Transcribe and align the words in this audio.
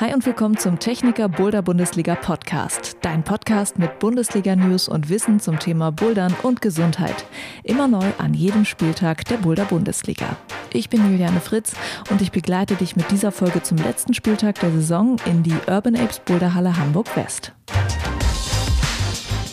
Hi 0.00 0.14
und 0.14 0.24
willkommen 0.24 0.56
zum 0.56 0.78
Techniker 0.78 1.28
Boulder 1.28 1.60
Bundesliga 1.60 2.14
Podcast. 2.14 2.96
Dein 3.02 3.22
Podcast 3.22 3.78
mit 3.78 3.98
Bundesliga 3.98 4.56
News 4.56 4.88
und 4.88 5.10
Wissen 5.10 5.40
zum 5.40 5.58
Thema 5.58 5.92
Bouldern 5.92 6.34
und 6.42 6.62
Gesundheit. 6.62 7.26
Immer 7.64 7.86
neu 7.86 8.06
an 8.16 8.32
jedem 8.32 8.64
Spieltag 8.64 9.26
der 9.26 9.36
Boulder 9.36 9.66
Bundesliga. 9.66 10.38
Ich 10.72 10.88
bin 10.88 11.04
Juliane 11.04 11.42
Fritz 11.42 11.74
und 12.08 12.22
ich 12.22 12.32
begleite 12.32 12.76
dich 12.76 12.96
mit 12.96 13.10
dieser 13.10 13.30
Folge 13.30 13.62
zum 13.62 13.76
letzten 13.76 14.14
Spieltag 14.14 14.58
der 14.60 14.70
Saison 14.70 15.16
in 15.26 15.42
die 15.42 15.56
Urban 15.66 15.96
Apes 15.96 16.20
Boulderhalle 16.20 16.78
Hamburg 16.78 17.14
West. 17.14 17.52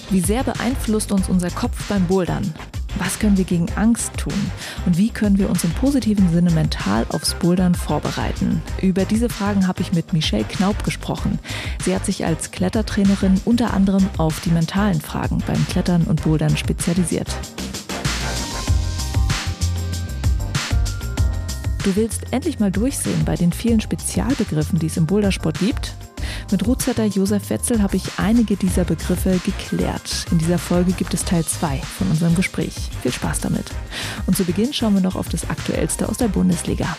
Wie 0.10 0.22
sehr 0.22 0.46
beeinflusst 0.46 1.12
uns 1.12 1.28
unser 1.28 1.52
Kopf 1.52 1.90
beim 1.90 2.08
Bouldern? 2.08 2.54
Was 3.00 3.20
können 3.20 3.38
wir 3.38 3.46
gegen 3.46 3.68
Angst 3.76 4.18
tun? 4.18 4.34
Und 4.86 4.98
wie 4.98 5.10
können 5.10 5.38
wir 5.38 5.50
uns 5.50 5.64
im 5.64 5.72
positiven 5.72 6.32
Sinne 6.32 6.52
mental 6.52 7.06
aufs 7.10 7.36
Bouldern 7.36 7.76
vorbereiten? 7.76 8.62
Über 8.82 9.06
diese 9.06 9.30
Fragen 9.30 9.68
habe 9.68 9.82
ich 9.82 9.94
mit 9.94 10.14
Michelle 10.14 10.46
Knaub 10.46 10.84
gesprochen. 10.84 11.40
Sie 11.84 11.94
hat 11.94 12.06
sich 12.06 12.26
als 12.26 12.52
Klettertrainerin 12.52 13.40
unter 13.46 13.74
anderem 13.74 14.08
auf 14.18 14.40
die 14.42 14.50
mentalen 14.50 15.00
Fragen 15.00 15.44
beim 15.46 15.68
Klettern 15.68 16.04
und 16.04 16.24
Bouldern 16.24 16.58
spezialisiert. 16.58 17.28
Du 21.84 21.96
willst 21.96 22.34
endlich 22.34 22.60
mal 22.60 22.72
durchsehen 22.72 23.24
bei 23.24 23.36
den 23.36 23.54
vielen 23.54 23.80
Spezialbegriffen, 23.80 24.80
die 24.80 24.88
es 24.88 24.98
im 24.98 25.06
Bouldersport 25.06 25.60
gibt? 25.60 25.94
Mit 26.50 26.66
Rutsvetter 26.66 27.04
Josef 27.04 27.50
Wetzel 27.50 27.82
habe 27.82 27.98
ich 27.98 28.20
einige 28.20 28.56
dieser 28.56 28.86
Begriffe 28.86 29.38
geklärt. 29.44 30.26
In 30.32 30.38
dieser 30.38 30.58
Folge 30.58 30.94
gibt 30.94 31.14
es 31.14 31.26
Teil 31.26 31.44
2 31.44 31.76
von 31.80 32.08
unserem 32.10 32.36
Gespräch. 32.36 32.74
Viel 33.02 33.12
Spaß 33.12 33.42
damit. 33.42 33.66
Und 34.28 34.38
zu 34.38 34.46
Beginn 34.46 34.72
schauen 34.72 34.94
wir 34.94 35.02
noch 35.02 35.18
auf 35.18 35.28
das 35.28 35.50
Aktuellste 35.50 36.08
aus 36.08 36.16
der 36.16 36.30
Bundesliga. 36.30 36.96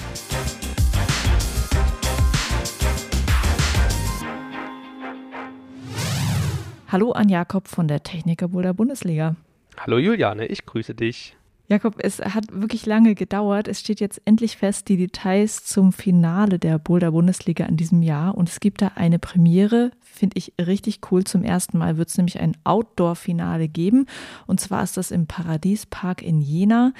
Hallo 6.88 7.12
an 7.12 7.30
Jakob 7.30 7.68
von 7.68 7.88
der 7.88 8.02
Techniker 8.02 8.48
Boulder 8.48 8.74
Bundesliga. 8.74 9.34
Hallo 9.78 9.96
Juliane, 9.96 10.44
ich 10.44 10.66
grüße 10.66 10.94
dich. 10.94 11.37
Jakob, 11.70 11.96
es 11.98 12.18
hat 12.18 12.46
wirklich 12.50 12.86
lange 12.86 13.14
gedauert. 13.14 13.68
Es 13.68 13.80
steht 13.80 14.00
jetzt 14.00 14.22
endlich 14.24 14.56
fest, 14.56 14.88
die 14.88 14.96
Details 14.96 15.66
zum 15.66 15.92
Finale 15.92 16.58
der 16.58 16.78
Boulder 16.78 17.10
Bundesliga 17.12 17.66
in 17.66 17.76
diesem 17.76 18.02
Jahr. 18.02 18.34
Und 18.36 18.48
es 18.48 18.60
gibt 18.60 18.80
da 18.80 18.92
eine 18.94 19.18
Premiere, 19.18 19.90
finde 20.00 20.38
ich 20.38 20.54
richtig 20.58 21.00
cool. 21.10 21.24
Zum 21.24 21.44
ersten 21.44 21.76
Mal 21.76 21.98
wird 21.98 22.08
es 22.08 22.16
nämlich 22.16 22.40
ein 22.40 22.56
Outdoor-Finale 22.64 23.68
geben. 23.68 24.06
Und 24.46 24.60
zwar 24.60 24.82
ist 24.82 24.96
das 24.96 25.10
im 25.10 25.26
Paradiespark 25.26 26.22
in 26.22 26.40
Jena. 26.40 26.94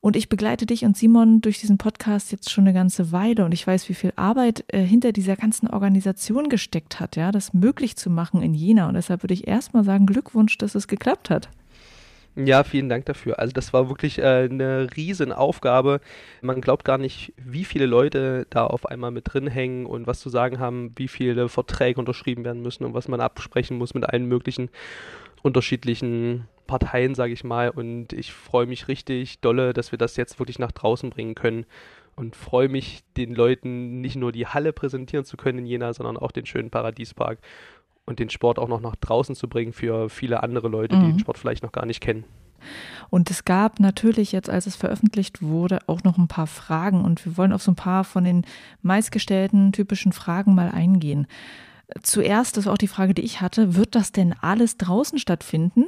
Und 0.00 0.16
ich 0.16 0.30
begleite 0.30 0.64
dich 0.64 0.86
und 0.86 0.96
Simon 0.96 1.42
durch 1.42 1.60
diesen 1.60 1.76
Podcast 1.76 2.32
jetzt 2.32 2.50
schon 2.50 2.64
eine 2.64 2.72
ganze 2.72 3.12
Weile 3.12 3.44
und 3.44 3.52
ich 3.52 3.66
weiß, 3.66 3.88
wie 3.88 3.94
viel 3.94 4.12
Arbeit 4.14 4.64
äh, 4.68 4.80
hinter 4.82 5.10
dieser 5.10 5.34
ganzen 5.34 5.68
Organisation 5.68 6.48
gesteckt 6.48 7.00
hat, 7.00 7.16
ja, 7.16 7.32
das 7.32 7.52
möglich 7.52 7.96
zu 7.96 8.08
machen 8.08 8.40
in 8.40 8.54
Jena. 8.54 8.88
Und 8.88 8.94
deshalb 8.94 9.24
würde 9.24 9.34
ich 9.34 9.48
erstmal 9.48 9.84
sagen, 9.84 10.06
Glückwunsch, 10.06 10.56
dass 10.58 10.74
es 10.74 10.86
geklappt 10.86 11.28
hat. 11.28 11.48
Ja, 12.38 12.64
vielen 12.64 12.90
Dank 12.90 13.06
dafür. 13.06 13.38
Also 13.38 13.54
das 13.54 13.72
war 13.72 13.88
wirklich 13.88 14.18
äh, 14.18 14.46
eine 14.50 14.88
Riesenaufgabe. 14.94 16.00
Man 16.42 16.60
glaubt 16.60 16.84
gar 16.84 16.98
nicht, 16.98 17.32
wie 17.38 17.64
viele 17.64 17.86
Leute 17.86 18.46
da 18.50 18.66
auf 18.66 18.84
einmal 18.84 19.10
mit 19.10 19.32
drin 19.32 19.46
hängen 19.46 19.86
und 19.86 20.06
was 20.06 20.20
zu 20.20 20.28
sagen 20.28 20.58
haben, 20.58 20.92
wie 20.96 21.08
viele 21.08 21.48
Verträge 21.48 21.98
unterschrieben 21.98 22.44
werden 22.44 22.60
müssen 22.60 22.84
und 22.84 22.92
was 22.92 23.08
man 23.08 23.22
absprechen 23.22 23.78
muss 23.78 23.94
mit 23.94 24.06
allen 24.06 24.26
möglichen 24.26 24.68
unterschiedlichen 25.42 26.46
Parteien, 26.66 27.14
sage 27.14 27.32
ich 27.32 27.42
mal. 27.42 27.70
Und 27.70 28.12
ich 28.12 28.34
freue 28.34 28.66
mich 28.66 28.86
richtig 28.86 29.40
dolle, 29.40 29.72
dass 29.72 29.90
wir 29.90 29.98
das 29.98 30.16
jetzt 30.16 30.38
wirklich 30.38 30.58
nach 30.58 30.72
draußen 30.72 31.08
bringen 31.08 31.34
können 31.34 31.64
und 32.16 32.36
freue 32.36 32.68
mich, 32.68 33.02
den 33.16 33.34
Leuten 33.34 34.00
nicht 34.00 34.16
nur 34.16 34.32
die 34.32 34.46
Halle 34.46 34.74
präsentieren 34.74 35.24
zu 35.24 35.36
können 35.38 35.60
in 35.60 35.66
Jena, 35.66 35.94
sondern 35.94 36.16
auch 36.16 36.32
den 36.32 36.46
schönen 36.46 36.70
Paradiespark 36.70 37.38
und 38.06 38.20
den 38.20 38.30
Sport 38.30 38.58
auch 38.58 38.68
noch 38.68 38.80
nach 38.80 38.96
draußen 38.96 39.34
zu 39.34 39.48
bringen 39.48 39.72
für 39.72 40.08
viele 40.08 40.42
andere 40.42 40.68
Leute, 40.68 40.96
mhm. 40.96 41.00
die 41.00 41.12
den 41.12 41.18
Sport 41.18 41.38
vielleicht 41.38 41.62
noch 41.62 41.72
gar 41.72 41.84
nicht 41.84 42.00
kennen. 42.00 42.24
Und 43.10 43.30
es 43.30 43.44
gab 43.44 43.78
natürlich 43.80 44.32
jetzt, 44.32 44.48
als 44.48 44.66
es 44.66 44.76
veröffentlicht 44.76 45.42
wurde, 45.42 45.80
auch 45.86 46.02
noch 46.04 46.18
ein 46.18 46.28
paar 46.28 46.46
Fragen 46.46 47.04
und 47.04 47.24
wir 47.24 47.36
wollen 47.36 47.52
auf 47.52 47.62
so 47.62 47.72
ein 47.72 47.76
paar 47.76 48.04
von 48.04 48.24
den 48.24 48.44
meistgestellten 48.82 49.72
typischen 49.72 50.12
Fragen 50.12 50.54
mal 50.54 50.70
eingehen. 50.70 51.26
Zuerst, 52.02 52.64
war 52.64 52.72
auch 52.72 52.78
die 52.78 52.88
Frage, 52.88 53.14
die 53.14 53.22
ich 53.22 53.40
hatte, 53.40 53.76
wird 53.76 53.94
das 53.94 54.10
denn 54.10 54.34
alles 54.40 54.76
draußen 54.76 55.18
stattfinden? 55.18 55.84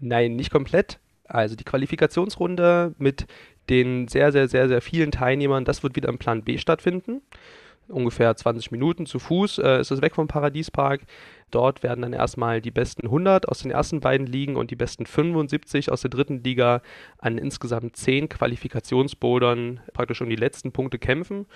Nein, 0.00 0.36
nicht 0.36 0.50
komplett. 0.50 0.98
Also 1.26 1.56
die 1.56 1.64
Qualifikationsrunde 1.64 2.94
mit 2.98 3.26
den 3.68 4.08
sehr, 4.08 4.32
sehr, 4.32 4.48
sehr, 4.48 4.68
sehr 4.68 4.80
vielen 4.80 5.10
Teilnehmern, 5.10 5.64
das 5.64 5.82
wird 5.82 5.96
wieder 5.96 6.08
im 6.08 6.18
Plan 6.18 6.42
B 6.42 6.58
stattfinden 6.58 7.22
ungefähr 7.88 8.34
20 8.34 8.70
Minuten 8.70 9.06
zu 9.06 9.18
Fuß 9.18 9.58
äh, 9.58 9.80
ist 9.80 9.90
es 9.90 10.02
weg 10.02 10.14
vom 10.14 10.28
Paradiespark. 10.28 11.02
Dort 11.50 11.82
werden 11.82 12.02
dann 12.02 12.12
erstmal 12.12 12.60
die 12.60 12.70
besten 12.70 13.06
100 13.06 13.48
aus 13.48 13.60
den 13.60 13.70
ersten 13.70 14.00
beiden 14.00 14.26
Ligen 14.26 14.56
und 14.56 14.70
die 14.70 14.76
besten 14.76 15.06
75 15.06 15.92
aus 15.92 16.00
der 16.00 16.10
dritten 16.10 16.42
Liga 16.42 16.82
an 17.18 17.38
insgesamt 17.38 17.96
10 17.96 18.28
Qualifikationsbouldern 18.28 19.80
praktisch 19.92 20.20
um 20.20 20.28
die 20.28 20.36
letzten 20.36 20.72
Punkte 20.72 20.98
kämpfen. 20.98 21.46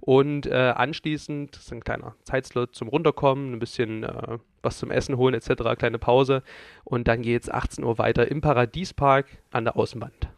Und 0.00 0.46
äh, 0.46 0.72
anschließend, 0.76 1.56
das 1.56 1.64
ist 1.64 1.72
ein 1.72 1.82
kleiner 1.82 2.14
Zeitslot 2.22 2.74
zum 2.74 2.88
Runterkommen, 2.88 3.52
ein 3.52 3.58
bisschen 3.58 4.04
äh, 4.04 4.38
was 4.62 4.78
zum 4.78 4.90
Essen 4.90 5.16
holen 5.16 5.34
etc., 5.34 5.76
kleine 5.76 5.98
Pause. 5.98 6.42
Und 6.84 7.08
dann 7.08 7.22
geht 7.22 7.42
es 7.42 7.50
18 7.50 7.84
Uhr 7.84 7.98
weiter 7.98 8.30
im 8.30 8.40
Paradiespark 8.40 9.26
an 9.50 9.64
der 9.64 9.76
Außenwand. 9.76 10.28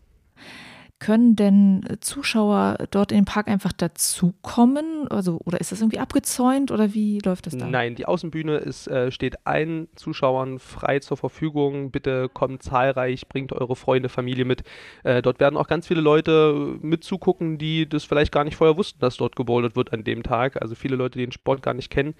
Können 1.00 1.34
denn 1.34 1.82
Zuschauer 2.00 2.76
dort 2.90 3.10
in 3.10 3.20
den 3.20 3.24
Park 3.24 3.48
einfach 3.48 3.72
dazukommen? 3.72 5.08
Also, 5.08 5.40
oder 5.46 5.58
ist 5.58 5.72
das 5.72 5.80
irgendwie 5.80 5.98
abgezäunt 5.98 6.70
oder 6.70 6.92
wie 6.92 7.20
läuft 7.24 7.46
das 7.46 7.56
da? 7.56 7.66
Nein, 7.66 7.94
die 7.94 8.04
Außenbühne 8.04 8.58
ist, 8.58 8.86
äh, 8.86 9.10
steht 9.10 9.46
allen 9.46 9.88
Zuschauern 9.96 10.58
frei 10.58 10.98
zur 10.98 11.16
Verfügung. 11.16 11.90
Bitte 11.90 12.28
kommt 12.28 12.62
zahlreich, 12.62 13.28
bringt 13.28 13.54
eure 13.54 13.76
Freunde, 13.76 14.10
Familie 14.10 14.44
mit. 14.44 14.62
Äh, 15.02 15.22
dort 15.22 15.40
werden 15.40 15.56
auch 15.56 15.68
ganz 15.68 15.86
viele 15.86 16.02
Leute 16.02 16.76
mitzugucken, 16.82 17.56
die 17.56 17.88
das 17.88 18.04
vielleicht 18.04 18.30
gar 18.30 18.44
nicht 18.44 18.56
vorher 18.56 18.76
wussten, 18.76 19.00
dass 19.00 19.16
dort 19.16 19.36
gebouldert 19.36 19.76
wird 19.76 19.94
an 19.94 20.04
dem 20.04 20.22
Tag. 20.22 20.60
Also 20.60 20.74
viele 20.74 20.96
Leute, 20.96 21.18
die 21.18 21.24
den 21.24 21.32
Sport 21.32 21.62
gar 21.62 21.72
nicht 21.72 21.90
kennen. 21.90 22.14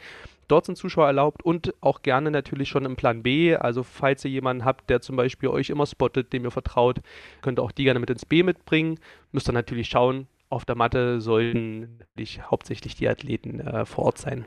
Dort 0.50 0.66
sind 0.66 0.76
Zuschauer 0.76 1.06
erlaubt 1.06 1.44
und 1.44 1.74
auch 1.80 2.02
gerne 2.02 2.32
natürlich 2.32 2.68
schon 2.68 2.84
im 2.84 2.96
Plan 2.96 3.22
B. 3.22 3.54
Also 3.54 3.84
falls 3.84 4.24
ihr 4.24 4.32
jemanden 4.32 4.64
habt, 4.64 4.90
der 4.90 5.00
zum 5.00 5.14
Beispiel 5.14 5.48
euch 5.48 5.70
immer 5.70 5.86
spottet, 5.86 6.32
dem 6.32 6.44
ihr 6.44 6.50
vertraut, 6.50 7.00
könnt 7.40 7.60
ihr 7.60 7.62
auch 7.62 7.70
die 7.70 7.84
gerne 7.84 8.00
mit 8.00 8.10
ins 8.10 8.26
B 8.26 8.42
mitbringen. 8.42 8.98
Müsst 9.30 9.48
ihr 9.48 9.52
natürlich 9.52 9.86
schauen, 9.86 10.26
auf 10.48 10.64
der 10.64 10.74
Matte 10.74 11.20
sollten 11.20 11.98
natürlich 12.00 12.42
hauptsächlich 12.42 12.96
die 12.96 13.08
Athleten 13.08 13.60
äh, 13.60 13.86
vor 13.86 14.06
Ort 14.06 14.18
sein. 14.18 14.44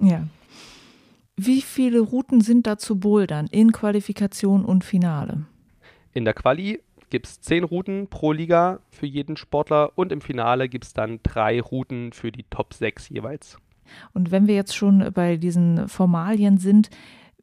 Ja. 0.00 0.26
Wie 1.36 1.62
viele 1.62 2.00
Routen 2.00 2.40
sind 2.40 2.66
da 2.66 2.76
zu 2.76 2.98
bouldern 2.98 3.46
in 3.46 3.70
Qualifikation 3.70 4.64
und 4.64 4.82
Finale? 4.82 5.46
In 6.12 6.24
der 6.24 6.34
Quali 6.34 6.80
gibt 7.10 7.26
es 7.26 7.40
zehn 7.40 7.62
Routen 7.62 8.08
pro 8.08 8.32
Liga 8.32 8.80
für 8.90 9.06
jeden 9.06 9.36
Sportler 9.36 9.92
und 9.94 10.10
im 10.10 10.20
Finale 10.20 10.68
gibt 10.68 10.84
es 10.84 10.94
dann 10.94 11.20
drei 11.22 11.60
Routen 11.60 12.12
für 12.12 12.32
die 12.32 12.44
Top 12.50 12.74
6 12.74 13.08
jeweils. 13.08 13.58
Und 14.12 14.30
wenn 14.30 14.46
wir 14.46 14.54
jetzt 14.54 14.74
schon 14.74 15.10
bei 15.12 15.36
diesen 15.36 15.88
Formalien 15.88 16.58
sind, 16.58 16.90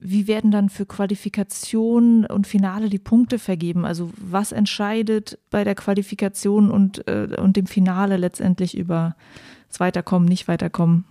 wie 0.03 0.28
werden 0.28 0.50
dann 0.50 0.69
für 0.69 0.88
Qualifikation 0.88 2.25
und 2.25 2.47
Finale 2.47 2.90
die 2.90 3.00
Punkte 3.00 3.38
vergeben? 3.38 3.85
Also 3.85 4.09
was 4.18 4.52
entscheidet 4.52 5.38
bei 5.52 5.63
der 5.63 5.75
Qualifikation 5.75 6.72
und, 6.72 7.07
äh, 7.07 7.38
und 7.40 7.56
dem 7.56 7.68
Finale 7.68 8.18
letztendlich 8.18 8.75
über 8.75 9.16
das 9.68 9.79
Weiterkommen, 9.79 10.28
nicht 10.28 10.47
Weiterkommen? 10.47 11.06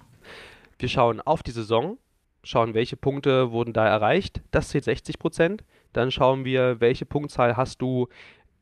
Wir 0.79 0.89
schauen 0.89 1.21
auf 1.21 1.45
die 1.45 1.53
Saison, 1.53 1.99
schauen, 2.43 2.75
welche 2.75 2.97
Punkte 2.97 3.53
wurden 3.53 3.73
da 3.73 3.87
erreicht. 3.87 4.43
Das 4.51 4.71
zählt 4.71 4.85
60 4.85 5.21
Prozent. 5.21 5.63
Dann 5.93 6.11
schauen 6.11 6.45
wir, 6.45 6.81
welche 6.81 7.07
Punktzahl 7.07 7.57
hast 7.57 7.81
du 7.83 8.09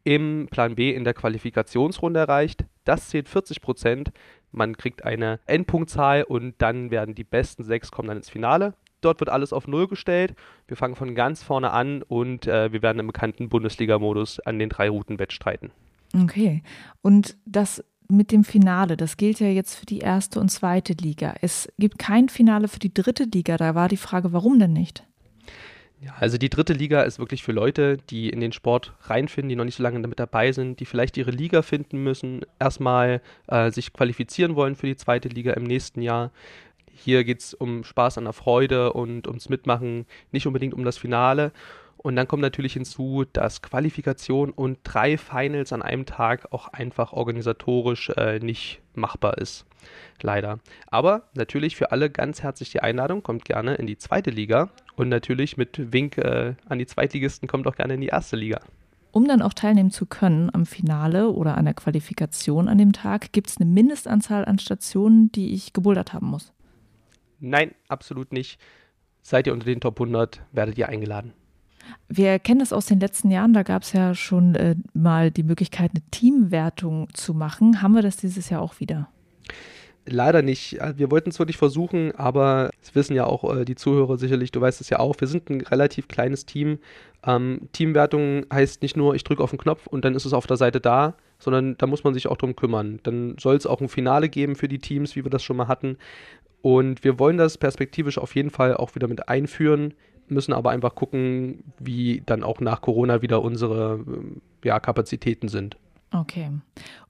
im 0.05 0.49
Plan 0.51 0.75
B 0.75 0.91
in 0.95 1.05
der 1.05 1.15
Qualifikationsrunde 1.15 2.21
erreicht. 2.21 2.65
Das 2.85 3.09
zählt 3.09 3.29
40 3.29 3.61
Prozent. 3.61 4.11
Man 4.53 4.77
kriegt 4.77 5.05
eine 5.05 5.41
Endpunktzahl 5.47 6.23
und 6.23 6.55
dann 6.59 6.91
werden 6.91 7.15
die 7.15 7.25
besten 7.25 7.65
sechs 7.65 7.91
kommen 7.91 8.09
dann 8.09 8.17
ins 8.19 8.31
Finale. 8.31 8.75
Dort 9.01 9.21
wird 9.21 9.31
alles 9.31 9.53
auf 9.53 9.69
Null 9.69 9.87
gestellt. 9.87 10.35
Wir 10.67 10.77
fangen 10.77 10.97
von 10.97 11.15
ganz 11.15 11.43
vorne 11.43 11.71
an 11.71 12.03
und 12.03 12.47
äh, 12.47 12.73
wir 12.73 12.83
werden 12.83 12.99
im 12.99 13.07
bekannten 13.07 13.49
Bundesliga-Modus 13.49 14.41
an 14.41 14.59
den 14.59 14.69
drei 14.69 14.89
Routen 14.89 15.19
wettstreiten. 15.19 15.71
Okay. 16.15 16.63
Und 17.03 17.37
das 17.45 17.85
mit 18.09 18.33
dem 18.33 18.43
Finale, 18.43 18.97
das 18.97 19.17
gilt 19.17 19.39
ja 19.39 19.49
jetzt 19.49 19.75
für 19.75 19.87
die 19.87 19.99
erste 19.99 20.41
und 20.41 20.49
zweite 20.49 20.95
Liga. 20.95 21.35
Es 21.43 21.69
gibt 21.79 21.99
kein 21.99 22.29
Finale 22.29 22.67
für 22.69 22.79
die 22.79 22.93
dritte 22.93 23.25
Liga. 23.25 23.57
Da 23.57 23.75
war 23.75 23.89
die 23.89 23.99
Frage, 23.99 24.33
warum 24.33 24.59
denn 24.59 24.73
nicht? 24.73 25.05
Ja, 26.01 26.15
also 26.21 26.39
die 26.39 26.49
dritte 26.49 26.75
Liga 26.75 27.03
ist 27.03 27.19
wirklich 27.19 27.43
für 27.43 27.51
Leute, 27.51 27.97
die 27.97 28.31
in 28.31 28.41
den 28.41 28.53
Sport 28.53 28.93
reinfinden, 29.03 29.49
die 29.49 29.57
noch 29.57 29.65
nicht 29.65 29.77
so 29.77 29.83
lange 29.83 30.01
damit 30.01 30.21
dabei 30.21 30.53
sind, 30.53 30.79
die 30.79 30.85
vielleicht 30.85 31.17
ihre 31.17 31.33
Liga 31.33 31.63
finden 31.63 32.03
müssen, 32.05 32.43
erstmal 32.61 33.21
äh, 33.49 33.73
sich 33.73 33.93
qualifizieren 33.93 34.55
wollen 34.55 34.77
für 34.77 34.87
die 34.87 34.97
zweite 34.97 35.29
Liga 35.29 35.55
im 35.55 35.65
nächsten 35.65 36.01
Jahr. 36.01 36.31
Hier 36.93 37.25
geht 37.25 37.41
es 37.41 37.55
um 37.55 37.83
Spaß 37.83 38.19
an 38.19 38.25
der 38.25 38.33
Freude 38.33 38.93
und 38.93 39.27
ums 39.27 39.49
Mitmachen, 39.49 40.07
nicht 40.31 40.47
unbedingt 40.47 40.75
um 40.75 40.85
das 40.85 40.99
Finale. 40.99 41.53
Und 41.97 42.15
dann 42.15 42.29
kommt 42.29 42.43
natürlich 42.43 42.75
hinzu, 42.75 43.25
dass 43.33 43.61
Qualifikation 43.61 44.51
und 44.51 44.79
drei 44.85 45.19
Finals 45.19 45.73
an 45.73 45.83
einem 45.83 46.07
Tag 46.07 46.53
auch 46.53 46.69
einfach 46.69 47.13
organisatorisch 47.13 48.11
äh, 48.11 48.39
nicht 48.39 48.81
machbar 48.95 49.39
ist. 49.39 49.67
Leider. 50.23 50.61
Aber 50.87 51.25
natürlich 51.35 51.75
für 51.75 51.91
alle 51.91 52.09
ganz 52.09 52.43
herzlich 52.43 52.71
die 52.71 52.81
Einladung, 52.81 53.25
kommt 53.25 53.45
gerne 53.45 53.75
in 53.75 53.89
die 53.89 53.99
zweite 53.99 54.31
Liga 54.31 54.71
und 54.99 55.09
natürlich 55.09 55.57
mit 55.57 55.93
Wink 55.93 56.19
äh, 56.19 56.55
an 56.69 56.79
die 56.79 56.87
Zweitligisten 56.87 57.49
kommt 57.49 57.67
auch 57.67 57.77
gerne 57.77 57.95
in 57.95 58.01
die 58.01 58.09
erste 58.09 58.37
Liga. 58.37 58.61
Um 59.11 59.27
dann 59.27 59.43
auch 59.43 59.55
teilnehmen 59.55 59.91
zu 59.91 60.07
können 60.07 60.51
am 60.53 60.67
Finale 60.67 61.31
oder 61.31 61.57
an 61.57 61.65
der 61.65 61.75
Qualifikation 61.75 62.69
an 62.69 62.79
dem 62.79 62.93
Tag, 62.93 63.33
gibt 63.33 63.49
es 63.49 63.57
eine 63.57 63.71
Mindestanzahl 63.71 64.45
an 64.45 64.59
Stationen, 64.59 65.33
die 65.33 65.55
ich 65.55 65.73
gebouldert 65.73 66.13
haben 66.13 66.29
muss. 66.29 66.53
Nein, 67.41 67.75
absolut 67.89 68.33
nicht. 68.33 68.61
Seid 69.23 69.47
ihr 69.47 69.53
unter 69.53 69.67
den 69.67 69.81
Top 69.81 70.01
100, 70.01 70.43
werdet 70.53 70.77
ihr 70.79 70.89
eingeladen. 70.89 71.33
Wir 72.09 72.39
kennen 72.39 72.61
das 72.61 72.73
aus 72.73 72.87
den 72.87 73.01
letzten 73.01 73.31
Jahren, 73.31 73.55
da 73.55 73.63
gab 73.63 73.83
es 73.83 73.93
ja 73.93 74.15
schon 74.15 74.55
äh, 74.57 74.77
mal 74.93 75.31
die 75.31 75.43
Möglichkeit, 75.43 75.93
eine 75.95 76.03
Teamwertung 76.11 77.09
zu 77.15 77.33
machen. 77.33 77.81
Haben 77.81 77.95
wir 77.95 78.03
das 78.03 78.17
dieses 78.17 78.51
Jahr 78.51 78.61
auch 78.61 78.79
wieder? 78.81 79.09
Leider 80.11 80.43
nicht. 80.43 80.79
Wir 80.97 81.11
wollten 81.11 81.31
es 81.31 81.39
wirklich 81.39 81.59
versuchen, 81.59 82.13
aber 82.15 82.71
das 82.81 82.95
wissen 82.95 83.15
ja 83.15 83.25
auch 83.25 83.55
äh, 83.55 83.65
die 83.65 83.75
Zuhörer 83.75 84.17
sicherlich, 84.17 84.53
du 84.53 84.61
weißt 84.61 84.81
es 84.81 84.89
ja 84.89 84.99
auch, 84.99 85.15
wir 85.19 85.29
sind 85.29 85.51
ein 85.51 85.61
relativ 85.61 86.09
kleines 86.09 86.47
Team. 86.47 86.79
Ähm, 87.27 87.69
Teamwertung 87.73 88.47
heißt 88.53 88.81
nicht 88.83 88.97
nur, 88.97 89.15
ich 89.15 89.25
drücke 89.25 89.43
auf 89.43 89.51
den 89.51 89.59
Knopf 89.59 89.87
und 89.87 90.05
dann 90.05 90.15
ist 90.15 90.25
es 90.25 90.33
auf 90.33 90.47
der 90.47 90.57
Seite 90.57 90.81
da, 90.81 91.15
sondern 91.39 91.77
da 91.77 91.87
muss 91.87 92.05
man 92.05 92.15
sich 92.15 92.27
auch 92.27 92.37
drum 92.37 92.57
kümmern. 92.57 93.01
Dann 93.03 93.37
soll 93.39 93.57
es 93.57 93.67
auch 93.67 93.81
ein 93.81 93.89
Finale 93.89 94.29
geben 94.29 94.57
für 94.57 94.69
die 94.69 94.79
Teams, 94.79 95.15
wie 95.15 95.25
wir 95.25 95.31
das 95.31 95.43
schon 95.43 95.57
mal 95.57 95.69
hatten. 95.69 95.99
Und 96.63 97.05
wir 97.05 97.19
wollen 97.19 97.37
das 97.37 97.59
perspektivisch 97.59 98.19
auf 98.19 98.35
jeden 98.35 98.51
Fall 98.51 98.77
auch 98.77 98.95
wieder 98.95 99.09
mit 99.09 99.29
einführen, 99.29 99.95
müssen 100.29 100.53
aber 100.53 100.71
einfach 100.71 100.95
gucken, 100.95 101.65
wie 101.79 102.23
dann 102.25 102.43
auch 102.43 102.61
nach 102.61 102.81
Corona 102.81 103.23
wieder 103.23 103.43
unsere 103.43 104.05
ja, 104.65 104.81
Kapazitäten 104.81 105.49
sind. 105.49 105.77
Okay. 106.11 106.51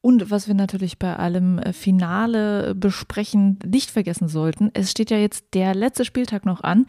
Und 0.00 0.30
was 0.30 0.48
wir 0.48 0.54
natürlich 0.54 0.98
bei 0.98 1.14
allem 1.14 1.58
äh, 1.58 1.72
Finale 1.72 2.74
besprechen 2.74 3.58
nicht 3.64 3.90
vergessen 3.90 4.26
sollten, 4.26 4.70
es 4.74 4.90
steht 4.90 5.10
ja 5.10 5.18
jetzt 5.18 5.54
der 5.54 5.74
letzte 5.74 6.04
Spieltag 6.04 6.44
noch 6.44 6.62
an 6.62 6.86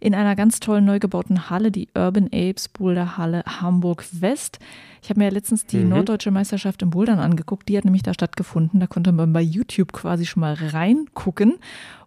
in 0.00 0.14
einer 0.14 0.34
ganz 0.34 0.58
tollen 0.58 0.84
neu 0.84 0.98
gebauten 0.98 1.50
Halle, 1.50 1.70
die 1.70 1.88
Urban 1.96 2.26
Apes 2.26 2.68
Boulder 2.68 3.16
Halle 3.16 3.44
Hamburg 3.46 4.04
West. 4.12 4.58
Ich 5.02 5.10
habe 5.10 5.20
mir 5.20 5.26
ja 5.26 5.32
letztens 5.32 5.66
die 5.66 5.78
mhm. 5.78 5.90
Norddeutsche 5.90 6.32
Meisterschaft 6.32 6.82
im 6.82 6.90
Bouldern 6.90 7.20
angeguckt, 7.20 7.68
die 7.68 7.76
hat 7.76 7.84
nämlich 7.84 8.02
da 8.02 8.12
stattgefunden. 8.12 8.80
Da 8.80 8.88
konnte 8.88 9.12
man 9.12 9.32
bei 9.32 9.42
YouTube 9.42 9.92
quasi 9.92 10.26
schon 10.26 10.40
mal 10.40 10.54
reingucken. 10.54 11.58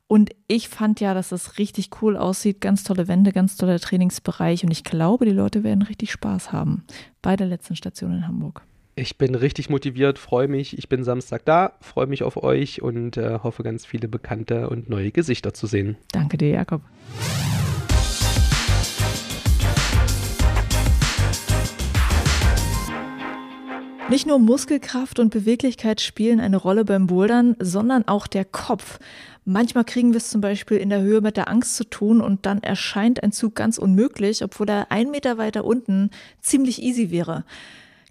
Und 0.07 0.31
ich 0.47 0.69
fand 0.69 0.99
ja, 0.99 1.13
dass 1.13 1.29
das 1.29 1.57
richtig 1.57 1.89
cool 2.01 2.15
aussieht. 2.15 2.61
Ganz 2.61 2.83
tolle 2.83 3.07
Wände, 3.07 3.31
ganz 3.31 3.57
toller 3.57 3.79
Trainingsbereich. 3.79 4.63
Und 4.63 4.71
ich 4.71 4.83
glaube, 4.83 5.25
die 5.25 5.31
Leute 5.31 5.63
werden 5.63 5.81
richtig 5.81 6.11
Spaß 6.11 6.51
haben 6.51 6.83
bei 7.23 7.35
der 7.35 7.47
letzten 7.47 7.75
Station 7.75 8.13
in 8.13 8.27
Hamburg. 8.27 8.61
Ich 8.97 9.17
bin 9.17 9.35
richtig 9.35 9.69
motiviert, 9.69 10.17
freue 10.17 10.47
mich. 10.47 10.77
Ich 10.77 10.87
bin 10.87 11.03
Samstag 11.03 11.43
da, 11.43 11.73
freue 11.81 12.07
mich 12.07 12.23
auf 12.23 12.41
euch 12.41 12.81
und 12.81 13.17
äh, 13.17 13.39
hoffe, 13.43 13.61
ganz 13.61 13.85
viele 13.85 14.07
bekannte 14.07 14.69
und 14.69 14.89
neue 14.89 15.11
Gesichter 15.11 15.53
zu 15.53 15.67
sehen. 15.67 15.97
Danke 16.13 16.37
dir, 16.37 16.51
Jakob. 16.51 16.81
Nicht 24.09 24.27
nur 24.27 24.39
Muskelkraft 24.39 25.19
und 25.19 25.29
Beweglichkeit 25.29 25.99
spielen 25.99 26.39
eine 26.39 26.55
Rolle 26.55 26.85
beim 26.85 27.07
Bouldern, 27.07 27.57
sondern 27.59 28.07
auch 28.07 28.27
der 28.27 28.45
Kopf. 28.45 28.99
Manchmal 29.43 29.83
kriegen 29.83 30.11
wir 30.11 30.19
es 30.19 30.29
zum 30.29 30.39
Beispiel 30.39 30.77
in 30.77 30.89
der 30.89 31.01
Höhe 31.01 31.19
mit 31.19 31.35
der 31.35 31.49
Angst 31.49 31.75
zu 31.75 31.83
tun 31.83 32.21
und 32.21 32.45
dann 32.45 32.63
erscheint 32.63 33.21
ein 33.23 33.33
Zug 33.33 33.55
ganz 33.55 33.77
unmöglich, 33.77 34.41
obwohl 34.41 34.69
er 34.69 34.89
ein 34.89 35.11
Meter 35.11 35.37
weiter 35.37 35.65
unten 35.65 36.11
ziemlich 36.39 36.81
easy 36.81 37.11
wäre. 37.11 37.43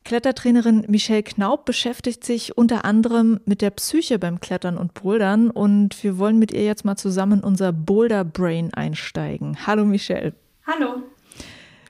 Klettertrainerin 0.04 0.84
Michelle 0.88 1.22
Knaub 1.22 1.64
beschäftigt 1.64 2.24
sich 2.24 2.58
unter 2.58 2.84
anderem 2.84 3.40
mit 3.46 3.62
der 3.62 3.70
Psyche 3.70 4.18
beim 4.18 4.38
Klettern 4.38 4.76
und 4.76 4.92
Bouldern 4.92 5.50
und 5.50 6.04
wir 6.04 6.18
wollen 6.18 6.38
mit 6.38 6.52
ihr 6.52 6.64
jetzt 6.64 6.84
mal 6.84 6.96
zusammen 6.96 7.40
unser 7.40 7.72
Boulder 7.72 8.22
Brain 8.22 8.74
einsteigen. 8.74 9.66
Hallo 9.66 9.86
Michelle. 9.86 10.34
Hallo. 10.66 11.02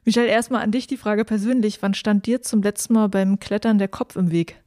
Michelle, 0.04 0.28
erstmal 0.28 0.62
an 0.62 0.70
dich 0.70 0.86
die 0.86 0.96
Frage 0.96 1.24
persönlich. 1.24 1.82
Wann 1.82 1.94
stand 1.94 2.26
dir 2.26 2.40
zum 2.40 2.62
letzten 2.62 2.94
Mal 2.94 3.08
beim 3.08 3.40
Klettern 3.40 3.78
der 3.78 3.88
Kopf 3.88 4.14
im 4.14 4.30
Weg? 4.30 4.60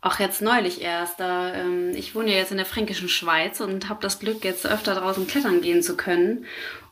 Ach, 0.00 0.18
jetzt 0.18 0.42
neulich 0.42 0.80
erst. 0.80 1.20
Da, 1.20 1.54
ähm, 1.54 1.90
ich 1.94 2.14
wohne 2.14 2.30
ja 2.30 2.38
jetzt 2.38 2.50
in 2.50 2.56
der 2.56 2.66
fränkischen 2.66 3.08
Schweiz 3.08 3.60
und 3.60 3.88
habe 3.88 4.00
das 4.02 4.18
Glück, 4.18 4.44
jetzt 4.44 4.66
öfter 4.66 4.94
draußen 4.94 5.26
klettern 5.26 5.60
gehen 5.60 5.82
zu 5.82 5.96
können 5.96 6.44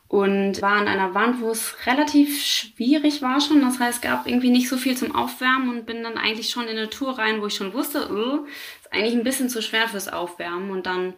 und 0.09 0.59
war 0.63 0.73
an 0.73 0.87
einer 0.87 1.13
Wand, 1.13 1.39
wo 1.39 1.51
es 1.51 1.85
relativ 1.85 2.43
schwierig 2.43 3.21
war 3.21 3.39
schon. 3.39 3.61
Das 3.61 3.79
heißt, 3.79 3.97
es 3.97 4.01
gab 4.01 4.27
irgendwie 4.27 4.49
nicht 4.49 4.67
so 4.67 4.75
viel 4.75 4.97
zum 4.97 5.15
Aufwärmen 5.15 5.69
und 5.69 5.85
bin 5.85 6.01
dann 6.01 6.17
eigentlich 6.17 6.49
schon 6.49 6.67
in 6.67 6.77
eine 6.77 6.89
Tour 6.89 7.17
rein, 7.19 7.41
wo 7.41 7.45
ich 7.45 7.53
schon 7.53 7.73
wusste, 7.73 8.09
oh, 8.11 8.47
ist 8.81 8.91
eigentlich 8.91 9.13
ein 9.13 9.23
bisschen 9.23 9.49
zu 9.49 9.61
schwer 9.61 9.87
fürs 9.87 10.11
Aufwärmen. 10.11 10.71
Und 10.71 10.87
dann 10.87 11.13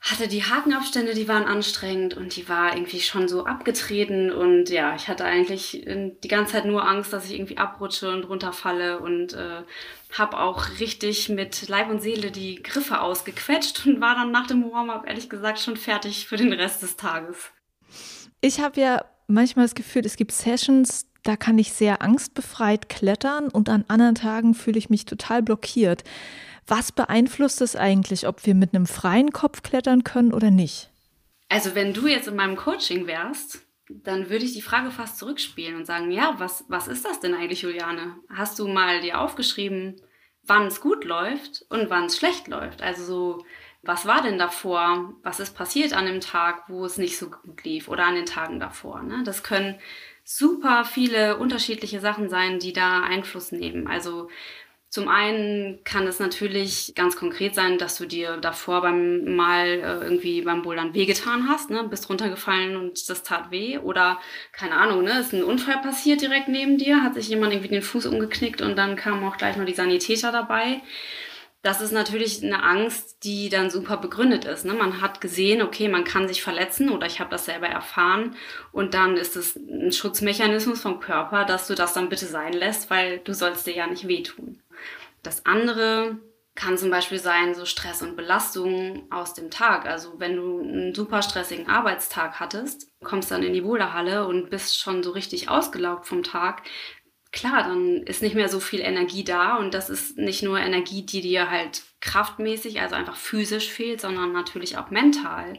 hatte 0.00 0.26
die 0.26 0.42
Hakenabstände, 0.42 1.14
die 1.14 1.28
waren 1.28 1.44
anstrengend 1.44 2.16
und 2.16 2.34
die 2.34 2.48
war 2.48 2.74
irgendwie 2.74 2.98
schon 2.98 3.28
so 3.28 3.46
abgetreten 3.46 4.32
und 4.32 4.68
ja, 4.68 4.96
ich 4.96 5.06
hatte 5.06 5.24
eigentlich 5.24 5.84
die 5.86 6.28
ganze 6.28 6.54
Zeit 6.54 6.64
nur 6.64 6.88
Angst, 6.88 7.12
dass 7.12 7.26
ich 7.26 7.34
irgendwie 7.34 7.58
abrutsche 7.58 8.10
und 8.10 8.24
runterfalle 8.24 8.98
und 8.98 9.32
äh, 9.34 9.62
habe 10.18 10.40
auch 10.40 10.80
richtig 10.80 11.28
mit 11.28 11.68
Leib 11.68 11.88
und 11.88 12.02
Seele 12.02 12.32
die 12.32 12.60
Griffe 12.64 13.00
ausgequetscht 13.00 13.86
und 13.86 14.00
war 14.00 14.16
dann 14.16 14.32
nach 14.32 14.48
dem 14.48 14.68
Warm-up 14.72 15.06
ehrlich 15.06 15.30
gesagt 15.30 15.60
schon 15.60 15.76
fertig 15.76 16.26
für 16.26 16.36
den 16.36 16.52
Rest 16.52 16.82
des 16.82 16.96
Tages. 16.96 17.52
Ich 18.42 18.60
habe 18.60 18.80
ja 18.80 19.04
manchmal 19.28 19.64
das 19.64 19.76
Gefühl, 19.76 20.04
es 20.04 20.16
gibt 20.16 20.32
Sessions, 20.32 21.06
da 21.22 21.36
kann 21.36 21.58
ich 21.58 21.72
sehr 21.72 22.02
angstbefreit 22.02 22.88
klettern 22.88 23.48
und 23.48 23.68
an 23.68 23.84
anderen 23.86 24.16
Tagen 24.16 24.54
fühle 24.54 24.78
ich 24.78 24.90
mich 24.90 25.04
total 25.04 25.42
blockiert. 25.42 26.02
Was 26.66 26.90
beeinflusst 26.90 27.60
es 27.60 27.76
eigentlich, 27.76 28.26
ob 28.26 28.44
wir 28.44 28.56
mit 28.56 28.74
einem 28.74 28.86
freien 28.86 29.32
Kopf 29.32 29.62
klettern 29.62 30.02
können 30.02 30.34
oder 30.34 30.50
nicht? 30.50 30.90
Also 31.48 31.76
wenn 31.76 31.94
du 31.94 32.08
jetzt 32.08 32.26
in 32.26 32.34
meinem 32.34 32.56
Coaching 32.56 33.06
wärst, 33.06 33.60
dann 33.88 34.28
würde 34.28 34.44
ich 34.44 34.54
die 34.54 34.62
Frage 34.62 34.90
fast 34.90 35.18
zurückspielen 35.18 35.76
und 35.76 35.86
sagen, 35.86 36.10
ja, 36.10 36.34
was, 36.38 36.64
was 36.68 36.88
ist 36.88 37.04
das 37.04 37.20
denn 37.20 37.34
eigentlich, 37.34 37.62
Juliane? 37.62 38.16
Hast 38.28 38.58
du 38.58 38.66
mal 38.66 39.02
dir 39.02 39.20
aufgeschrieben, 39.20 40.00
wann 40.42 40.66
es 40.66 40.80
gut 40.80 41.04
läuft 41.04 41.64
und 41.68 41.90
wann 41.90 42.06
es 42.06 42.16
schlecht 42.16 42.48
läuft? 42.48 42.82
Also 42.82 43.04
so 43.04 43.44
was 43.82 44.06
war 44.06 44.22
denn 44.22 44.38
davor? 44.38 45.12
Was 45.22 45.40
ist 45.40 45.56
passiert 45.56 45.92
an 45.92 46.06
dem 46.06 46.20
Tag, 46.20 46.64
wo 46.68 46.84
es 46.84 46.98
nicht 46.98 47.18
so 47.18 47.30
gut 47.30 47.64
lief 47.64 47.88
oder 47.88 48.06
an 48.06 48.14
den 48.14 48.26
Tagen 48.26 48.60
davor? 48.60 49.02
Ne? 49.02 49.22
Das 49.24 49.42
können 49.42 49.76
super 50.24 50.84
viele 50.84 51.36
unterschiedliche 51.36 52.00
Sachen 52.00 52.28
sein, 52.28 52.60
die 52.60 52.72
da 52.72 53.02
Einfluss 53.02 53.50
nehmen. 53.50 53.88
Also 53.88 54.28
zum 54.88 55.08
einen 55.08 55.82
kann 55.84 56.06
es 56.06 56.20
natürlich 56.20 56.92
ganz 56.94 57.16
konkret 57.16 57.54
sein, 57.54 57.78
dass 57.78 57.96
du 57.96 58.04
dir 58.04 58.36
davor 58.36 58.82
beim 58.82 59.34
Mal 59.34 59.66
äh, 59.66 60.04
irgendwie 60.04 60.42
beim 60.42 60.62
Bouldern 60.62 60.94
wehgetan 60.94 61.48
hast, 61.48 61.70
ne? 61.70 61.82
bist 61.82 62.08
runtergefallen 62.08 62.76
und 62.76 63.08
das 63.08 63.22
tat 63.22 63.50
weh. 63.50 63.78
Oder 63.78 64.20
keine 64.52 64.74
Ahnung, 64.74 65.02
ne? 65.02 65.18
ist 65.18 65.32
ein 65.32 65.42
Unfall 65.42 65.80
passiert 65.80 66.20
direkt 66.20 66.48
neben 66.48 66.78
dir, 66.78 67.02
hat 67.02 67.14
sich 67.14 67.28
jemand 67.28 67.52
irgendwie 67.52 67.70
den 67.70 67.82
Fuß 67.82 68.06
umgeknickt 68.06 68.60
und 68.60 68.76
dann 68.76 68.94
kamen 68.94 69.24
auch 69.24 69.38
gleich 69.38 69.56
noch 69.56 69.64
die 69.64 69.74
Sanitäter 69.74 70.30
dabei 70.30 70.82
das 71.62 71.80
ist 71.80 71.92
natürlich 71.92 72.42
eine 72.42 72.62
Angst, 72.64 73.22
die 73.22 73.48
dann 73.48 73.70
super 73.70 73.96
begründet 73.96 74.44
ist. 74.44 74.64
Ne? 74.64 74.74
Man 74.74 75.00
hat 75.00 75.20
gesehen, 75.20 75.62
okay, 75.62 75.88
man 75.88 76.02
kann 76.02 76.26
sich 76.26 76.42
verletzen 76.42 76.90
oder 76.90 77.06
ich 77.06 77.20
habe 77.20 77.30
das 77.30 77.44
selber 77.44 77.68
erfahren 77.68 78.36
und 78.72 78.94
dann 78.94 79.16
ist 79.16 79.36
es 79.36 79.54
ein 79.56 79.92
Schutzmechanismus 79.92 80.80
vom 80.80 80.98
Körper, 80.98 81.44
dass 81.44 81.68
du 81.68 81.74
das 81.74 81.94
dann 81.94 82.08
bitte 82.08 82.26
sein 82.26 82.52
lässt, 82.52 82.90
weil 82.90 83.18
du 83.20 83.32
sollst 83.32 83.66
dir 83.66 83.74
ja 83.74 83.86
nicht 83.86 84.08
wehtun. 84.08 84.60
Das 85.22 85.46
andere 85.46 86.18
kann 86.54 86.76
zum 86.76 86.90
Beispiel 86.90 87.18
sein, 87.18 87.54
so 87.54 87.64
Stress 87.64 88.02
und 88.02 88.16
Belastung 88.16 89.06
aus 89.10 89.32
dem 89.32 89.50
Tag. 89.50 89.86
Also 89.86 90.18
wenn 90.18 90.36
du 90.36 90.60
einen 90.60 90.94
super 90.94 91.22
stressigen 91.22 91.68
Arbeitstag 91.68 92.40
hattest, 92.40 92.90
kommst 93.02 93.30
dann 93.30 93.42
in 93.42 93.54
die 93.54 93.62
Boulderhalle 93.62 94.26
und 94.26 94.50
bist 94.50 94.78
schon 94.78 95.02
so 95.02 95.12
richtig 95.12 95.48
ausgelaugt 95.48 96.06
vom 96.06 96.22
Tag, 96.22 96.62
klar, 97.32 97.62
dann 97.64 98.02
ist 98.02 98.22
nicht 98.22 98.34
mehr 98.34 98.48
so 98.48 98.60
viel 98.60 98.80
Energie 98.80 99.24
da 99.24 99.56
und 99.56 99.74
das 99.74 99.88
ist 99.88 100.18
nicht 100.18 100.42
nur 100.42 100.58
Energie, 100.58 101.04
die 101.04 101.22
dir 101.22 101.50
halt 101.50 101.82
kraftmäßig, 102.00 102.80
also 102.80 102.94
einfach 102.94 103.16
physisch 103.16 103.70
fehlt, 103.70 104.00
sondern 104.00 104.32
natürlich 104.32 104.76
auch 104.76 104.90
mental, 104.90 105.58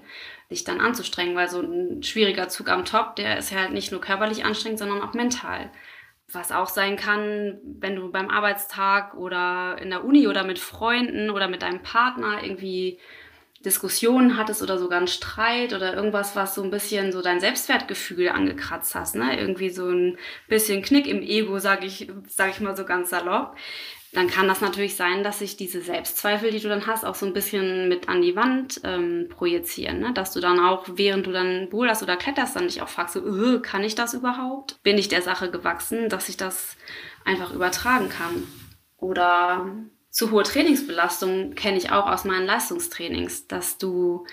dich 0.51 0.63
dann 0.63 0.79
anzustrengen, 0.79 1.35
weil 1.35 1.49
so 1.49 1.61
ein 1.61 2.03
schwieriger 2.03 2.47
Zug 2.47 2.69
am 2.69 2.85
Top, 2.85 3.15
der 3.15 3.39
ist 3.39 3.49
ja 3.51 3.59
halt 3.59 3.71
nicht 3.71 3.91
nur 3.91 4.01
körperlich 4.01 4.45
anstrengend, 4.45 4.79
sondern 4.79 5.01
auch 5.01 5.13
mental. 5.13 5.71
Was 6.31 6.51
auch 6.51 6.69
sein 6.69 6.95
kann, 6.95 7.59
wenn 7.63 7.95
du 7.95 8.11
beim 8.11 8.29
Arbeitstag 8.29 9.15
oder 9.15 9.77
in 9.81 9.89
der 9.89 10.05
Uni 10.05 10.27
oder 10.27 10.43
mit 10.43 10.59
Freunden 10.59 11.29
oder 11.29 11.47
mit 11.47 11.63
deinem 11.63 11.81
Partner 11.81 12.43
irgendwie 12.43 12.99
Diskussionen 13.65 14.37
hattest 14.37 14.61
oder 14.61 14.77
sogar 14.77 14.97
einen 14.97 15.07
Streit 15.07 15.73
oder 15.73 15.95
irgendwas, 15.95 16.35
was 16.35 16.53
so 16.55 16.63
ein 16.63 16.71
bisschen 16.71 17.11
so 17.11 17.21
dein 17.21 17.39
Selbstwertgefühl 17.39 18.29
angekratzt 18.29 18.93
hast, 18.95 19.15
ne? 19.15 19.39
Irgendwie 19.39 19.69
so 19.69 19.89
ein 19.89 20.17
bisschen 20.47 20.81
Knick 20.81 21.07
im 21.07 21.21
Ego, 21.21 21.59
sag 21.59 21.83
ich, 21.85 22.09
sag 22.27 22.51
ich 22.51 22.59
mal 22.59 22.75
so 22.75 22.85
ganz 22.85 23.09
salopp. 23.09 23.55
dann 24.13 24.27
kann 24.27 24.47
das 24.47 24.61
natürlich 24.61 24.95
sein, 24.95 25.23
dass 25.23 25.39
sich 25.39 25.57
diese 25.57 25.81
Selbstzweifel, 25.81 26.51
die 26.51 26.59
du 26.59 26.69
dann 26.69 26.85
hast, 26.85 27.03
auch 27.03 27.15
so 27.15 27.25
ein 27.25 27.33
bisschen 27.33 27.89
mit 27.89 28.09
an 28.09 28.21
die 28.21 28.35
Wand 28.35 28.79
ähm, 28.83 29.27
projizieren. 29.29 29.99
Ne? 29.99 30.13
Dass 30.13 30.31
du 30.33 30.39
dann 30.39 30.59
auch, 30.59 30.85
während 30.93 31.25
du 31.25 31.31
dann 31.31 31.69
boulderst 31.69 32.03
oder 32.03 32.15
kletterst, 32.15 32.55
dann 32.55 32.67
dich 32.67 32.81
auch 32.83 32.89
fragst, 32.89 33.15
so, 33.15 33.21
äh, 33.21 33.59
kann 33.59 33.83
ich 33.83 33.95
das 33.95 34.13
überhaupt? 34.13 34.81
Bin 34.83 34.99
ich 34.99 35.07
der 35.07 35.23
Sache 35.23 35.49
gewachsen, 35.49 36.09
dass 36.09 36.29
ich 36.29 36.37
das 36.37 36.77
einfach 37.25 37.51
übertragen 37.53 38.09
kann? 38.09 38.43
Oder 38.97 39.65
zu 40.13 40.29
hohe 40.29 40.43
Trainingsbelastung 40.43 41.55
kenne 41.55 41.77
ich 41.77 41.91
auch 41.91 42.05
aus 42.05 42.23
meinen 42.23 42.45
Leistungstrainings, 42.45 43.47
dass 43.47 43.79
du 43.79 44.25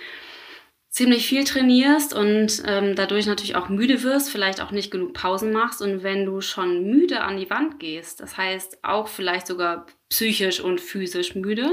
ziemlich 0.91 1.27
viel 1.27 1.45
trainierst 1.45 2.13
und 2.13 2.63
ähm, 2.67 2.95
dadurch 2.95 3.25
natürlich 3.25 3.57
auch 3.57 3.71
müde 3.71 4.03
wirst, 4.03 4.29
vielleicht 4.29 4.61
auch 4.61 4.73
nicht 4.73 4.91
genug 4.91 5.15
Pausen 5.15 5.53
machst. 5.53 5.81
Und 5.81 6.03
wenn 6.03 6.27
du 6.27 6.43
schon 6.43 6.85
müde 6.85 7.23
an 7.23 7.39
die 7.39 7.49
Wand 7.49 7.81
gehst, 7.81 8.21
das 8.21 8.37
heißt 8.37 8.85
auch 8.85 9.09
vielleicht 9.09 9.47
sogar 9.47 9.87
psychisch 10.11 10.61
und 10.61 10.83
physisch 10.83 11.35
müde, 11.35 11.71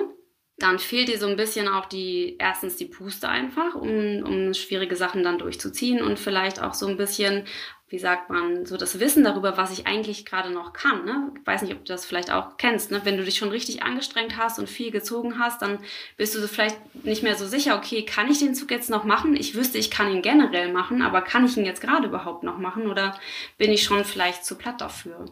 dann 0.57 0.79
fehlt 0.79 1.09
dir 1.09 1.19
so 1.19 1.27
ein 1.27 1.35
bisschen 1.35 1.67
auch 1.67 1.85
die, 1.85 2.37
erstens 2.39 2.77
die 2.77 2.85
Puste 2.85 3.27
einfach, 3.27 3.75
um, 3.75 4.23
um 4.23 4.53
schwierige 4.53 4.95
Sachen 4.95 5.21
dann 5.21 5.37
durchzuziehen 5.37 6.01
und 6.01 6.17
vielleicht 6.17 6.61
auch 6.61 6.73
so 6.73 6.87
ein 6.87 6.97
bisschen 6.97 7.43
wie 7.89 8.00
sagt 8.00 8.29
man, 8.29 8.65
so 8.65 8.75
das 8.75 9.00
Wissen 9.00 9.24
darüber, 9.24 9.56
was 9.56 9.72
ich 9.72 9.88
eigentlich 9.88 10.25
gerade 10.25 10.50
noch 10.50 10.74
kann. 10.74 11.06
Ne? 11.06 11.32
Ich 11.39 11.48
weiß 11.48 11.62
nicht, 11.62 11.74
ob 11.74 11.86
du 11.86 11.94
das 11.94 12.06
vielleicht 12.06 12.32
auch 12.32 12.58
kennst. 12.58 12.91
Ne? 12.91 13.01
Wenn 13.06 13.15
du 13.15 13.24
dich 13.24 13.38
schon 13.38 13.50
richtig 13.50 13.82
angestrengt 13.82 14.36
hast 14.38 14.60
und 14.60 14.70
viel 14.70 14.91
gezogen 14.91 15.39
hast, 15.39 15.62
dann 15.62 15.79
bist 16.17 16.36
du 16.36 16.39
so 16.39 16.48
vielleicht 16.48 16.77
nicht 17.06 17.24
mehr 17.24 17.36
so 17.36 17.48
sicher, 17.48 17.77
okay, 17.77 18.03
kann 18.03 18.29
ich 18.29 18.39
den 18.39 18.56
Zug 18.56 18.72
jetzt 18.72 18.89
noch 18.89 19.06
machen? 19.06 19.38
Ich 19.38 19.56
wüsste, 19.56 19.77
ich 19.77 19.89
kann 19.89 20.12
ihn 20.12 20.22
generell 20.22 20.74
machen, 20.74 21.01
aber 21.01 21.22
kann 21.22 21.46
ich 21.46 21.56
ihn 21.56 21.65
jetzt 21.65 21.82
gerade 21.82 22.08
überhaupt 22.08 22.44
noch 22.44 22.58
machen 22.58 22.88
oder 22.88 23.17
bin 23.58 23.72
ich 23.72 23.84
schon 23.84 24.03
vielleicht 24.03 24.46
zu 24.46 24.56
platt 24.56 24.82
dafür? 24.82 25.25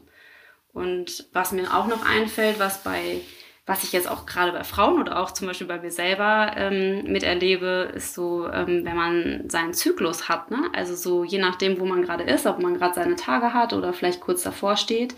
Und 0.71 1.27
was 1.33 1.51
mir 1.51 1.73
auch 1.73 1.87
noch 1.87 2.05
einfällt, 2.05 2.59
was 2.59 2.83
bei 2.83 3.21
was 3.65 3.83
ich 3.83 3.93
jetzt 3.93 4.09
auch 4.09 4.25
gerade 4.25 4.51
bei 4.51 4.63
Frauen 4.63 4.99
oder 4.99 5.19
auch 5.19 5.31
zum 5.31 5.47
Beispiel 5.47 5.65
bei 5.65 5.79
mir 5.79 5.89
selber 5.89 6.51
ähm, 6.55 7.11
miterlebe, 7.11 7.91
ist 7.95 8.13
so, 8.13 8.47
ähm, 8.47 8.85
wenn 8.85 8.95
man 8.95 9.49
seinen 9.49 9.73
Zyklus 9.73 10.29
hat, 10.29 10.51
ne? 10.51 10.69
also 10.73 10.95
so 10.95 11.23
je 11.23 11.39
nachdem, 11.39 11.79
wo 11.79 11.85
man 11.85 12.03
gerade 12.03 12.23
ist, 12.23 12.45
ob 12.45 12.59
man 12.59 12.75
gerade 12.75 12.93
seine 12.93 13.15
Tage 13.15 13.53
hat 13.53 13.73
oder 13.73 13.91
vielleicht 13.91 14.21
kurz 14.21 14.43
davor 14.43 14.77
steht, 14.77 15.15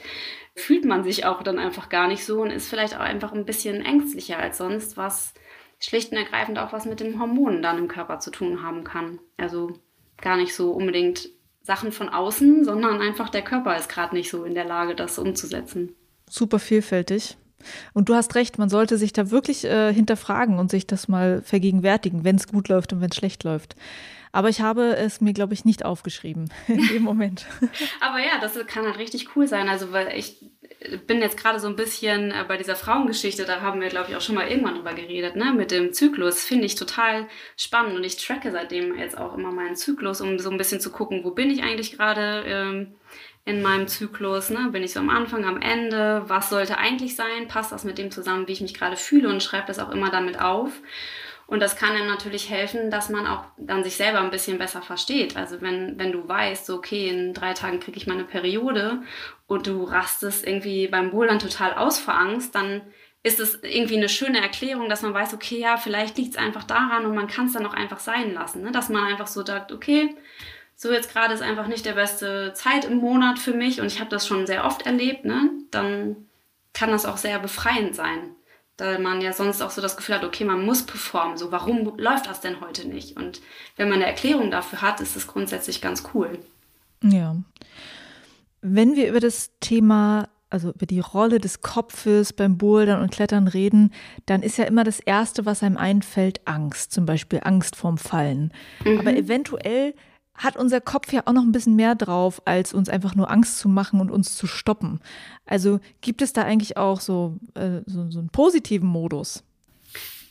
fühlt 0.55 0.85
man 0.85 1.03
sich 1.03 1.25
auch 1.25 1.43
dann 1.43 1.59
einfach 1.59 1.89
gar 1.89 2.07
nicht 2.07 2.25
so 2.25 2.41
und 2.41 2.51
ist 2.51 2.69
vielleicht 2.69 2.95
auch 2.95 3.01
einfach 3.01 3.33
ein 3.33 3.45
bisschen 3.45 3.83
ängstlicher 3.85 4.39
als 4.39 4.57
sonst, 4.57 4.95
was 4.95 5.33
schlicht 5.79 6.11
und 6.11 6.17
ergreifend 6.17 6.57
auch 6.57 6.71
was 6.71 6.85
mit 6.85 7.01
den 7.01 7.19
Hormonen 7.19 7.61
dann 7.61 7.77
im 7.77 7.87
Körper 7.87 8.19
zu 8.19 8.31
tun 8.31 8.63
haben 8.63 8.83
kann. 8.83 9.19
Also 9.35 9.73
gar 10.19 10.37
nicht 10.37 10.55
so 10.55 10.71
unbedingt 10.71 11.29
Sachen 11.61 11.91
von 11.91 12.09
außen, 12.09 12.63
sondern 12.63 13.01
einfach 13.01 13.29
der 13.29 13.43
Körper 13.43 13.77
ist 13.77 13.89
gerade 13.89 14.15
nicht 14.15 14.31
so 14.31 14.45
in 14.45 14.55
der 14.55 14.65
Lage, 14.65 14.95
das 14.95 15.19
umzusetzen. 15.19 15.93
Super 16.29 16.59
vielfältig. 16.59 17.37
Und 17.93 18.09
du 18.09 18.15
hast 18.15 18.35
recht, 18.35 18.57
man 18.57 18.69
sollte 18.69 18.97
sich 18.97 19.13
da 19.13 19.31
wirklich 19.31 19.65
äh, 19.65 19.93
hinterfragen 19.93 20.59
und 20.59 20.71
sich 20.71 20.87
das 20.87 21.07
mal 21.07 21.41
vergegenwärtigen, 21.41 22.23
wenn 22.23 22.35
es 22.35 22.47
gut 22.47 22.69
läuft 22.69 22.93
und 22.93 23.01
wenn 23.01 23.09
es 23.09 23.15
schlecht 23.15 23.43
läuft. 23.43 23.75
Aber 24.31 24.49
ich 24.49 24.61
habe 24.61 24.95
es 24.95 25.21
mir, 25.21 25.33
glaube 25.33 25.53
ich, 25.53 25.65
nicht 25.65 25.85
aufgeschrieben 25.85 26.51
in 26.67 26.87
dem 26.87 27.03
Moment. 27.03 27.45
Aber 28.01 28.19
ja, 28.19 28.39
das 28.39 28.53
kann 28.67 28.85
halt 28.85 28.99
richtig 28.99 29.35
cool 29.35 29.47
sein. 29.47 29.69
Also, 29.69 29.91
weil 29.91 30.17
ich 30.17 30.37
bin 31.07 31.21
jetzt 31.21 31.37
gerade 31.37 31.59
so 31.59 31.67
ein 31.67 31.75
bisschen 31.75 32.31
äh, 32.31 32.45
bei 32.47 32.57
dieser 32.57 32.75
Frauengeschichte, 32.75 33.45
da 33.45 33.61
haben 33.61 33.81
wir, 33.81 33.89
glaube 33.89 34.09
ich, 34.09 34.15
auch 34.15 34.21
schon 34.21 34.35
mal 34.35 34.47
irgendwann 34.47 34.75
drüber 34.75 34.93
geredet, 34.93 35.35
ne? 35.35 35.53
Mit 35.53 35.71
dem 35.71 35.93
Zyklus. 35.93 36.43
Finde 36.43 36.65
ich 36.65 36.75
total 36.75 37.27
spannend 37.55 37.95
und 37.95 38.03
ich 38.03 38.23
tracke 38.23 38.51
seitdem 38.51 38.97
jetzt 38.97 39.17
auch 39.17 39.33
immer 39.33 39.51
meinen 39.51 39.75
Zyklus, 39.75 40.21
um 40.21 40.37
so 40.39 40.51
ein 40.51 40.57
bisschen 40.57 40.81
zu 40.81 40.91
gucken, 40.91 41.23
wo 41.23 41.31
bin 41.31 41.49
ich 41.49 41.63
eigentlich 41.63 41.93
gerade. 41.93 42.43
Ähm, 42.45 42.95
in 43.47 43.61
meinem 43.61 43.87
Zyklus? 43.87 44.49
Ne? 44.49 44.69
Bin 44.71 44.83
ich 44.83 44.93
so 44.93 44.99
am 44.99 45.09
Anfang, 45.09 45.45
am 45.45 45.61
Ende? 45.61 46.23
Was 46.27 46.49
sollte 46.49 46.77
eigentlich 46.77 47.15
sein? 47.15 47.47
Passt 47.47 47.71
das 47.71 47.85
mit 47.85 47.97
dem 47.97 48.11
zusammen, 48.11 48.47
wie 48.47 48.51
ich 48.51 48.61
mich 48.61 48.73
gerade 48.73 48.97
fühle 48.97 49.29
und 49.29 49.41
schreibe 49.41 49.67
das 49.67 49.79
auch 49.79 49.89
immer 49.89 50.11
damit 50.11 50.39
auf? 50.39 50.71
Und 51.47 51.61
das 51.61 51.77
kann 51.77 51.97
dann 51.97 52.07
natürlich 52.07 52.49
helfen, 52.49 52.91
dass 52.91 53.07
man 53.07 53.25
auch 53.25 53.45
dann 53.55 53.85
sich 53.85 53.95
selber 53.95 54.19
ein 54.19 54.31
bisschen 54.31 54.57
besser 54.57 54.81
versteht. 54.81 55.37
Also 55.37 55.61
wenn, 55.61 55.97
wenn 55.97 56.11
du 56.11 56.27
weißt, 56.27 56.65
so, 56.65 56.75
okay, 56.75 57.07
in 57.07 57.33
drei 57.33 57.53
Tagen 57.53 57.79
kriege 57.79 57.95
ich 57.95 58.05
meine 58.05 58.25
Periode 58.25 59.01
und 59.47 59.65
du 59.65 59.85
rastest 59.85 60.45
irgendwie 60.45 60.89
beim 60.89 61.11
Bouldern 61.11 61.39
total 61.39 61.73
aus 61.75 61.99
vor 61.99 62.15
Angst, 62.15 62.53
dann 62.53 62.81
ist 63.23 63.39
es 63.39 63.63
irgendwie 63.63 63.95
eine 63.95 64.09
schöne 64.09 64.41
Erklärung, 64.41 64.89
dass 64.89 65.03
man 65.03 65.13
weiß, 65.13 65.33
okay, 65.33 65.59
ja, 65.59 65.77
vielleicht 65.77 66.17
liegt 66.17 66.31
es 66.31 66.37
einfach 66.37 66.65
daran 66.65 67.05
und 67.05 67.15
man 67.15 67.27
kann 67.27 67.45
es 67.45 67.53
dann 67.53 67.65
auch 67.65 67.73
einfach 67.73 67.99
sein 67.99 68.33
lassen. 68.33 68.61
Ne? 68.61 68.71
Dass 68.71 68.89
man 68.89 69.05
einfach 69.05 69.27
so 69.27 69.45
sagt, 69.45 69.71
okay, 69.71 70.15
so 70.77 70.91
jetzt 70.93 71.11
gerade 71.11 71.33
ist 71.33 71.41
einfach 71.41 71.67
nicht 71.67 71.85
der 71.85 71.93
beste 71.93 72.53
Zeit 72.53 72.85
im 72.85 72.97
Monat 72.97 73.39
für 73.39 73.53
mich 73.53 73.81
und 73.81 73.87
ich 73.87 73.99
habe 73.99 74.11
das 74.11 74.27
schon 74.27 74.45
sehr 74.45 74.63
oft 74.63 74.85
erlebt, 74.85 75.25
ne, 75.25 75.49
dann 75.71 76.15
kann 76.71 76.91
das 76.91 77.05
auch 77.05 77.17
sehr 77.17 77.39
befreiend 77.39 77.95
sein. 77.95 78.35
Da 78.77 78.99
man 78.99 79.19
ja 79.21 79.33
sonst 79.33 79.63
auch 79.63 79.71
so 79.71 79.81
das 79.81 79.97
Gefühl 79.97 80.13
hat, 80.13 80.23
okay, 80.23 80.45
man 80.45 80.63
muss 80.63 80.83
performen. 80.83 81.35
So, 81.35 81.51
warum 81.51 81.97
läuft 81.97 82.27
das 82.27 82.41
denn 82.41 82.61
heute 82.61 82.87
nicht? 82.87 83.17
Und 83.17 83.41
wenn 83.75 83.89
man 83.89 83.97
eine 83.97 84.05
Erklärung 84.05 84.51
dafür 84.51 84.83
hat, 84.83 85.01
ist 85.01 85.15
das 85.15 85.25
grundsätzlich 85.25 85.81
ganz 85.81 86.03
cool. 86.13 86.37
Ja. 87.01 87.35
Wenn 88.61 88.95
wir 88.95 89.09
über 89.09 89.19
das 89.19 89.49
Thema, 89.61 90.29
also 90.51 90.69
über 90.69 90.85
die 90.85 90.99
Rolle 90.99 91.39
des 91.39 91.61
Kopfes 91.61 92.33
beim 92.33 92.59
Bouldern 92.59 93.01
und 93.01 93.11
Klettern 93.11 93.47
reden, 93.47 93.91
dann 94.27 94.43
ist 94.43 94.59
ja 94.59 94.65
immer 94.65 94.83
das 94.83 94.99
Erste, 94.99 95.47
was 95.47 95.63
einem 95.63 95.77
einfällt, 95.77 96.41
Angst. 96.45 96.91
Zum 96.91 97.07
Beispiel 97.07 97.39
Angst 97.43 97.75
vorm 97.75 97.97
Fallen. 97.97 98.53
Mhm. 98.85 98.99
Aber 98.99 99.17
eventuell 99.17 99.95
hat 100.37 100.55
unser 100.55 100.81
Kopf 100.81 101.11
ja 101.11 101.23
auch 101.25 101.33
noch 101.33 101.43
ein 101.43 101.51
bisschen 101.51 101.75
mehr 101.75 101.95
drauf, 101.95 102.41
als 102.45 102.73
uns 102.73 102.89
einfach 102.89 103.15
nur 103.15 103.29
Angst 103.29 103.57
zu 103.59 103.67
machen 103.69 103.99
und 103.99 104.11
uns 104.11 104.37
zu 104.37 104.47
stoppen. 104.47 105.01
Also 105.45 105.79
gibt 106.01 106.21
es 106.21 106.33
da 106.33 106.43
eigentlich 106.43 106.77
auch 106.77 106.99
so, 106.99 107.37
äh, 107.55 107.81
so, 107.85 108.09
so 108.09 108.19
einen 108.19 108.29
positiven 108.29 108.87
Modus? 108.87 109.43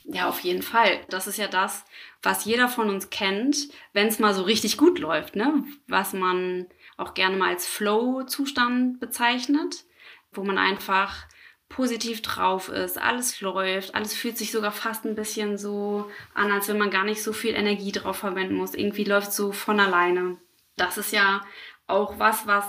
Ja, 0.04 0.28
auf 0.28 0.40
jeden 0.40 0.62
Fall. 0.62 1.00
Das 1.10 1.26
ist 1.26 1.36
ja 1.36 1.48
das, 1.48 1.84
was 2.22 2.44
jeder 2.44 2.68
von 2.68 2.88
uns 2.88 3.10
kennt, 3.10 3.68
wenn 3.92 4.06
es 4.06 4.20
mal 4.20 4.34
so 4.34 4.42
richtig 4.42 4.78
gut 4.78 5.00
läuft, 5.00 5.34
ne? 5.34 5.64
Was 5.88 6.12
man 6.12 6.66
auch 6.96 7.14
gerne 7.14 7.36
mal 7.36 7.48
als 7.48 7.66
Flow-Zustand 7.66 9.00
bezeichnet, 9.00 9.84
wo 10.32 10.44
man 10.44 10.58
einfach 10.58 11.26
positiv 11.68 12.22
drauf 12.22 12.68
ist, 12.68 12.96
alles 12.98 13.40
läuft, 13.40 13.94
alles 13.94 14.14
fühlt 14.14 14.38
sich 14.38 14.52
sogar 14.52 14.72
fast 14.72 15.04
ein 15.04 15.14
bisschen 15.16 15.58
so 15.58 16.10
an, 16.34 16.52
als 16.52 16.68
wenn 16.68 16.78
man 16.78 16.90
gar 16.90 17.04
nicht 17.04 17.22
so 17.22 17.32
viel 17.32 17.54
Energie 17.54 17.92
drauf 17.92 18.18
verwenden 18.18 18.54
muss. 18.54 18.74
Irgendwie 18.74 19.04
läuft 19.04 19.32
so 19.32 19.52
von 19.52 19.80
alleine. 19.80 20.38
Das 20.76 20.96
ist 20.96 21.12
ja 21.12 21.44
auch 21.86 22.18
was, 22.18 22.46
was 22.46 22.64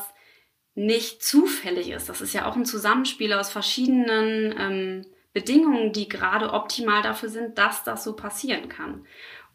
nicht 0.75 1.23
zufällig 1.23 1.89
ist. 1.89 2.09
Das 2.09 2.21
ist 2.21 2.33
ja 2.33 2.45
auch 2.45 2.55
ein 2.55 2.65
Zusammenspiel 2.65 3.33
aus 3.33 3.49
verschiedenen 3.49 4.55
ähm, 4.57 5.05
Bedingungen, 5.33 5.91
die 5.91 6.09
gerade 6.09 6.53
optimal 6.53 7.01
dafür 7.01 7.29
sind, 7.29 7.57
dass 7.57 7.83
das 7.83 8.03
so 8.03 8.15
passieren 8.15 8.69
kann. 8.69 9.05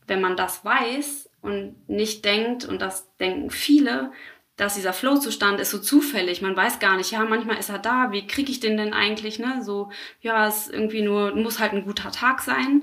Wenn 0.06 0.20
man 0.20 0.36
das 0.36 0.64
weiß 0.64 1.30
und 1.40 1.88
nicht 1.88 2.24
denkt, 2.24 2.64
und 2.64 2.80
das 2.80 3.16
denken 3.18 3.50
viele, 3.50 4.12
dass 4.62 4.74
dieser 4.76 4.92
Flow-Zustand 4.92 5.58
ist 5.58 5.72
so 5.72 5.78
zufällig. 5.78 6.40
Man 6.40 6.56
weiß 6.56 6.78
gar 6.78 6.96
nicht, 6.96 7.10
ja, 7.10 7.24
manchmal 7.24 7.58
ist 7.58 7.68
er 7.68 7.80
da, 7.80 8.12
wie 8.12 8.28
kriege 8.28 8.52
ich 8.52 8.60
den 8.60 8.76
denn 8.76 8.92
eigentlich, 8.92 9.40
ne? 9.40 9.60
So, 9.64 9.90
ja, 10.20 10.46
es 10.46 10.68
irgendwie 10.68 11.02
nur, 11.02 11.34
muss 11.34 11.58
halt 11.58 11.72
ein 11.72 11.84
guter 11.84 12.12
Tag 12.12 12.40
sein. 12.42 12.82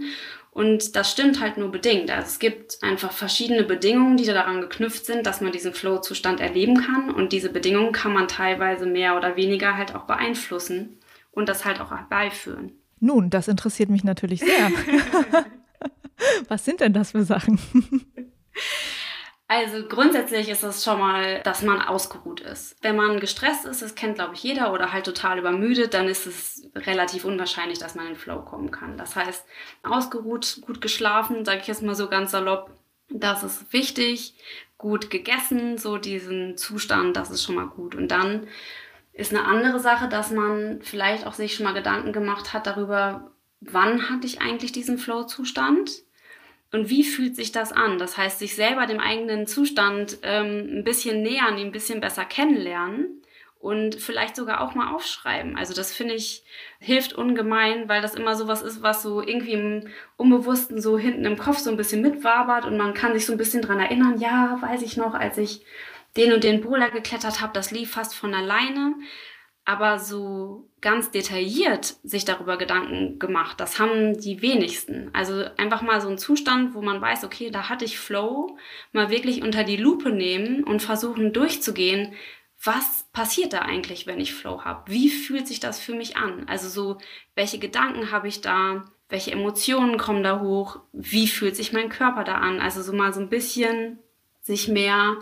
Und 0.51 0.97
das 0.97 1.09
stimmt 1.09 1.39
halt 1.39 1.57
nur 1.57 1.71
bedingt. 1.71 2.11
Also 2.11 2.27
es 2.27 2.39
gibt 2.39 2.79
einfach 2.81 3.13
verschiedene 3.13 3.63
Bedingungen, 3.63 4.17
die 4.17 4.25
daran 4.25 4.59
geknüpft 4.59 5.05
sind, 5.05 5.25
dass 5.25 5.39
man 5.39 5.53
diesen 5.53 5.73
Flow-Zustand 5.73 6.41
erleben 6.41 6.81
kann. 6.81 7.11
Und 7.11 7.31
diese 7.31 7.49
Bedingungen 7.49 7.93
kann 7.93 8.11
man 8.11 8.27
teilweise 8.27 8.85
mehr 8.85 9.15
oder 9.15 9.37
weniger 9.37 9.77
halt 9.77 9.95
auch 9.95 10.03
beeinflussen 10.03 10.97
und 11.31 11.47
das 11.47 11.63
halt 11.63 11.79
auch 11.79 11.91
herbeiführen. 11.91 12.73
Nun, 12.99 13.29
das 13.29 13.47
interessiert 13.47 13.89
mich 13.89 14.03
natürlich 14.03 14.41
sehr. 14.41 14.69
Was 16.49 16.65
sind 16.65 16.81
denn 16.81 16.91
das 16.91 17.11
für 17.11 17.23
Sachen? 17.23 17.57
Also 19.51 19.83
grundsätzlich 19.87 20.47
ist 20.47 20.61
es 20.61 20.83
schon 20.83 20.99
mal, 20.99 21.41
dass 21.41 21.63
man 21.63 21.81
ausgeruht 21.81 22.39
ist. 22.39 22.75
Wenn 22.83 22.95
man 22.95 23.19
gestresst 23.19 23.65
ist, 23.65 23.81
das 23.81 23.95
kennt 23.95 24.13
glaube 24.13 24.35
ich 24.35 24.43
jeder, 24.43 24.71
oder 24.71 24.93
halt 24.93 25.05
total 25.05 25.39
übermüdet, 25.39 25.95
dann 25.95 26.07
ist 26.07 26.27
es 26.27 26.69
relativ 26.75 27.25
unwahrscheinlich, 27.25 27.79
dass 27.79 27.95
man 27.95 28.05
in 28.05 28.13
den 28.13 28.19
Flow 28.19 28.43
kommen 28.43 28.69
kann. 28.69 28.95
Das 28.95 29.15
heißt, 29.15 29.43
ausgeruht, 29.81 30.61
gut 30.61 30.81
geschlafen, 30.81 31.45
sage 31.45 31.61
ich 31.61 31.67
jetzt 31.67 31.81
mal 31.81 31.95
so 31.95 32.07
ganz 32.09 32.29
salopp, 32.29 32.69
das 33.09 33.43
ist 33.43 33.73
wichtig. 33.73 34.35
Gut 34.77 35.09
gegessen, 35.09 35.79
so 35.79 35.97
diesen 35.97 36.55
Zustand, 36.55 37.17
das 37.17 37.31
ist 37.31 37.43
schon 37.43 37.55
mal 37.55 37.65
gut. 37.65 37.95
Und 37.95 38.09
dann 38.09 38.47
ist 39.13 39.33
eine 39.33 39.45
andere 39.45 39.79
Sache, 39.79 40.09
dass 40.09 40.29
man 40.29 40.83
vielleicht 40.83 41.25
auch 41.25 41.33
sich 41.33 41.55
schon 41.55 41.63
mal 41.63 41.73
Gedanken 41.73 42.13
gemacht 42.13 42.53
hat 42.53 42.67
darüber, 42.67 43.31
wann 43.61 44.11
hatte 44.11 44.27
ich 44.27 44.41
eigentlich 44.41 44.73
diesen 44.73 44.99
Flow-Zustand? 44.99 46.03
Und 46.71 46.89
wie 46.89 47.03
fühlt 47.03 47.35
sich 47.35 47.51
das 47.51 47.71
an? 47.71 47.97
Das 47.97 48.17
heißt, 48.17 48.39
sich 48.39 48.55
selber 48.55 48.85
dem 48.85 48.99
eigenen 48.99 49.47
Zustand 49.47 50.19
ähm, 50.21 50.79
ein 50.79 50.83
bisschen 50.83 51.23
nähern, 51.23 51.57
ihn 51.57 51.67
ein 51.67 51.71
bisschen 51.71 51.99
besser 51.99 52.25
kennenlernen 52.25 53.23
und 53.59 53.95
vielleicht 53.95 54.35
sogar 54.35 54.61
auch 54.61 54.73
mal 54.73 54.93
aufschreiben. 54.93 55.57
Also 55.57 55.73
das 55.73 55.91
finde 55.91 56.13
ich 56.13 56.43
hilft 56.79 57.13
ungemein, 57.13 57.89
weil 57.89 58.01
das 58.01 58.15
immer 58.15 58.35
so 58.35 58.47
was 58.47 58.61
ist, 58.61 58.81
was 58.81 59.03
so 59.03 59.21
irgendwie 59.21 59.53
im 59.53 59.87
Unbewussten 60.15 60.81
so 60.81 60.97
hinten 60.97 61.25
im 61.25 61.37
Kopf 61.37 61.57
so 61.57 61.69
ein 61.69 61.77
bisschen 61.77 62.01
mitwabert 62.01 62.65
und 62.65 62.77
man 62.77 62.93
kann 62.93 63.13
sich 63.13 63.25
so 63.25 63.33
ein 63.33 63.37
bisschen 63.37 63.61
dran 63.61 63.79
erinnern, 63.79 64.19
ja, 64.19 64.57
weiß 64.61 64.81
ich 64.81 64.95
noch, 64.95 65.13
als 65.13 65.37
ich 65.37 65.65
den 66.15 66.33
und 66.33 66.43
den 66.43 66.61
Boulder 66.61 66.89
geklettert 66.89 67.41
habe, 67.41 67.53
das 67.53 67.71
lief 67.71 67.91
fast 67.91 68.15
von 68.15 68.33
alleine. 68.33 68.95
Aber 69.65 69.99
so 69.99 70.69
ganz 70.81 71.11
detailliert 71.11 71.97
sich 72.03 72.25
darüber 72.25 72.57
Gedanken 72.57 73.19
gemacht, 73.19 73.59
das 73.59 73.79
haben 73.79 74.19
die 74.19 74.41
wenigsten. 74.41 75.09
Also 75.13 75.45
einfach 75.57 75.81
mal 75.81 76.01
so 76.01 76.09
ein 76.09 76.17
Zustand, 76.17 76.73
wo 76.73 76.81
man 76.81 77.01
weiß, 77.01 77.23
okay, 77.23 77.51
da 77.51 77.69
hatte 77.69 77.85
ich 77.85 77.99
Flow, 77.99 78.57
mal 78.93 79.09
wirklich 79.09 79.43
unter 79.43 79.63
die 79.63 79.77
Lupe 79.77 80.09
nehmen 80.09 80.63
und 80.63 80.81
versuchen 80.81 81.33
durchzugehen, 81.33 82.13
was 82.63 83.05
passiert 83.13 83.53
da 83.53 83.59
eigentlich, 83.59 84.05
wenn 84.05 84.19
ich 84.19 84.33
Flow 84.33 84.63
habe? 84.65 84.91
Wie 84.91 85.09
fühlt 85.09 85.47
sich 85.47 85.59
das 85.59 85.79
für 85.79 85.93
mich 85.93 86.17
an? 86.17 86.45
Also 86.47 86.67
so, 86.67 86.97
welche 87.35 87.59
Gedanken 87.59 88.11
habe 88.11 88.27
ich 88.27 88.41
da? 88.41 88.85
Welche 89.07 89.31
Emotionen 89.31 89.97
kommen 89.97 90.23
da 90.23 90.41
hoch? 90.41 90.81
Wie 90.91 91.27
fühlt 91.27 91.55
sich 91.55 91.71
mein 91.73 91.89
Körper 91.89 92.23
da 92.23 92.35
an? 92.35 92.59
Also 92.59 92.81
so 92.81 92.91
mal 92.91 93.13
so 93.13 93.21
ein 93.21 93.29
bisschen 93.29 93.99
sich 94.41 94.67
mehr 94.67 95.17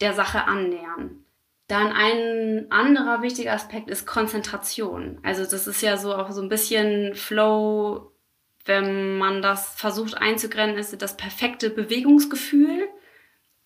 der 0.00 0.14
Sache 0.14 0.44
annähern. 0.46 1.23
Dann 1.66 1.92
ein 1.92 2.66
anderer 2.70 3.22
wichtiger 3.22 3.52
Aspekt 3.52 3.88
ist 3.88 4.06
Konzentration. 4.06 5.18
Also 5.22 5.44
das 5.44 5.66
ist 5.66 5.80
ja 5.80 5.96
so 5.96 6.14
auch 6.14 6.30
so 6.30 6.42
ein 6.42 6.50
bisschen 6.50 7.14
Flow, 7.14 8.12
wenn 8.66 9.18
man 9.18 9.42
das 9.42 9.74
versucht 9.74 10.16
einzugrennen, 10.16 10.76
ist 10.76 11.00
das 11.00 11.16
perfekte 11.16 11.70
Bewegungsgefühl 11.70 12.88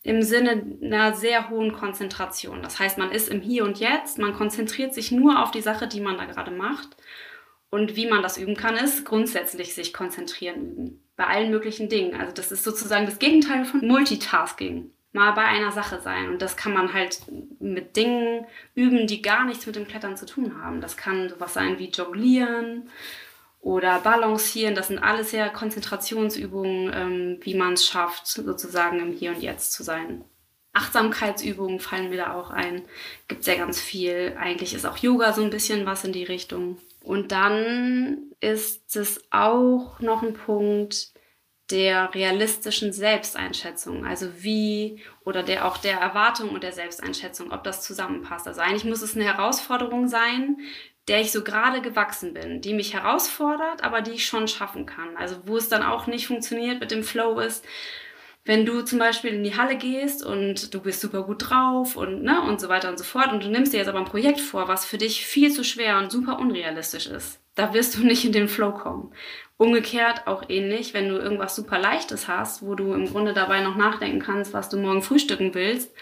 im 0.02 0.22
Sinne 0.22 0.78
einer 0.82 1.12
sehr 1.14 1.50
hohen 1.50 1.72
Konzentration. 1.72 2.62
Das 2.62 2.78
heißt, 2.78 2.98
man 2.98 3.10
ist 3.10 3.28
im 3.28 3.40
Hier 3.40 3.64
und 3.64 3.78
Jetzt, 3.78 4.18
man 4.18 4.32
konzentriert 4.32 4.94
sich 4.94 5.12
nur 5.12 5.42
auf 5.42 5.50
die 5.50 5.60
Sache, 5.60 5.88
die 5.88 6.00
man 6.00 6.16
da 6.16 6.24
gerade 6.24 6.50
macht. 6.50 6.96
Und 7.70 7.96
wie 7.96 8.08
man 8.08 8.22
das 8.22 8.38
üben 8.38 8.56
kann, 8.56 8.76
ist 8.76 9.04
grundsätzlich 9.04 9.74
sich 9.74 9.92
konzentrieren 9.92 10.62
üben. 10.62 11.04
Bei 11.16 11.26
allen 11.26 11.50
möglichen 11.50 11.88
Dingen. 11.88 12.18
Also 12.18 12.32
das 12.32 12.52
ist 12.52 12.64
sozusagen 12.64 13.06
das 13.06 13.18
Gegenteil 13.18 13.64
von 13.64 13.86
Multitasking 13.86 14.92
mal 15.18 15.32
bei 15.32 15.44
einer 15.44 15.72
Sache 15.72 16.00
sein. 16.00 16.30
Und 16.30 16.40
das 16.40 16.56
kann 16.56 16.72
man 16.72 16.92
halt 16.92 17.20
mit 17.58 17.96
Dingen 17.96 18.46
üben, 18.74 19.06
die 19.06 19.20
gar 19.20 19.44
nichts 19.44 19.66
mit 19.66 19.76
dem 19.76 19.88
Klettern 19.88 20.16
zu 20.16 20.26
tun 20.26 20.62
haben. 20.62 20.80
Das 20.80 20.96
kann 20.96 21.28
sowas 21.28 21.54
sein 21.54 21.78
wie 21.78 21.90
Jonglieren 21.90 22.88
oder 23.60 23.98
Balancieren. 23.98 24.74
Das 24.74 24.88
sind 24.88 25.00
alles 25.00 25.32
ja 25.32 25.48
Konzentrationsübungen, 25.48 26.92
ähm, 26.94 27.38
wie 27.42 27.54
man 27.54 27.74
es 27.74 27.84
schafft, 27.84 28.28
sozusagen 28.28 29.00
im 29.00 29.12
Hier 29.12 29.32
und 29.32 29.42
Jetzt 29.42 29.72
zu 29.72 29.82
sein. 29.82 30.24
Achtsamkeitsübungen 30.72 31.80
fallen 31.80 32.10
mir 32.10 32.18
da 32.18 32.34
auch 32.34 32.50
ein. 32.50 32.82
Gibt 33.26 33.44
ja 33.46 33.56
ganz 33.56 33.80
viel. 33.80 34.36
Eigentlich 34.38 34.74
ist 34.74 34.86
auch 34.86 34.98
Yoga 34.98 35.32
so 35.32 35.42
ein 35.42 35.50
bisschen 35.50 35.84
was 35.86 36.04
in 36.04 36.12
die 36.12 36.24
Richtung. 36.24 36.78
Und 37.02 37.32
dann 37.32 38.18
ist 38.40 38.94
es 38.94 39.20
auch 39.30 39.98
noch 39.98 40.22
ein 40.22 40.34
Punkt, 40.34 41.12
der 41.70 42.14
realistischen 42.14 42.92
Selbsteinschätzung, 42.92 44.06
also 44.06 44.42
wie 44.42 45.02
oder 45.24 45.42
der 45.42 45.66
auch 45.66 45.76
der 45.76 45.98
Erwartung 45.98 46.50
und 46.50 46.62
der 46.62 46.72
Selbsteinschätzung, 46.72 47.52
ob 47.52 47.62
das 47.62 47.82
zusammenpasst. 47.82 48.48
Also 48.48 48.60
eigentlich 48.60 48.84
muss 48.84 49.02
es 49.02 49.14
eine 49.14 49.24
Herausforderung 49.24 50.08
sein, 50.08 50.56
der 51.08 51.20
ich 51.20 51.32
so 51.32 51.42
gerade 51.42 51.80
gewachsen 51.82 52.34
bin, 52.34 52.60
die 52.60 52.74
mich 52.74 52.94
herausfordert, 52.94 53.82
aber 53.82 54.00
die 54.00 54.12
ich 54.12 54.26
schon 54.26 54.48
schaffen 54.48 54.86
kann. 54.86 55.16
Also 55.16 55.36
wo 55.44 55.56
es 55.56 55.68
dann 55.68 55.82
auch 55.82 56.06
nicht 56.06 56.26
funktioniert 56.26 56.80
mit 56.80 56.90
dem 56.90 57.02
Flow 57.02 57.38
ist, 57.40 57.64
wenn 58.44 58.64
du 58.64 58.80
zum 58.80 58.98
Beispiel 58.98 59.34
in 59.34 59.44
die 59.44 59.56
Halle 59.56 59.76
gehst 59.76 60.24
und 60.24 60.72
du 60.72 60.80
bist 60.80 61.02
super 61.02 61.22
gut 61.22 61.50
drauf 61.50 61.96
und, 61.96 62.22
ne, 62.22 62.40
und 62.42 62.60
so 62.60 62.70
weiter 62.70 62.88
und 62.88 62.98
so 62.98 63.04
fort 63.04 63.30
und 63.30 63.44
du 63.44 63.48
nimmst 63.48 63.74
dir 63.74 63.78
jetzt 63.78 63.88
aber 63.88 63.98
ein 63.98 64.06
Projekt 64.06 64.40
vor, 64.40 64.68
was 64.68 64.86
für 64.86 64.96
dich 64.96 65.26
viel 65.26 65.52
zu 65.52 65.64
schwer 65.64 65.98
und 65.98 66.10
super 66.10 66.38
unrealistisch 66.38 67.08
ist. 67.08 67.40
Da 67.54 67.74
wirst 67.74 67.96
du 67.96 68.04
nicht 68.04 68.24
in 68.24 68.32
den 68.32 68.48
Flow 68.48 68.72
kommen. 68.72 69.12
Umgekehrt 69.58 70.26
auch 70.28 70.48
ähnlich, 70.48 70.94
wenn 70.94 71.08
du 71.08 71.16
irgendwas 71.18 71.56
super 71.56 71.78
Leichtes 71.78 72.28
hast, 72.28 72.62
wo 72.62 72.76
du 72.76 72.94
im 72.94 73.10
Grunde 73.10 73.34
dabei 73.34 73.60
noch 73.60 73.76
nachdenken 73.76 74.20
kannst, 74.20 74.52
was 74.52 74.68
du 74.68 74.78
morgen 74.78 75.02
frühstücken 75.02 75.52
willst, 75.52 75.92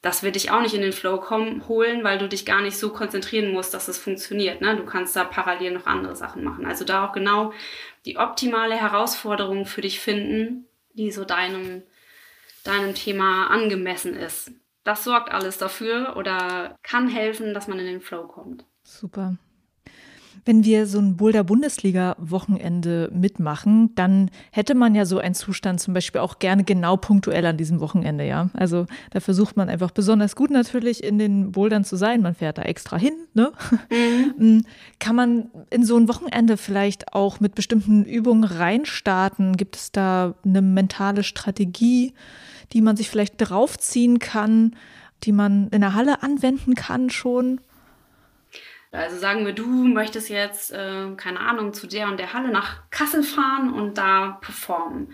das 0.00 0.24
wird 0.24 0.34
dich 0.34 0.50
auch 0.50 0.60
nicht 0.60 0.74
in 0.74 0.80
den 0.80 0.92
Flow 0.92 1.18
kommen, 1.18 1.68
holen, 1.68 2.02
weil 2.02 2.18
du 2.18 2.28
dich 2.28 2.44
gar 2.44 2.60
nicht 2.60 2.76
so 2.76 2.90
konzentrieren 2.90 3.52
musst, 3.52 3.72
dass 3.72 3.86
es 3.86 3.98
funktioniert. 3.98 4.60
Ne? 4.60 4.76
Du 4.76 4.84
kannst 4.84 5.14
da 5.14 5.24
parallel 5.24 5.72
noch 5.72 5.86
andere 5.86 6.16
Sachen 6.16 6.42
machen. 6.42 6.66
Also 6.66 6.84
da 6.84 7.06
auch 7.06 7.12
genau 7.12 7.52
die 8.04 8.16
optimale 8.16 8.74
Herausforderung 8.74 9.64
für 9.64 9.82
dich 9.82 10.00
finden, 10.00 10.66
die 10.94 11.12
so 11.12 11.24
deinem, 11.24 11.82
deinem 12.64 12.94
Thema 12.94 13.46
angemessen 13.48 14.16
ist. 14.16 14.50
Das 14.82 15.04
sorgt 15.04 15.30
alles 15.30 15.58
dafür 15.58 16.16
oder 16.16 16.76
kann 16.82 17.08
helfen, 17.08 17.54
dass 17.54 17.68
man 17.68 17.78
in 17.78 17.86
den 17.86 18.00
Flow 18.00 18.26
kommt. 18.26 18.64
Super. 18.82 19.36
Wenn 20.44 20.64
wir 20.64 20.86
so 20.86 20.98
ein 20.98 21.16
Boulder-Bundesliga-Wochenende 21.16 23.10
mitmachen, 23.14 23.94
dann 23.94 24.30
hätte 24.50 24.74
man 24.74 24.94
ja 24.94 25.04
so 25.04 25.18
einen 25.18 25.34
Zustand 25.34 25.80
zum 25.80 25.94
Beispiel 25.94 26.20
auch 26.20 26.38
gerne 26.38 26.64
genau 26.64 26.96
punktuell 26.96 27.46
an 27.46 27.56
diesem 27.56 27.80
Wochenende, 27.80 28.26
ja. 28.26 28.50
Also 28.54 28.86
da 29.10 29.20
versucht 29.20 29.56
man 29.56 29.68
einfach 29.68 29.90
besonders 29.90 30.34
gut 30.34 30.50
natürlich 30.50 31.04
in 31.04 31.18
den 31.18 31.52
Bouldern 31.52 31.84
zu 31.84 31.96
sein. 31.96 32.22
Man 32.22 32.34
fährt 32.34 32.58
da 32.58 32.62
extra 32.62 32.96
hin, 32.96 33.14
ne? 33.34 33.52
Mhm. 33.90 34.22
Mm, 34.42 34.62
kann 34.98 35.14
man 35.14 35.50
in 35.70 35.84
so 35.84 35.96
ein 35.96 36.08
Wochenende 36.08 36.56
vielleicht 36.56 37.12
auch 37.12 37.38
mit 37.40 37.54
bestimmten 37.54 38.04
Übungen 38.04 38.44
reinstarten? 38.44 39.56
Gibt 39.56 39.76
es 39.76 39.92
da 39.92 40.34
eine 40.44 40.62
mentale 40.62 41.22
Strategie, 41.22 42.14
die 42.72 42.80
man 42.80 42.96
sich 42.96 43.10
vielleicht 43.10 43.34
draufziehen 43.38 44.18
kann, 44.18 44.74
die 45.24 45.32
man 45.32 45.68
in 45.68 45.80
der 45.80 45.94
Halle 45.94 46.22
anwenden 46.22 46.74
kann 46.74 47.10
schon? 47.10 47.60
Also 48.92 49.16
sagen 49.16 49.46
wir, 49.46 49.54
du 49.54 49.66
möchtest 49.66 50.28
jetzt, 50.28 50.70
äh, 50.70 51.14
keine 51.16 51.40
Ahnung, 51.40 51.72
zu 51.72 51.86
der 51.86 52.08
und 52.08 52.18
der 52.18 52.34
Halle 52.34 52.50
nach 52.50 52.82
Kassel 52.90 53.22
fahren 53.22 53.72
und 53.72 53.96
da 53.96 54.38
performen. 54.42 55.12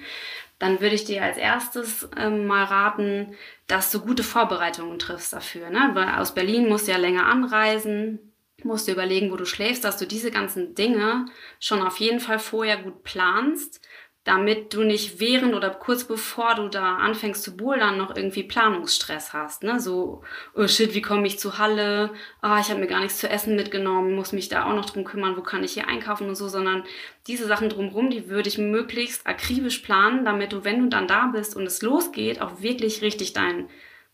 Dann 0.59 0.81
würde 0.81 0.97
ich 0.97 1.05
dir 1.05 1.23
als 1.23 1.38
erstes 1.38 2.09
ähm, 2.17 2.49
mal 2.49 2.64
raten, 2.64 3.37
dass 3.69 3.93
du 3.93 4.01
gute 4.01 4.25
Vorbereitungen 4.25 4.99
triffst 4.99 5.33
dafür. 5.33 5.71
Ne? 5.71 5.91
Weil 5.95 6.09
aus 6.09 6.35
Berlin 6.35 6.69
musst 6.69 6.88
du 6.88 6.93
ja 6.93 6.99
länger 6.99 7.27
anreisen, 7.27 8.19
musst 8.64 8.88
du 8.88 8.93
überlegen, 8.93 9.31
wo 9.31 9.37
du 9.37 9.45
schläfst, 9.45 9.85
dass 9.85 9.99
du 9.99 10.07
diese 10.07 10.33
ganzen 10.33 10.75
Dinge 10.75 11.27
schon 11.61 11.81
auf 11.81 11.99
jeden 11.99 12.19
Fall 12.19 12.41
vorher 12.41 12.79
gut 12.79 13.05
planst 13.05 13.81
damit 14.29 14.75
du 14.75 14.85
nicht 14.85 15.21
während 15.21 15.55
oder 15.55 15.71
kurz 15.71 16.05
bevor 16.05 16.55
du 16.55 16.69
da 16.69 16.97
anfängst 16.97 17.43
zu 17.43 17.57
bouldern 17.57 17.97
noch 17.97 18.14
irgendwie 18.14 18.43
Planungsstress 18.43 19.33
hast. 19.33 19.62
Ne? 19.62 19.81
So, 19.81 20.23
oh 20.55 20.69
shit, 20.69 20.93
wie 20.93 21.01
komme 21.01 21.27
ich 21.27 21.38
zur 21.38 21.57
Halle? 21.57 22.11
Ah, 22.43 22.61
ich 22.61 22.69
habe 22.69 22.79
mir 22.79 22.88
gar 22.88 23.01
nichts 23.01 23.21
zu 23.21 23.31
essen 23.31 23.57
mitgenommen, 23.57 24.14
muss 24.14 24.33
mich 24.33 24.51
da 24.51 24.67
auch 24.67 24.75
noch 24.75 24.85
drum 24.85 25.05
kümmern, 25.05 25.38
wo 25.38 25.41
kann 25.41 25.64
ich 25.64 25.73
hier 25.73 25.88
einkaufen 25.88 26.29
und 26.29 26.35
so, 26.35 26.47
sondern 26.47 26.85
diese 27.27 27.47
Sachen 27.47 27.71
drumherum, 27.71 28.11
die 28.11 28.29
würde 28.29 28.51
ich 28.51 28.59
möglichst 28.59 29.27
akribisch 29.27 29.79
planen, 29.79 30.27
damit 30.27 30.53
du, 30.53 30.62
wenn 30.62 30.81
du 30.83 30.88
dann 30.91 31.09
da 31.09 31.29
bist 31.29 31.57
und 31.57 31.64
es 31.64 31.81
losgeht, 31.81 32.43
auch 32.43 32.61
wirklich 32.61 33.01
richtig 33.01 33.33
deinen 33.33 33.71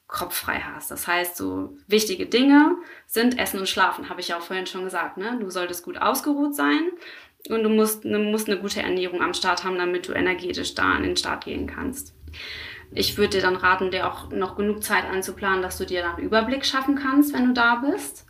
Kopf 0.06 0.36
frei 0.36 0.60
hast. 0.60 0.92
Das 0.92 1.08
heißt, 1.08 1.36
so 1.36 1.76
wichtige 1.88 2.26
Dinge 2.26 2.76
sind 3.06 3.36
Essen 3.36 3.58
und 3.58 3.68
Schlafen, 3.68 4.08
habe 4.08 4.20
ich 4.20 4.28
ja 4.28 4.38
auch 4.38 4.42
vorhin 4.42 4.66
schon 4.66 4.84
gesagt. 4.84 5.16
Ne? 5.16 5.38
Du 5.40 5.50
solltest 5.50 5.84
gut 5.84 5.98
ausgeruht 5.98 6.54
sein 6.54 6.92
und 7.48 7.62
du 7.62 7.68
musst, 7.68 8.04
du 8.04 8.18
musst 8.18 8.48
eine 8.48 8.58
gute 8.58 8.82
Ernährung 8.82 9.20
am 9.20 9.34
Start 9.34 9.64
haben, 9.64 9.78
damit 9.78 10.08
du 10.08 10.12
energetisch 10.12 10.74
da 10.74 10.92
an 10.92 11.02
den 11.02 11.16
Start 11.16 11.44
gehen 11.44 11.66
kannst. 11.66 12.14
Ich 12.92 13.18
würde 13.18 13.36
dir 13.36 13.42
dann 13.42 13.56
raten, 13.56 13.90
dir 13.90 14.10
auch 14.10 14.30
noch 14.30 14.56
genug 14.56 14.82
Zeit 14.82 15.04
einzuplanen, 15.04 15.62
dass 15.62 15.78
du 15.78 15.84
dir 15.84 16.02
dann 16.02 16.16
einen 16.16 16.26
Überblick 16.26 16.64
schaffen 16.64 16.96
kannst, 16.96 17.34
wenn 17.34 17.46
du 17.48 17.52
da 17.52 17.76
bist. 17.76 18.26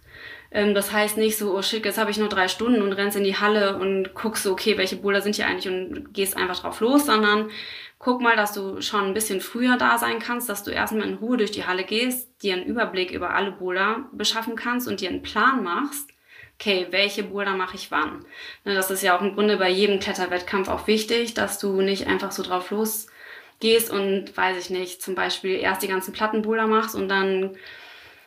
Ähm, 0.50 0.74
das 0.74 0.92
heißt 0.92 1.16
nicht 1.16 1.36
so, 1.36 1.56
oh 1.56 1.62
shit, 1.62 1.84
jetzt 1.84 1.98
habe 1.98 2.10
ich 2.10 2.18
nur 2.18 2.28
drei 2.28 2.48
Stunden 2.48 2.82
und 2.82 2.92
rennst 2.92 3.16
in 3.16 3.24
die 3.24 3.36
Halle 3.36 3.76
und 3.76 4.14
guckst 4.14 4.42
so, 4.42 4.52
okay, 4.52 4.78
welche 4.78 4.96
Boulder 4.96 5.20
sind 5.20 5.36
hier 5.36 5.46
eigentlich 5.46 5.72
und 5.72 6.14
gehst 6.14 6.36
einfach 6.36 6.60
drauf 6.60 6.80
los, 6.80 7.06
sondern 7.06 7.50
guck 7.98 8.20
mal, 8.20 8.36
dass 8.36 8.52
du 8.52 8.80
schon 8.80 9.04
ein 9.04 9.14
bisschen 9.14 9.40
früher 9.40 9.76
da 9.76 9.98
sein 9.98 10.18
kannst, 10.18 10.48
dass 10.48 10.62
du 10.62 10.70
erstmal 10.70 11.08
in 11.08 11.14
Ruhe 11.14 11.36
durch 11.36 11.50
die 11.50 11.66
Halle 11.66 11.84
gehst, 11.84 12.42
dir 12.42 12.54
einen 12.54 12.66
Überblick 12.66 13.10
über 13.10 13.34
alle 13.34 13.52
Boulder 13.52 14.08
beschaffen 14.12 14.56
kannst 14.56 14.88
und 14.88 15.00
dir 15.00 15.10
einen 15.10 15.22
Plan 15.22 15.62
machst 15.62 16.13
okay, 16.54 16.86
welche 16.90 17.24
Boulder 17.24 17.54
mache 17.54 17.76
ich 17.76 17.90
wann? 17.90 18.24
Ne, 18.64 18.74
das 18.74 18.90
ist 18.90 19.02
ja 19.02 19.16
auch 19.16 19.22
im 19.22 19.34
Grunde 19.34 19.56
bei 19.56 19.68
jedem 19.68 20.00
Kletterwettkampf 20.00 20.68
auch 20.68 20.86
wichtig, 20.86 21.34
dass 21.34 21.58
du 21.58 21.80
nicht 21.80 22.06
einfach 22.06 22.32
so 22.32 22.42
drauf 22.42 22.70
losgehst 22.70 23.90
und, 23.90 24.36
weiß 24.36 24.58
ich 24.58 24.70
nicht, 24.70 25.02
zum 25.02 25.14
Beispiel 25.14 25.56
erst 25.56 25.82
die 25.82 25.88
ganzen 25.88 26.12
Plattenboulder 26.12 26.66
machst 26.66 26.94
und 26.94 27.08
dann 27.08 27.56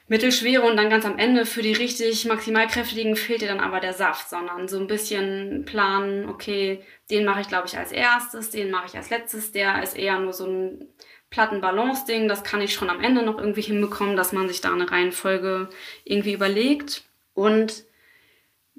mittelschwere 0.09 0.61
und 0.61 0.77
dann 0.77 0.89
ganz 0.89 1.05
am 1.05 1.19
Ende 1.19 1.45
für 1.45 1.61
die 1.61 1.73
richtig 1.73 2.25
maximalkräftigen 2.25 3.15
fehlt 3.15 3.41
dir 3.41 3.49
dann 3.49 3.59
aber 3.59 3.81
der 3.81 3.93
Saft, 3.93 4.29
sondern 4.29 4.67
so 4.67 4.79
ein 4.79 4.87
bisschen 4.87 5.65
planen, 5.65 6.29
okay, 6.29 6.81
den 7.09 7.25
mache 7.25 7.41
ich 7.41 7.47
glaube 7.49 7.67
ich 7.67 7.77
als 7.77 7.91
erstes, 7.91 8.49
den 8.49 8.71
mache 8.71 8.87
ich 8.87 8.95
als 8.95 9.09
letztes, 9.09 9.51
der 9.51 9.83
ist 9.83 9.97
eher 9.97 10.17
nur 10.19 10.31
so 10.31 10.45
ein 10.45 10.87
Plattenbalance-Ding, 11.29 12.29
das 12.29 12.43
kann 12.43 12.61
ich 12.61 12.73
schon 12.73 12.89
am 12.89 13.03
Ende 13.03 13.21
noch 13.21 13.37
irgendwie 13.37 13.61
hinbekommen, 13.61 14.15
dass 14.15 14.31
man 14.31 14.47
sich 14.47 14.61
da 14.61 14.71
eine 14.71 14.89
Reihenfolge 14.89 15.69
irgendwie 16.05 16.33
überlegt. 16.33 17.03
Und 17.33 17.83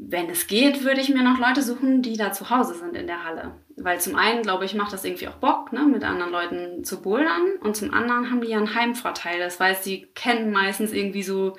wenn 0.01 0.31
es 0.31 0.47
geht, 0.47 0.85
würde 0.85 1.01
ich 1.01 1.09
mir 1.09 1.23
noch 1.23 1.39
Leute 1.39 1.61
suchen, 1.61 2.03
die 2.03 2.17
da 2.17 2.33
zu 2.33 2.51
Hause 2.51 2.75
sind 2.75 2.95
in 2.95 3.09
der 3.09 3.25
Halle. 3.25 3.57
Weil 3.77 4.01
zum 4.01 4.15
einen, 4.15 4.43
glaube 4.43 4.65
ich, 4.65 4.75
macht 4.75 4.93
das 4.93 5.05
irgendwie 5.05 5.27
auch 5.27 5.35
Bock, 5.35 5.73
ne, 5.73 5.83
mit 5.83 6.05
anderen 6.05 6.31
Leuten 6.31 6.85
zu 6.85 7.03
bouldern. 7.03 7.57
Und 7.61 7.77
zum 7.77 7.93
anderen 7.93 8.31
haben 8.31 8.41
die 8.41 8.49
ja 8.49 8.59
einen 8.59 8.75
Heimvorteil. 8.75 9.41
Das 9.41 9.59
heißt, 9.59 9.85
die 9.85 10.07
kennen 10.15 10.53
meistens 10.53 10.93
irgendwie 10.93 11.25
so 11.25 11.57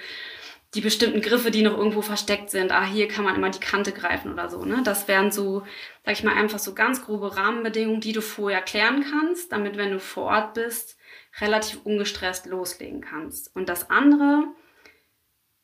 die 0.74 0.82
bestimmten 0.82 1.22
Griffe, 1.22 1.52
die 1.52 1.64
noch 1.64 1.78
irgendwo 1.78 2.02
versteckt 2.02 2.50
sind. 2.50 2.72
Ah, 2.72 2.86
hier 2.86 3.08
kann 3.08 3.26
man 3.26 3.36
immer 3.36 3.50
die 3.50 3.60
Kante 3.60 3.92
greifen 3.92 4.32
oder 4.32 4.50
so. 4.50 4.64
Ne? 4.64 4.82
Das 4.84 5.08
wären 5.08 5.32
so, 5.32 5.64
sag 6.06 6.14
ich 6.14 6.24
mal, 6.24 6.36
einfach 6.36 6.60
so 6.60 6.74
ganz 6.74 7.04
grobe 7.04 7.36
Rahmenbedingungen, 7.36 8.02
die 8.02 8.14
du 8.14 8.22
vorher 8.22 8.62
klären 8.62 9.04
kannst, 9.10 9.52
damit, 9.52 9.78
wenn 9.78 9.92
du 9.92 10.00
vor 10.00 10.26
Ort 10.26 10.54
bist, 10.54 10.98
relativ 11.42 11.82
ungestresst 11.84 12.46
loslegen 12.46 13.02
kannst. 13.02 13.54
Und 13.56 13.68
das 13.68 13.90
andere, 13.90 14.46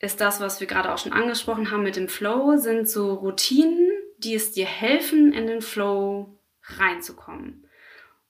ist 0.05 0.21
das, 0.21 0.39
was 0.39 0.59
wir 0.59 0.67
gerade 0.67 0.93
auch 0.93 0.97
schon 0.97 1.13
angesprochen 1.13 1.71
haben 1.71 1.83
mit 1.83 1.95
dem 1.95 2.07
Flow, 2.07 2.57
sind 2.57 2.89
so 2.89 3.13
Routinen, 3.13 3.91
die 4.17 4.35
es 4.35 4.51
dir 4.51 4.65
helfen, 4.65 5.33
in 5.33 5.47
den 5.47 5.61
Flow 5.61 6.39
reinzukommen. 6.63 7.67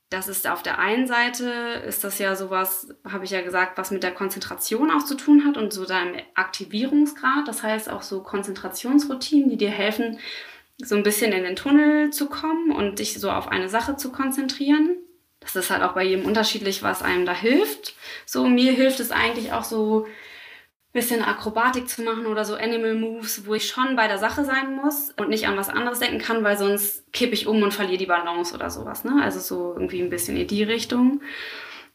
Das 0.10 0.28
ist 0.28 0.48
auf 0.48 0.64
der 0.64 0.80
einen 0.80 1.08
Seite, 1.08 1.50
ist 1.88 2.04
das 2.04 2.20
ja 2.20 2.36
sowas, 2.36 2.88
habe 3.10 3.26
ich 3.26 3.32
ja 3.32 3.42
gesagt, 3.42 3.78
was 3.78 3.92
mit 3.92 4.04
der 4.04 4.14
Konzentration 4.14 4.92
auch 4.92 5.04
zu 5.04 5.16
tun 5.16 5.46
hat 5.46 5.58
und 5.58 5.74
so 5.74 5.86
deinem 5.86 6.22
Aktivierungsgrad. 6.36 7.48
Das 7.48 7.64
heißt 7.64 7.90
auch 7.90 8.04
so 8.04 8.22
Konzentrationsroutinen, 8.22 9.50
die 9.50 9.58
dir 9.58 9.72
helfen, 9.72 10.20
so 10.78 10.96
ein 10.96 11.04
bisschen 11.04 11.32
in 11.32 11.44
den 11.44 11.56
Tunnel 11.56 12.12
zu 12.12 12.28
kommen 12.28 12.72
und 12.72 13.00
dich 13.00 13.20
so 13.20 13.32
auf 13.32 13.48
eine 13.48 13.70
Sache 13.70 13.98
zu 13.98 14.12
konzentrieren. 14.12 14.98
Das 15.40 15.56
ist 15.56 15.70
halt 15.70 15.84
auch 15.84 15.94
bei 15.94 16.04
jedem 16.04 16.26
unterschiedlich, 16.26 16.84
was 16.84 17.02
einem 17.02 17.26
da 17.26 17.34
hilft. 17.34 17.96
So, 18.26 18.48
mir 18.48 18.74
hilft 18.74 19.00
es 19.00 19.12
eigentlich 19.12 19.54
auch 19.54 19.64
so 19.64 20.06
bisschen 20.96 21.22
Akrobatik 21.22 21.90
zu 21.90 22.04
machen 22.04 22.26
oder 22.26 22.46
so 22.46 22.56
Animal 22.56 22.96
Moves, 22.96 23.46
wo 23.46 23.54
ich 23.54 23.68
schon 23.68 23.98
bei 23.98 24.08
der 24.08 24.18
Sache 24.18 24.46
sein 24.46 24.78
muss 24.78 25.12
und 25.18 25.28
nicht 25.28 25.46
an 25.46 25.58
was 25.58 25.68
anderes 25.68 26.00
denken 26.00 26.20
kann, 26.20 26.42
weil 26.46 26.58
sonst 26.58 27.12
kippe 27.12 27.34
ich 27.34 27.48
um 27.48 27.62
und 27.62 27.74
verliere 27.74 27.98
die 27.98 28.06
Balance 28.06 28.56
oder 28.56 28.70
sowas. 28.70 29.04
Ne? 29.04 29.22
Also 29.22 29.42
so 29.42 29.74
irgendwie 29.74 30.02
ein 30.02 30.10
bisschen 30.10 30.38
in 30.38 30.48
die 30.48 30.64
Richtung. 30.64 31.20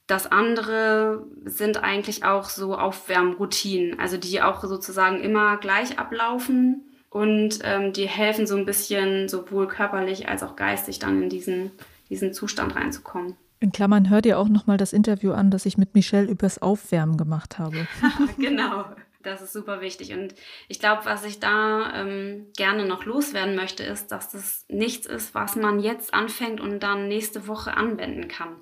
Das 0.06 0.30
andere 0.30 1.24
sind 1.46 1.82
eigentlich 1.82 2.24
auch 2.24 2.50
so 2.50 2.76
Aufwärmroutinen, 2.76 3.98
also 3.98 4.18
die 4.18 4.42
auch 4.42 4.62
sozusagen 4.62 5.22
immer 5.22 5.56
gleich 5.56 5.98
ablaufen 5.98 6.84
und 7.08 7.60
ähm, 7.64 7.94
die 7.94 8.06
helfen 8.06 8.46
so 8.46 8.54
ein 8.54 8.66
bisschen 8.66 9.30
sowohl 9.30 9.66
körperlich 9.66 10.28
als 10.28 10.42
auch 10.42 10.56
geistig 10.56 10.98
dann 10.98 11.22
in 11.22 11.30
diesen, 11.30 11.70
diesen 12.10 12.34
Zustand 12.34 12.76
reinzukommen. 12.76 13.36
In 13.62 13.72
Klammern 13.72 14.08
hört 14.08 14.24
ihr 14.24 14.38
auch 14.38 14.48
nochmal 14.48 14.78
das 14.78 14.94
Interview 14.94 15.32
an, 15.32 15.50
das 15.50 15.66
ich 15.66 15.76
mit 15.76 15.94
Michelle 15.94 16.26
übers 16.26 16.62
Aufwärmen 16.62 17.18
gemacht 17.18 17.58
habe. 17.58 17.86
genau, 18.38 18.86
das 19.22 19.42
ist 19.42 19.52
super 19.52 19.82
wichtig. 19.82 20.14
Und 20.14 20.34
ich 20.68 20.80
glaube, 20.80 21.04
was 21.04 21.26
ich 21.26 21.40
da 21.40 21.92
ähm, 21.94 22.46
gerne 22.56 22.86
noch 22.86 23.04
loswerden 23.04 23.54
möchte, 23.54 23.82
ist, 23.82 24.12
dass 24.12 24.30
das 24.30 24.64
nichts 24.68 25.06
ist, 25.06 25.34
was 25.34 25.56
man 25.56 25.78
jetzt 25.78 26.14
anfängt 26.14 26.58
und 26.58 26.80
dann 26.80 27.06
nächste 27.06 27.46
Woche 27.46 27.76
anwenden 27.76 28.28
kann. 28.28 28.56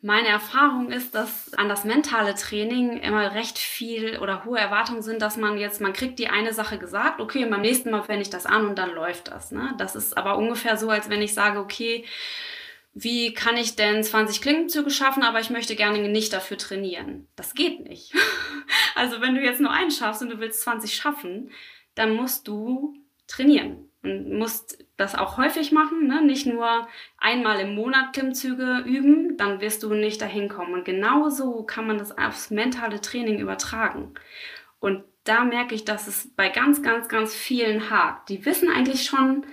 Meine 0.00 0.28
Erfahrung 0.28 0.90
ist, 0.90 1.14
dass 1.14 1.52
an 1.54 1.68
das 1.68 1.84
mentale 1.84 2.34
Training 2.34 2.98
immer 3.00 3.34
recht 3.34 3.58
viel 3.58 4.18
oder 4.18 4.46
hohe 4.46 4.58
Erwartungen 4.58 5.02
sind, 5.02 5.20
dass 5.20 5.36
man 5.36 5.58
jetzt, 5.58 5.80
man 5.80 5.92
kriegt 5.92 6.18
die 6.18 6.28
eine 6.28 6.54
Sache 6.54 6.78
gesagt, 6.78 7.20
okay, 7.20 7.44
beim 7.44 7.60
nächsten 7.60 7.90
Mal 7.90 8.08
wende 8.08 8.22
ich 8.22 8.30
das 8.30 8.46
an 8.46 8.66
und 8.66 8.78
dann 8.78 8.94
läuft 8.94 9.28
das. 9.28 9.52
Ne? 9.52 9.74
Das 9.76 9.94
ist 9.94 10.16
aber 10.16 10.38
ungefähr 10.38 10.78
so, 10.78 10.88
als 10.88 11.10
wenn 11.10 11.22
ich 11.22 11.34
sage, 11.34 11.60
okay, 11.60 12.04
wie 12.94 13.32
kann 13.32 13.56
ich 13.56 13.76
denn 13.76 14.02
20 14.02 14.42
Klingenzüge 14.42 14.90
schaffen, 14.90 15.22
aber 15.22 15.40
ich 15.40 15.50
möchte 15.50 15.76
gerne 15.76 16.08
nicht 16.08 16.32
dafür 16.32 16.58
trainieren. 16.58 17.26
Das 17.36 17.54
geht 17.54 17.88
nicht. 17.88 18.12
also 18.94 19.20
wenn 19.20 19.34
du 19.34 19.40
jetzt 19.40 19.60
nur 19.60 19.70
einen 19.70 19.90
schaffst 19.90 20.22
und 20.22 20.28
du 20.28 20.38
willst 20.38 20.62
20 20.62 20.94
schaffen, 20.94 21.50
dann 21.94 22.14
musst 22.14 22.48
du 22.48 22.94
trainieren 23.26 23.88
und 24.02 24.38
musst 24.38 24.84
das 24.96 25.14
auch 25.14 25.38
häufig 25.38 25.72
machen, 25.72 26.06
ne? 26.06 26.22
nicht 26.22 26.46
nur 26.46 26.86
einmal 27.18 27.60
im 27.60 27.74
Monat 27.74 28.12
Klimmzüge 28.12 28.82
üben, 28.84 29.36
dann 29.36 29.60
wirst 29.60 29.82
du 29.82 29.94
nicht 29.94 30.20
dahin 30.20 30.48
kommen. 30.48 30.74
Und 30.74 30.84
genauso 30.84 31.62
kann 31.62 31.86
man 31.86 31.98
das 31.98 32.16
aufs 32.16 32.50
mentale 32.50 33.00
Training 33.00 33.38
übertragen. 33.38 34.14
Und 34.80 35.04
da 35.24 35.44
merke 35.44 35.74
ich, 35.74 35.84
dass 35.84 36.08
es 36.08 36.28
bei 36.34 36.48
ganz, 36.48 36.82
ganz, 36.82 37.08
ganz 37.08 37.34
vielen 37.34 37.90
hakt. 37.90 38.28
Die 38.28 38.44
wissen 38.44 38.70
eigentlich 38.70 39.04
schon, 39.04 39.46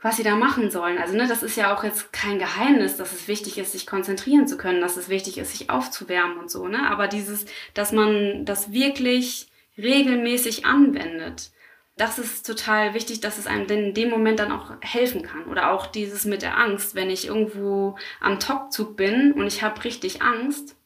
was 0.00 0.16
sie 0.16 0.22
da 0.22 0.36
machen 0.36 0.70
sollen. 0.70 0.98
Also 0.98 1.16
ne, 1.16 1.26
das 1.26 1.42
ist 1.42 1.56
ja 1.56 1.74
auch 1.74 1.82
jetzt 1.82 2.12
kein 2.12 2.38
Geheimnis, 2.38 2.96
dass 2.96 3.12
es 3.12 3.28
wichtig 3.28 3.58
ist, 3.58 3.72
sich 3.72 3.86
konzentrieren 3.86 4.46
zu 4.46 4.56
können, 4.56 4.80
dass 4.80 4.96
es 4.96 5.08
wichtig 5.08 5.38
ist, 5.38 5.50
sich 5.50 5.70
aufzuwärmen 5.70 6.38
und 6.38 6.50
so. 6.50 6.68
Ne? 6.68 6.88
Aber 6.88 7.08
dieses, 7.08 7.46
dass 7.74 7.92
man 7.92 8.44
das 8.44 8.72
wirklich 8.72 9.48
regelmäßig 9.76 10.66
anwendet, 10.66 11.50
das 11.96 12.18
ist 12.20 12.46
total 12.46 12.94
wichtig, 12.94 13.20
dass 13.20 13.38
es 13.38 13.48
einem 13.48 13.66
in 13.66 13.92
dem 13.92 14.08
Moment 14.08 14.38
dann 14.38 14.52
auch 14.52 14.70
helfen 14.80 15.22
kann. 15.22 15.46
Oder 15.46 15.72
auch 15.72 15.86
dieses 15.86 16.24
mit 16.24 16.42
der 16.42 16.56
Angst, 16.56 16.94
wenn 16.94 17.10
ich 17.10 17.26
irgendwo 17.26 17.96
am 18.20 18.38
Topzug 18.38 18.96
bin 18.96 19.32
und 19.32 19.48
ich 19.48 19.62
habe 19.62 19.82
richtig 19.82 20.22
Angst, 20.22 20.76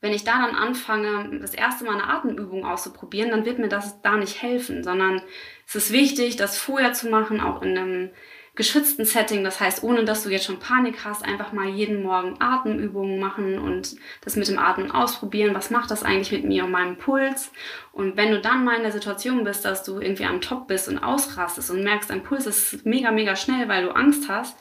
wenn 0.00 0.12
ich 0.12 0.24
da 0.24 0.38
dann 0.38 0.54
anfange, 0.54 1.38
das 1.40 1.54
erste 1.54 1.84
Mal 1.84 1.94
eine 1.94 2.08
Atemübung 2.08 2.64
auszuprobieren, 2.66 3.30
dann 3.30 3.46
wird 3.46 3.58
mir 3.58 3.68
das 3.68 4.02
da 4.02 4.16
nicht 4.16 4.42
helfen, 4.42 4.84
sondern 4.84 5.22
es 5.66 5.76
ist 5.76 5.92
wichtig, 5.92 6.36
das 6.36 6.58
vorher 6.58 6.92
zu 6.92 7.08
machen, 7.08 7.40
auch 7.40 7.62
in 7.62 7.78
einem 7.78 8.10
geschützten 8.54 9.04
Setting. 9.04 9.42
Das 9.42 9.60
heißt, 9.60 9.82
ohne 9.82 10.04
dass 10.04 10.22
du 10.22 10.30
jetzt 10.30 10.44
schon 10.44 10.58
Panik 10.58 11.04
hast, 11.04 11.24
einfach 11.24 11.52
mal 11.52 11.68
jeden 11.68 12.02
Morgen 12.02 12.36
Atemübungen 12.40 13.18
machen 13.18 13.58
und 13.58 13.96
das 14.20 14.36
mit 14.36 14.48
dem 14.48 14.58
Atmen 14.58 14.90
ausprobieren. 14.90 15.54
Was 15.54 15.70
macht 15.70 15.90
das 15.90 16.02
eigentlich 16.02 16.32
mit 16.32 16.44
mir 16.44 16.64
und 16.64 16.70
meinem 16.70 16.96
Puls? 16.96 17.50
Und 17.92 18.16
wenn 18.16 18.30
du 18.30 18.40
dann 18.40 18.64
mal 18.64 18.76
in 18.76 18.82
der 18.82 18.92
Situation 18.92 19.44
bist, 19.44 19.64
dass 19.64 19.82
du 19.82 20.00
irgendwie 20.00 20.26
am 20.26 20.40
Top 20.40 20.68
bist 20.68 20.88
und 20.88 20.98
ausrastest 20.98 21.70
und 21.70 21.82
merkst, 21.82 22.10
dein 22.10 22.22
Puls 22.22 22.46
ist 22.46 22.86
mega, 22.86 23.10
mega 23.10 23.36
schnell, 23.36 23.68
weil 23.68 23.84
du 23.84 23.94
Angst 23.94 24.28
hast, 24.28 24.56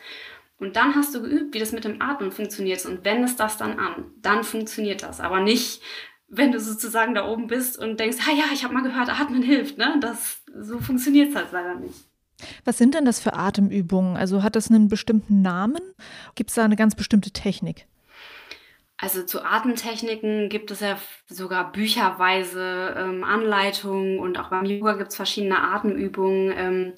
und 0.59 0.77
dann 0.77 0.95
hast 0.95 1.13
du 1.13 1.21
geübt, 1.21 1.53
wie 1.53 1.59
das 1.59 1.73
mit 1.73 1.83
dem 1.83 2.01
Atmen 2.01 2.31
funktioniert 2.31 2.85
und 2.85 3.03
wendest 3.03 3.37
das 3.37 3.57
dann 3.57 3.79
an. 3.79 4.05
Dann 4.21 4.45
funktioniert 4.45 5.03
das. 5.03 5.19
Aber 5.19 5.41
nicht, 5.41 5.81
wenn 6.29 6.53
du 6.53 6.59
sozusagen 6.59 7.13
da 7.13 7.27
oben 7.27 7.47
bist 7.47 7.77
und 7.77 7.99
denkst, 7.99 8.19
ah 8.25 8.33
ja, 8.33 8.45
ich 8.53 8.63
habe 8.63 8.73
mal 8.73 8.83
gehört, 8.83 9.09
Atmen 9.09 9.43
hilft. 9.43 9.77
Ne? 9.77 9.97
Das, 9.99 10.41
so 10.57 10.79
funktioniert 10.79 11.31
es 11.31 11.35
halt 11.35 11.51
leider 11.51 11.75
nicht. 11.75 12.05
Was 12.65 12.77
sind 12.77 12.95
denn 12.95 13.05
das 13.05 13.19
für 13.19 13.33
Atemübungen? 13.33 14.17
Also 14.17 14.43
hat 14.43 14.55
das 14.55 14.69
einen 14.69 14.87
bestimmten 14.87 15.41
Namen? 15.41 15.81
Gibt 16.35 16.49
es 16.49 16.55
da 16.55 16.63
eine 16.63 16.75
ganz 16.75 16.95
bestimmte 16.95 17.31
Technik? 17.31 17.85
Also 18.97 19.23
zu 19.23 19.43
Atemtechniken 19.43 20.47
gibt 20.47 20.71
es 20.71 20.79
ja 20.79 20.97
sogar 21.27 21.71
bücherweise 21.71 22.95
ähm, 22.97 23.23
Anleitungen 23.23 24.19
und 24.19 24.39
auch 24.39 24.49
beim 24.49 24.65
Yoga 24.65 24.93
gibt 24.93 25.09
es 25.09 25.17
verschiedene 25.17 25.59
Atemübungen. 25.59 26.53
Ähm, 26.55 26.93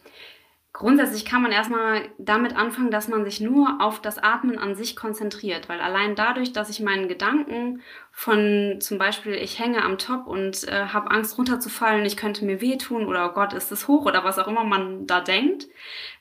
Grundsätzlich 0.77 1.23
kann 1.23 1.41
man 1.41 1.53
erstmal 1.53 2.09
damit 2.17 2.57
anfangen, 2.57 2.91
dass 2.91 3.07
man 3.07 3.23
sich 3.23 3.39
nur 3.39 3.77
auf 3.79 4.01
das 4.01 4.17
Atmen 4.17 4.57
an 4.57 4.75
sich 4.75 4.97
konzentriert, 4.97 5.69
weil 5.69 5.79
allein 5.79 6.15
dadurch, 6.15 6.51
dass 6.51 6.69
ich 6.69 6.81
meinen 6.81 7.07
Gedanken 7.07 7.81
von 8.11 8.79
zum 8.81 8.97
Beispiel, 8.97 9.35
ich 9.35 9.57
hänge 9.57 9.85
am 9.85 9.97
Top 9.97 10.27
und 10.27 10.67
äh, 10.67 10.87
habe 10.87 11.11
Angst 11.11 11.37
runterzufallen, 11.37 12.05
ich 12.05 12.17
könnte 12.17 12.43
mir 12.43 12.59
wehtun 12.59 13.07
oder 13.07 13.29
oh 13.29 13.33
Gott, 13.33 13.53
ist 13.53 13.71
es 13.71 13.87
hoch 13.87 14.05
oder 14.05 14.25
was 14.25 14.37
auch 14.37 14.49
immer 14.49 14.65
man 14.65 15.07
da 15.07 15.21
denkt, 15.21 15.67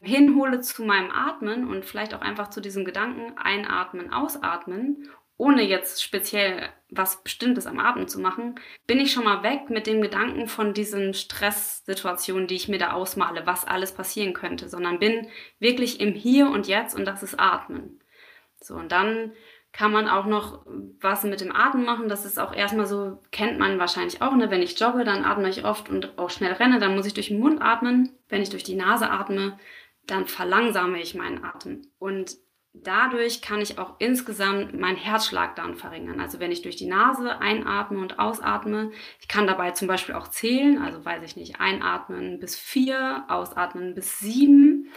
hinhole 0.01 0.61
zu 0.61 0.85
meinem 0.85 1.11
Atmen 1.11 1.69
und 1.69 1.85
vielleicht 1.85 2.15
auch 2.15 2.21
einfach 2.21 2.49
zu 2.49 2.61
diesem 2.61 2.85
Gedanken 2.85 3.37
einatmen, 3.37 4.13
ausatmen 4.13 5.09
ohne 5.37 5.63
jetzt 5.63 6.03
speziell 6.03 6.69
was 6.89 7.23
Bestimmtes 7.23 7.67
am 7.67 7.81
Abend 7.81 8.11
zu 8.11 8.21
machen, 8.21 8.55
bin 8.87 9.01
ich 9.01 9.13
schon 9.13 9.25
mal 9.25 9.43
weg 9.43 9.69
mit 9.69 9.87
dem 9.87 10.01
Gedanken 10.01 10.47
von 10.47 10.75
diesen 10.75 11.13
Stresssituationen, 11.13 12.47
die 12.47 12.55
ich 12.55 12.69
mir 12.69 12.79
da 12.79 12.93
ausmale, 12.93 13.47
was 13.47 13.65
alles 13.65 13.93
passieren 13.93 14.33
könnte, 14.33 14.69
sondern 14.69 15.01
bin 15.01 15.29
wirklich 15.59 16.01
im 16.01 16.15
Hier 16.15 16.51
und 16.51 16.69
Jetzt 16.69 16.95
und 16.95 17.05
das 17.05 17.23
ist 17.23 17.39
Atmen. 17.39 18.01
So, 18.61 18.75
und 18.75 18.93
dann 18.93 19.33
kann 19.73 19.91
man 19.91 20.09
auch 20.09 20.25
noch 20.27 20.65
was 21.01 21.25
mit 21.25 21.41
dem 21.41 21.55
Atmen 21.55 21.85
machen. 21.85 22.09
Das 22.09 22.25
ist 22.25 22.39
auch 22.39 22.55
erstmal 22.55 22.87
so, 22.87 23.21
kennt 23.33 23.59
man 23.59 23.81
wahrscheinlich 23.81 24.23
auch, 24.23 24.35
ne? 24.37 24.49
wenn 24.51 24.63
ich 24.63 24.79
jogge, 24.79 25.03
dann 25.03 25.25
atme 25.25 25.49
ich 25.49 25.65
oft 25.65 25.91
und 25.91 26.17
auch 26.17 26.31
schnell 26.31 26.53
renne, 26.53 26.79
dann 26.79 26.95
muss 26.95 27.07
ich 27.07 27.15
durch 27.15 27.29
den 27.29 27.41
Mund 27.41 27.61
atmen. 27.61 28.11
Wenn 28.29 28.41
ich 28.41 28.51
durch 28.51 28.63
die 28.63 28.77
Nase 28.77 29.11
atme, 29.11 29.59
dann 30.07 30.27
verlangsame 30.27 31.01
ich 31.01 31.17
meinen 31.17 31.45
Atem. 31.45 31.83
Und 31.99 32.37
dadurch 32.75 33.41
kann 33.41 33.61
ich 33.61 33.79
auch 33.79 33.95
insgesamt 34.01 34.79
meinen 34.79 34.97
Herzschlag 34.97 35.55
dann 35.57 35.77
verringern. 35.77 36.21
Also 36.21 36.41
wenn 36.41 36.53
ich 36.53 36.63
durch 36.63 36.77
die 36.77 36.89
Nase 36.89 37.39
einatme 37.41 38.01
und 38.01 38.19
ausatme, 38.19 38.91
ich 39.21 39.29
kann 39.29 39.47
dabei 39.47 39.71
zum 39.71 39.89
Beispiel 39.89 40.15
auch 40.15 40.29
zählen, 40.29 40.83
also 40.83 41.05
weiß 41.05 41.23
ich 41.23 41.37
nicht, 41.37 41.61
einatmen 41.61 42.41
bis 42.41 42.57
vier, 42.57 43.25
ausatmen 43.29 43.95
bis 43.95 44.19
sieben. 44.19 44.91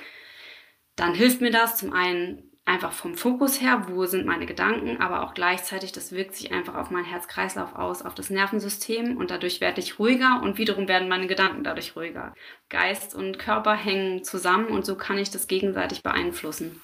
Dann 0.95 1.13
hilft 1.13 1.39
mir 1.41 1.51
das 1.51 1.77
zum 1.77 1.93
einen 1.93 2.51
einfach 2.65 2.91
vom 2.91 3.15
Fokus 3.15 3.61
her, 3.61 3.85
wo 3.87 4.05
sind 4.05 4.25
meine 4.25 4.45
Gedanken, 4.45 4.97
aber 4.99 5.23
auch 5.23 5.33
gleichzeitig, 5.33 5.93
das 5.93 6.11
wirkt 6.11 6.35
sich 6.35 6.51
einfach 6.51 6.75
auf 6.75 6.89
meinen 6.89 7.05
Herzkreislauf 7.05 7.75
aus, 7.75 8.01
auf 8.01 8.13
das 8.13 8.29
Nervensystem 8.29 9.15
und 9.15 9.31
dadurch 9.31 9.61
werde 9.61 9.79
ich 9.79 9.99
ruhiger 9.99 10.41
und 10.43 10.57
wiederum 10.57 10.89
werden 10.89 11.07
meine 11.07 11.27
Gedanken 11.27 11.63
dadurch 11.63 11.95
ruhiger. 11.95 12.33
Geist 12.69 13.15
und 13.15 13.39
Körper 13.39 13.73
hängen 13.73 14.23
zusammen 14.23 14.67
und 14.67 14.85
so 14.85 14.97
kann 14.97 15.17
ich 15.17 15.29
das 15.29 15.47
gegenseitig 15.47 16.03
beeinflussen. 16.03 16.81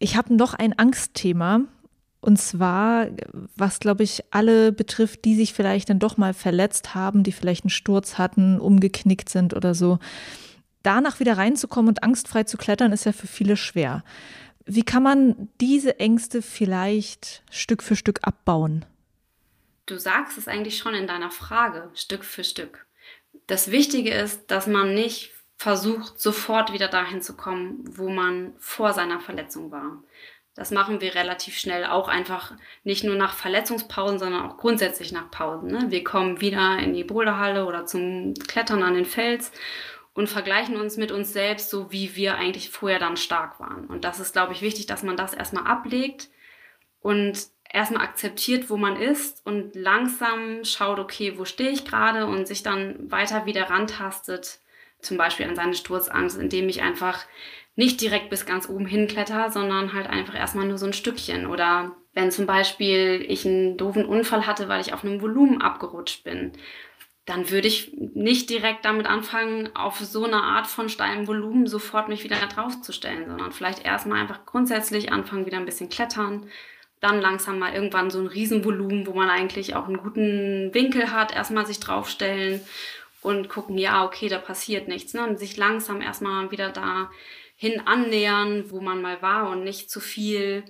Ich 0.00 0.16
habe 0.16 0.34
noch 0.34 0.54
ein 0.54 0.76
Angstthema. 0.76 1.60
Und 2.22 2.38
zwar, 2.38 3.06
was, 3.56 3.80
glaube 3.80 4.02
ich, 4.02 4.24
alle 4.30 4.72
betrifft, 4.72 5.24
die 5.24 5.34
sich 5.34 5.54
vielleicht 5.54 5.88
dann 5.88 5.98
doch 5.98 6.16
mal 6.18 6.34
verletzt 6.34 6.94
haben, 6.94 7.22
die 7.22 7.32
vielleicht 7.32 7.64
einen 7.64 7.70
Sturz 7.70 8.18
hatten, 8.18 8.60
umgeknickt 8.60 9.28
sind 9.30 9.54
oder 9.54 9.74
so. 9.74 9.98
Danach 10.82 11.20
wieder 11.20 11.38
reinzukommen 11.38 11.88
und 11.88 12.02
angstfrei 12.02 12.44
zu 12.44 12.56
klettern, 12.58 12.92
ist 12.92 13.06
ja 13.06 13.12
für 13.12 13.26
viele 13.26 13.56
schwer. 13.56 14.04
Wie 14.66 14.82
kann 14.82 15.02
man 15.02 15.48
diese 15.60 15.98
Ängste 15.98 16.42
vielleicht 16.42 17.42
Stück 17.50 17.82
für 17.82 17.96
Stück 17.96 18.20
abbauen? 18.22 18.84
Du 19.86 19.98
sagst 19.98 20.36
es 20.36 20.46
eigentlich 20.46 20.78
schon 20.78 20.94
in 20.94 21.06
deiner 21.06 21.30
Frage, 21.30 21.90
Stück 21.94 22.24
für 22.24 22.44
Stück. 22.44 22.86
Das 23.46 23.70
Wichtige 23.70 24.12
ist, 24.12 24.50
dass 24.50 24.66
man 24.66 24.94
nicht 24.94 25.32
versucht, 25.60 26.18
sofort 26.18 26.72
wieder 26.72 26.88
dahin 26.88 27.20
zu 27.20 27.36
kommen, 27.36 27.84
wo 27.86 28.08
man 28.08 28.54
vor 28.58 28.94
seiner 28.94 29.20
Verletzung 29.20 29.70
war. 29.70 30.02
Das 30.54 30.70
machen 30.70 31.02
wir 31.02 31.14
relativ 31.14 31.58
schnell, 31.58 31.84
auch 31.84 32.08
einfach 32.08 32.52
nicht 32.82 33.04
nur 33.04 33.14
nach 33.14 33.34
Verletzungspausen, 33.34 34.18
sondern 34.18 34.48
auch 34.48 34.56
grundsätzlich 34.56 35.12
nach 35.12 35.30
Pausen. 35.30 35.70
Ne? 35.70 35.90
Wir 35.90 36.02
kommen 36.02 36.40
wieder 36.40 36.78
in 36.78 36.94
die 36.94 37.04
Boulderhalle 37.04 37.66
oder 37.66 37.84
zum 37.84 38.32
Klettern 38.48 38.82
an 38.82 38.94
den 38.94 39.04
Fels 39.04 39.52
und 40.14 40.30
vergleichen 40.30 40.80
uns 40.80 40.96
mit 40.96 41.12
uns 41.12 41.34
selbst, 41.34 41.68
so 41.68 41.92
wie 41.92 42.16
wir 42.16 42.36
eigentlich 42.36 42.70
vorher 42.70 42.98
dann 42.98 43.18
stark 43.18 43.60
waren. 43.60 43.84
Und 43.84 44.06
das 44.06 44.18
ist, 44.18 44.32
glaube 44.32 44.54
ich, 44.54 44.62
wichtig, 44.62 44.86
dass 44.86 45.02
man 45.02 45.18
das 45.18 45.34
erstmal 45.34 45.66
ablegt 45.66 46.30
und 47.00 47.38
erstmal 47.70 48.02
akzeptiert, 48.02 48.70
wo 48.70 48.78
man 48.78 48.96
ist 48.96 49.44
und 49.44 49.76
langsam 49.76 50.64
schaut, 50.64 50.98
okay, 50.98 51.36
wo 51.36 51.44
stehe 51.44 51.70
ich 51.70 51.84
gerade 51.84 52.24
und 52.24 52.48
sich 52.48 52.62
dann 52.62 53.10
weiter 53.10 53.44
wieder 53.44 53.68
rantastet, 53.68 54.60
zum 55.02 55.16
Beispiel 55.16 55.46
an 55.46 55.56
seine 55.56 55.74
Sturzangst, 55.74 56.38
indem 56.38 56.68
ich 56.68 56.82
einfach 56.82 57.24
nicht 57.76 58.00
direkt 58.00 58.30
bis 58.30 58.46
ganz 58.46 58.68
oben 58.68 58.86
hinkletter, 58.86 59.50
sondern 59.50 59.92
halt 59.92 60.06
einfach 60.06 60.34
erstmal 60.34 60.66
nur 60.66 60.78
so 60.78 60.86
ein 60.86 60.92
Stückchen. 60.92 61.46
Oder 61.46 61.96
wenn 62.12 62.30
zum 62.30 62.46
Beispiel 62.46 63.24
ich 63.26 63.46
einen 63.46 63.76
doofen 63.76 64.04
Unfall 64.04 64.46
hatte, 64.46 64.68
weil 64.68 64.80
ich 64.80 64.92
auf 64.92 65.04
einem 65.04 65.22
Volumen 65.22 65.62
abgerutscht 65.62 66.24
bin, 66.24 66.52
dann 67.26 67.50
würde 67.50 67.68
ich 67.68 67.92
nicht 68.14 68.50
direkt 68.50 68.84
damit 68.84 69.06
anfangen, 69.06 69.74
auf 69.76 69.98
so 69.98 70.24
eine 70.24 70.42
Art 70.42 70.66
von 70.66 70.88
steilem 70.88 71.28
Volumen 71.28 71.66
sofort 71.66 72.08
mich 72.08 72.24
wieder 72.24 72.36
draufzustellen, 72.36 73.26
sondern 73.28 73.52
vielleicht 73.52 73.84
erstmal 73.84 74.20
einfach 74.20 74.46
grundsätzlich 74.46 75.12
anfangen, 75.12 75.46
wieder 75.46 75.58
ein 75.58 75.64
bisschen 75.64 75.88
klettern, 75.88 76.48
dann 77.00 77.20
langsam 77.20 77.58
mal 77.58 77.72
irgendwann 77.72 78.10
so 78.10 78.18
ein 78.18 78.26
Riesenvolumen, 78.26 79.06
wo 79.06 79.14
man 79.14 79.30
eigentlich 79.30 79.74
auch 79.74 79.86
einen 79.86 79.98
guten 79.98 80.74
Winkel 80.74 81.12
hat, 81.12 81.34
erstmal 81.34 81.66
sich 81.66 81.80
draufstellen 81.80 82.60
und 83.22 83.48
gucken, 83.48 83.78
ja, 83.78 84.04
okay, 84.04 84.28
da 84.28 84.38
passiert 84.38 84.88
nichts. 84.88 85.14
Ne? 85.14 85.26
Und 85.26 85.38
sich 85.38 85.56
langsam 85.56 86.00
erstmal 86.00 86.50
wieder 86.50 86.70
dahin 86.70 87.86
annähern, 87.86 88.70
wo 88.70 88.80
man 88.80 89.02
mal 89.02 89.20
war 89.22 89.50
und 89.50 89.64
nicht 89.64 89.90
zu 89.90 90.00
viel 90.00 90.64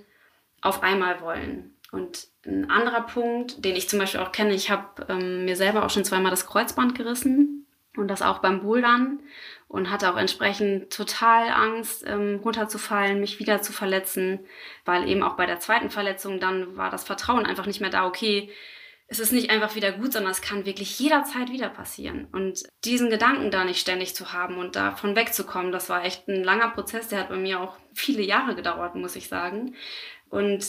auf 0.60 0.82
einmal 0.82 1.20
wollen. 1.20 1.74
Und 1.92 2.28
ein 2.46 2.70
anderer 2.70 3.02
Punkt, 3.02 3.64
den 3.64 3.76
ich 3.76 3.88
zum 3.88 3.98
Beispiel 3.98 4.20
auch 4.20 4.32
kenne, 4.32 4.54
ich 4.54 4.70
habe 4.70 5.06
ähm, 5.08 5.44
mir 5.44 5.56
selber 5.56 5.84
auch 5.84 5.90
schon 5.90 6.04
zweimal 6.04 6.30
das 6.30 6.46
Kreuzband 6.46 6.94
gerissen 6.94 7.66
und 7.96 8.08
das 8.08 8.22
auch 8.22 8.38
beim 8.38 8.60
Bouldern 8.60 9.20
und 9.68 9.90
hatte 9.90 10.12
auch 10.12 10.16
entsprechend 10.16 10.92
total 10.92 11.48
Angst, 11.48 12.04
ähm, 12.06 12.40
runterzufallen, 12.44 13.20
mich 13.20 13.38
wieder 13.38 13.62
zu 13.62 13.72
verletzen, 13.72 14.40
weil 14.84 15.08
eben 15.08 15.22
auch 15.22 15.36
bei 15.36 15.46
der 15.46 15.60
zweiten 15.60 15.90
Verletzung 15.90 16.40
dann 16.40 16.76
war 16.76 16.90
das 16.90 17.04
Vertrauen 17.04 17.46
einfach 17.46 17.66
nicht 17.66 17.80
mehr 17.80 17.90
da, 17.90 18.06
okay, 18.06 18.50
es 19.10 19.18
ist 19.18 19.32
nicht 19.32 19.50
einfach 19.50 19.74
wieder 19.74 19.90
gut, 19.90 20.12
sondern 20.12 20.30
es 20.30 20.40
kann 20.40 20.66
wirklich 20.66 20.96
jederzeit 21.00 21.50
wieder 21.50 21.68
passieren. 21.68 22.28
Und 22.30 22.62
diesen 22.84 23.10
Gedanken 23.10 23.50
da 23.50 23.64
nicht 23.64 23.80
ständig 23.80 24.14
zu 24.14 24.32
haben 24.32 24.56
und 24.56 24.76
davon 24.76 25.16
wegzukommen, 25.16 25.72
das 25.72 25.88
war 25.88 26.04
echt 26.04 26.28
ein 26.28 26.44
langer 26.44 26.70
Prozess, 26.70 27.08
der 27.08 27.18
hat 27.18 27.28
bei 27.28 27.36
mir 27.36 27.60
auch 27.60 27.76
viele 27.92 28.22
Jahre 28.22 28.54
gedauert, 28.54 28.94
muss 28.94 29.16
ich 29.16 29.26
sagen. 29.26 29.74
Und 30.28 30.64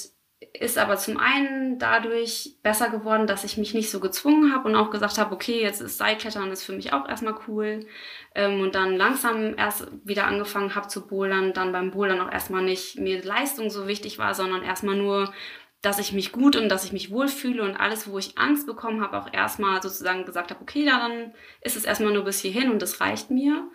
ist 0.60 0.80
aber 0.80 0.97
zum 0.97 1.17
einen 1.17 1.77
dadurch 1.77 2.56
besser 2.63 2.89
geworden, 2.89 3.27
dass 3.27 3.43
ich 3.43 3.58
mich 3.58 3.75
nicht 3.75 3.91
so 3.91 3.99
gezwungen 3.99 4.51
habe 4.51 4.67
und 4.67 4.75
auch 4.75 4.89
gesagt 4.89 5.19
habe, 5.19 5.36
okay, 5.36 5.62
jetzt 5.62 5.82
ist 5.82 5.99
Seilklettern 5.99 6.51
ist 6.51 6.63
für 6.63 6.73
mich 6.73 6.93
auch 6.93 7.08
erstmal 7.08 7.36
cool. 7.47 7.86
Ähm, 8.34 8.60
und 8.60 8.73
dann 8.73 8.97
langsam 8.97 9.56
erst 9.56 9.88
wieder 10.04 10.25
angefangen 10.25 10.73
habe 10.73 10.88
zu 10.88 11.06
bouldern, 11.06 11.54
dann 11.54 11.71
beim 11.71 11.91
Bouldern 11.91 12.21
auch 12.21 12.32
erstmal 12.32 12.63
nicht 12.63 12.97
mir 12.97 13.23
Leistung 13.23 13.69
so 13.69 13.88
wichtig 13.88 14.17
war, 14.17 14.34
sondern 14.34 14.63
erstmal 14.63 14.95
nur, 14.95 15.32
dass 15.82 16.00
ich 16.00 16.12
mich 16.12 16.32
gut 16.32 16.56
und 16.56 16.70
dass 16.70 16.86
ich 16.86 16.94
mich 16.94 17.12
wohlfühle 17.12 17.63
und 17.63 17.76
alles, 17.76 18.10
wo 18.10 18.17
ich 18.17 18.38
Angst 18.38 18.67
bekommen 18.67 19.02
habe, 19.02 19.17
auch 19.17 19.34
erstmal 19.34 19.82
sozusagen 19.82 20.26
gesagt 20.26 20.52
habe, 20.52 20.62
okay, 20.62 20.86
dann 20.86 21.34
ist 21.62 21.76
es 21.76 21.86
erstmal 21.86 22.13
nur 22.13 22.24
bis 22.24 22.39
hierhin 22.39 22.72
und 22.72 22.82
das 22.82 23.02
reicht 23.02 23.32
mir 23.32 23.70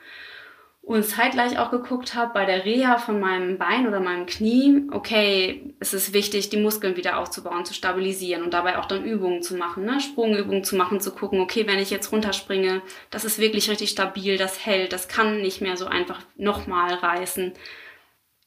und 0.86 1.04
zeitgleich 1.04 1.58
auch 1.58 1.72
geguckt 1.72 2.14
habe 2.14 2.32
bei 2.32 2.44
der 2.44 2.64
Reha 2.64 2.98
von 2.98 3.18
meinem 3.18 3.58
Bein 3.58 3.88
oder 3.88 3.98
meinem 3.98 4.26
Knie, 4.26 4.84
okay, 4.92 5.74
es 5.80 5.92
ist 5.92 6.14
wichtig, 6.14 6.48
die 6.48 6.58
Muskeln 6.58 6.96
wieder 6.96 7.18
aufzubauen, 7.18 7.64
zu 7.64 7.74
stabilisieren 7.74 8.44
und 8.44 8.54
dabei 8.54 8.78
auch 8.78 8.84
dann 8.84 9.04
Übungen 9.04 9.42
zu 9.42 9.56
machen, 9.56 9.84
ne? 9.84 10.00
Sprungübungen 10.00 10.62
zu 10.62 10.76
machen, 10.76 11.00
zu 11.00 11.10
gucken, 11.10 11.40
okay, 11.40 11.66
wenn 11.66 11.80
ich 11.80 11.90
jetzt 11.90 12.12
runterspringe, 12.12 12.82
das 13.10 13.24
ist 13.24 13.40
wirklich 13.40 13.68
richtig 13.68 13.90
stabil, 13.90 14.38
das 14.38 14.64
hält, 14.64 14.92
das 14.92 15.08
kann 15.08 15.42
nicht 15.42 15.60
mehr 15.60 15.76
so 15.76 15.86
einfach 15.86 16.20
nochmal 16.36 16.94
reißen. 16.94 17.54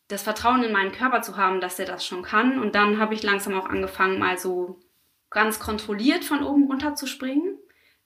Das 0.10 0.24
Vertrauen 0.24 0.63
in 0.63 0.74
meinen 0.74 0.91
Körper 0.91 1.22
zu 1.22 1.38
haben, 1.38 1.62
dass 1.62 1.80
er 1.80 1.86
das 1.86 2.06
schon 2.06 2.24
kann. 2.24 2.60
Und 2.60 2.76
dann 2.76 3.00
habe 3.00 3.13
ich 3.13 3.24
langsam 3.24 3.54
auch 3.54 3.69
angefangen, 3.69 4.19
mal 4.19 4.38
so 4.38 4.82
ganz 5.30 5.60
kontrolliert 5.60 6.26
von 6.26 6.43
oben 6.43 6.65
runter 6.65 6.95
zu 6.95 7.08
springen 7.08 7.58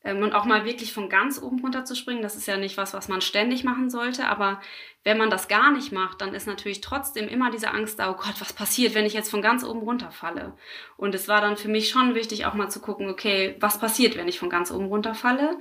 ähm, 0.04 0.22
und 0.22 0.34
auch 0.34 0.46
mal 0.46 0.66
wirklich 0.66 0.94
von 0.94 1.10
ganz 1.10 1.42
oben 1.42 1.62
runter 1.62 1.86
zu 1.86 1.96
springen, 1.96 2.22
das 2.22 2.36
ist 2.36 2.48
ja 2.48 2.58
nicht 2.58 2.78
was, 2.78 2.94
was 2.94 3.08
man 3.08 3.22
ständig 3.22 3.64
machen 3.64 3.90
sollte. 3.90 4.28
Aber 4.28 4.62
wenn 5.04 5.18
man 5.18 5.30
das 5.30 5.48
gar 5.48 5.72
nicht 5.72 5.92
macht, 5.92 6.22
dann 6.22 6.34
ist 6.34 6.48
natürlich 6.48 6.82
trotzdem 6.82 7.28
immer 7.28 7.52
diese 7.52 7.72
Angst 7.72 8.00
da, 8.00 8.12
oh 8.12 8.16
Gott, 8.16 8.36
was 8.40 8.54
passiert, 8.54 8.96
wenn 8.96 9.06
ich 9.06 9.14
jetzt 9.14 9.32
von 9.32 9.42
ganz 9.42 9.64
oben 9.64 9.80
runterfalle? 9.80 10.54
Und 10.98 11.16
es 11.16 11.28
war 11.28 11.42
dann 11.42 11.58
für 11.58 11.70
mich 11.70 11.90
schon 11.90 12.16
wichtig, 12.16 12.46
auch 12.46 12.54
mal 12.54 12.70
zu 12.70 12.82
gucken, 12.82 13.10
okay, 13.10 13.56
was 13.60 13.80
passiert, 13.80 14.18
wenn 14.18 14.28
ich 14.28 14.40
von 14.40 14.50
ganz 14.50 14.72
oben 14.72 14.88
runterfalle? 14.88 15.58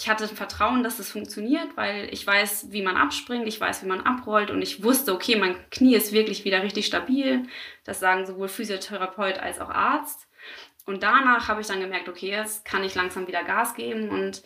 Ich 0.00 0.08
hatte 0.08 0.28
Vertrauen, 0.28 0.84
dass 0.84 1.00
es 1.00 1.10
funktioniert, 1.10 1.76
weil 1.76 2.08
ich 2.12 2.24
weiß, 2.24 2.68
wie 2.70 2.82
man 2.82 2.96
abspringt, 2.96 3.48
ich 3.48 3.60
weiß, 3.60 3.82
wie 3.82 3.88
man 3.88 4.02
abrollt 4.02 4.52
und 4.52 4.62
ich 4.62 4.84
wusste, 4.84 5.12
okay, 5.12 5.34
mein 5.34 5.56
Knie 5.70 5.96
ist 5.96 6.12
wirklich 6.12 6.44
wieder 6.44 6.62
richtig 6.62 6.86
stabil. 6.86 7.48
Das 7.82 7.98
sagen 7.98 8.24
sowohl 8.24 8.46
Physiotherapeut 8.46 9.38
als 9.38 9.60
auch 9.60 9.70
Arzt. 9.70 10.28
Und 10.86 11.02
danach 11.02 11.48
habe 11.48 11.62
ich 11.62 11.66
dann 11.66 11.80
gemerkt, 11.80 12.08
okay, 12.08 12.30
jetzt 12.30 12.64
kann 12.64 12.84
ich 12.84 12.94
langsam 12.94 13.26
wieder 13.26 13.42
Gas 13.42 13.74
geben 13.74 14.10
und 14.10 14.44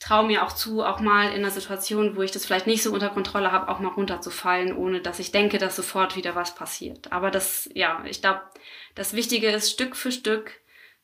traue 0.00 0.26
mir 0.26 0.42
auch 0.42 0.52
zu, 0.52 0.82
auch 0.82 0.98
mal 0.98 1.28
in 1.28 1.38
einer 1.38 1.52
Situation, 1.52 2.16
wo 2.16 2.22
ich 2.22 2.32
das 2.32 2.44
vielleicht 2.44 2.66
nicht 2.66 2.82
so 2.82 2.92
unter 2.92 3.10
Kontrolle 3.10 3.52
habe, 3.52 3.68
auch 3.68 3.78
mal 3.78 3.92
runterzufallen, 3.92 4.76
ohne 4.76 5.00
dass 5.00 5.20
ich 5.20 5.30
denke, 5.30 5.58
dass 5.58 5.76
sofort 5.76 6.16
wieder 6.16 6.34
was 6.34 6.56
passiert. 6.56 7.12
Aber 7.12 7.30
das, 7.30 7.70
ja, 7.74 8.02
ich 8.06 8.22
glaube, 8.22 8.40
das 8.96 9.12
Wichtige 9.12 9.50
ist 9.50 9.70
Stück 9.70 9.94
für 9.94 10.10
Stück 10.10 10.50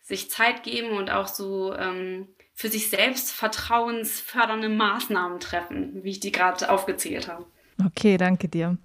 sich 0.02 0.28
Zeit 0.28 0.64
geben 0.64 0.90
und 0.90 1.10
auch 1.10 1.28
so 1.28 1.72
ähm, 1.74 2.28
für 2.56 2.70
sich 2.70 2.88
selbst 2.88 3.30
vertrauensfördernde 3.32 4.70
Maßnahmen 4.70 5.40
treffen, 5.40 6.02
wie 6.02 6.10
ich 6.10 6.20
die 6.20 6.32
gerade 6.32 6.70
aufgezählt 6.70 7.28
habe. 7.28 7.44
Okay, 7.84 8.16
danke 8.16 8.48
dir. 8.48 8.78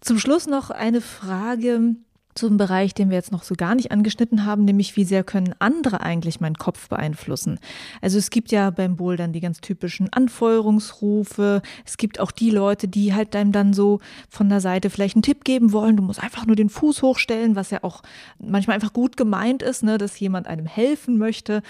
Zum 0.00 0.18
Schluss 0.18 0.46
noch 0.46 0.70
eine 0.70 1.02
Frage, 1.02 1.96
zum 2.34 2.56
Bereich, 2.56 2.94
den 2.94 3.10
wir 3.10 3.16
jetzt 3.16 3.32
noch 3.32 3.42
so 3.42 3.54
gar 3.54 3.74
nicht 3.74 3.92
angeschnitten 3.92 4.46
haben, 4.46 4.64
nämlich 4.64 4.96
wie 4.96 5.04
sehr 5.04 5.24
können 5.24 5.54
andere 5.58 6.00
eigentlich 6.00 6.40
meinen 6.40 6.56
Kopf 6.56 6.88
beeinflussen. 6.88 7.60
Also 8.00 8.16
es 8.16 8.30
gibt 8.30 8.50
ja 8.50 8.70
beim 8.70 8.96
Bouldern 8.96 9.34
die 9.34 9.40
ganz 9.40 9.60
typischen 9.60 10.10
Anfeuerungsrufe. 10.10 11.60
Es 11.84 11.98
gibt 11.98 12.18
auch 12.18 12.30
die 12.30 12.50
Leute, 12.50 12.88
die 12.88 13.12
halt 13.12 13.36
einem 13.36 13.52
dann 13.52 13.74
so 13.74 14.00
von 14.30 14.48
der 14.48 14.62
Seite 14.62 14.88
vielleicht 14.88 15.16
einen 15.16 15.22
Tipp 15.22 15.44
geben 15.44 15.72
wollen. 15.72 15.98
Du 15.98 16.02
musst 16.02 16.22
einfach 16.22 16.46
nur 16.46 16.56
den 16.56 16.70
Fuß 16.70 17.02
hochstellen, 17.02 17.56
was 17.56 17.70
ja 17.70 17.84
auch 17.84 18.02
manchmal 18.38 18.74
einfach 18.74 18.94
gut 18.94 19.18
gemeint 19.18 19.62
ist, 19.62 19.82
ne, 19.82 19.98
dass 19.98 20.18
jemand 20.18 20.46
einem 20.46 20.66
helfen 20.66 21.18
möchte. 21.18 21.62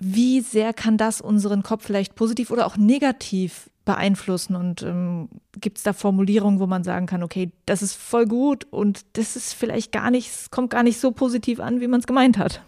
Wie 0.00 0.40
sehr 0.40 0.72
kann 0.72 0.96
das 0.96 1.20
unseren 1.20 1.62
Kopf 1.62 1.84
vielleicht 1.84 2.14
positiv 2.14 2.50
oder 2.50 2.66
auch 2.66 2.76
negativ 2.76 3.68
beeinflussen? 3.84 4.54
Und 4.54 4.82
ähm, 4.82 5.28
gibt 5.60 5.78
es 5.78 5.84
da 5.84 5.92
Formulierungen, 5.92 6.60
wo 6.60 6.66
man 6.66 6.84
sagen 6.84 7.06
kann, 7.06 7.22
okay, 7.22 7.50
das 7.66 7.82
ist 7.82 7.94
voll 7.94 8.26
gut 8.26 8.66
und 8.70 9.04
das 9.14 9.34
ist 9.34 9.54
vielleicht 9.54 9.90
gar 9.90 10.10
nicht, 10.10 10.50
kommt 10.50 10.70
gar 10.70 10.82
nicht 10.82 11.00
so 11.00 11.10
positiv 11.10 11.58
an, 11.58 11.80
wie 11.80 11.88
man 11.88 12.00
es 12.00 12.06
gemeint 12.06 12.38
hat? 12.38 12.62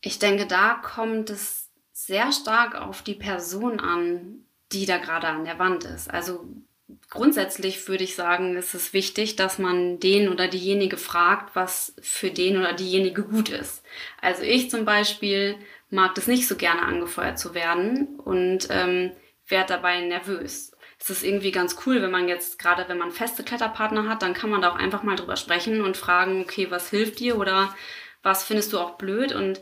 Ich 0.00 0.18
denke, 0.18 0.46
da 0.46 0.74
kommt 0.74 1.30
es 1.30 1.70
sehr 1.92 2.32
stark 2.32 2.74
auf 2.80 3.02
die 3.02 3.14
Person 3.14 3.80
an, 3.80 4.44
die 4.72 4.86
da 4.86 4.98
gerade 4.98 5.28
an 5.28 5.44
der 5.44 5.58
Wand 5.58 5.84
ist. 5.84 6.10
Also 6.10 6.46
grundsätzlich 7.10 7.86
würde 7.88 8.04
ich 8.04 8.14
sagen, 8.14 8.56
ist 8.56 8.74
es 8.74 8.92
wichtig, 8.92 9.36
dass 9.36 9.58
man 9.58 10.00
den 10.00 10.28
oder 10.28 10.48
diejenige 10.48 10.96
fragt, 10.96 11.54
was 11.54 11.94
für 12.00 12.30
den 12.30 12.58
oder 12.58 12.72
diejenige 12.72 13.22
gut 13.22 13.48
ist. 13.48 13.84
Also 14.20 14.42
ich 14.42 14.70
zum 14.70 14.84
Beispiel 14.84 15.56
mag 15.90 16.14
das 16.14 16.26
nicht 16.26 16.48
so 16.48 16.56
gerne 16.56 16.82
angefeuert 16.82 17.38
zu 17.38 17.54
werden 17.54 18.18
und 18.18 18.68
ähm, 18.70 19.12
werde 19.46 19.74
dabei 19.74 20.00
nervös. 20.00 20.72
Es 20.98 21.10
ist 21.10 21.24
irgendwie 21.24 21.50
ganz 21.50 21.76
cool, 21.84 22.00
wenn 22.00 22.12
man 22.12 22.28
jetzt, 22.28 22.58
gerade 22.58 22.88
wenn 22.88 22.98
man 22.98 23.10
feste 23.10 23.42
Kletterpartner 23.42 24.08
hat, 24.08 24.22
dann 24.22 24.34
kann 24.34 24.50
man 24.50 24.62
da 24.62 24.70
auch 24.70 24.76
einfach 24.76 25.02
mal 25.02 25.16
drüber 25.16 25.36
sprechen 25.36 25.80
und 25.82 25.96
fragen, 25.96 26.42
okay, 26.42 26.70
was 26.70 26.90
hilft 26.90 27.18
dir 27.18 27.38
oder 27.38 27.74
was 28.22 28.44
findest 28.44 28.72
du 28.72 28.78
auch 28.78 28.96
blöd 28.96 29.32
und 29.32 29.60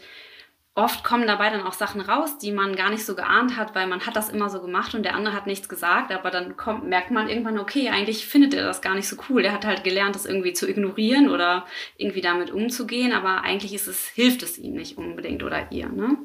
oft 0.81 1.05
kommen 1.05 1.27
dabei 1.27 1.51
dann 1.51 1.63
auch 1.63 1.73
Sachen 1.73 2.01
raus, 2.01 2.39
die 2.39 2.53
man 2.53 2.75
gar 2.75 2.91
nicht 2.91 3.05
so 3.05 3.15
geahnt 3.15 3.57
hat, 3.57 3.75
weil 3.75 3.87
man 3.87 4.07
hat 4.07 4.17
das 4.17 4.31
immer 4.31 4.49
so 4.49 4.61
gemacht 4.61 4.95
und 4.95 5.03
der 5.03 5.15
andere 5.15 5.35
hat 5.35 5.47
nichts 5.47 5.69
gesagt, 5.69 6.11
aber 6.13 6.31
dann 6.31 6.57
kommt, 6.57 6.85
merkt 6.85 7.11
man 7.11 7.29
irgendwann, 7.29 7.59
okay, 7.59 7.91
eigentlich 7.91 8.27
findet 8.27 8.55
er 8.55 8.65
das 8.65 8.81
gar 8.81 8.95
nicht 8.95 9.09
so 9.09 9.17
cool. 9.29 9.43
Der 9.43 9.53
hat 9.53 9.65
halt 9.65 9.85
gelernt, 9.85 10.15
das 10.15 10.27
irgendwie 10.27 10.53
zu 10.53 10.69
ignorieren 10.69 11.31
oder 11.31 11.67
irgendwie 11.97 12.21
damit 12.21 12.51
umzugehen, 12.51 13.13
aber 13.13 13.43
eigentlich 13.43 13.75
ist 13.75 13.87
es, 13.87 14.09
hilft 14.09 14.43
es 14.43 14.59
ihm 14.59 14.75
nicht 14.75 14.99
unbedingt 14.99 15.43
oder 15.43 15.71
ihr. 15.71 15.89
Ne? 15.89 16.17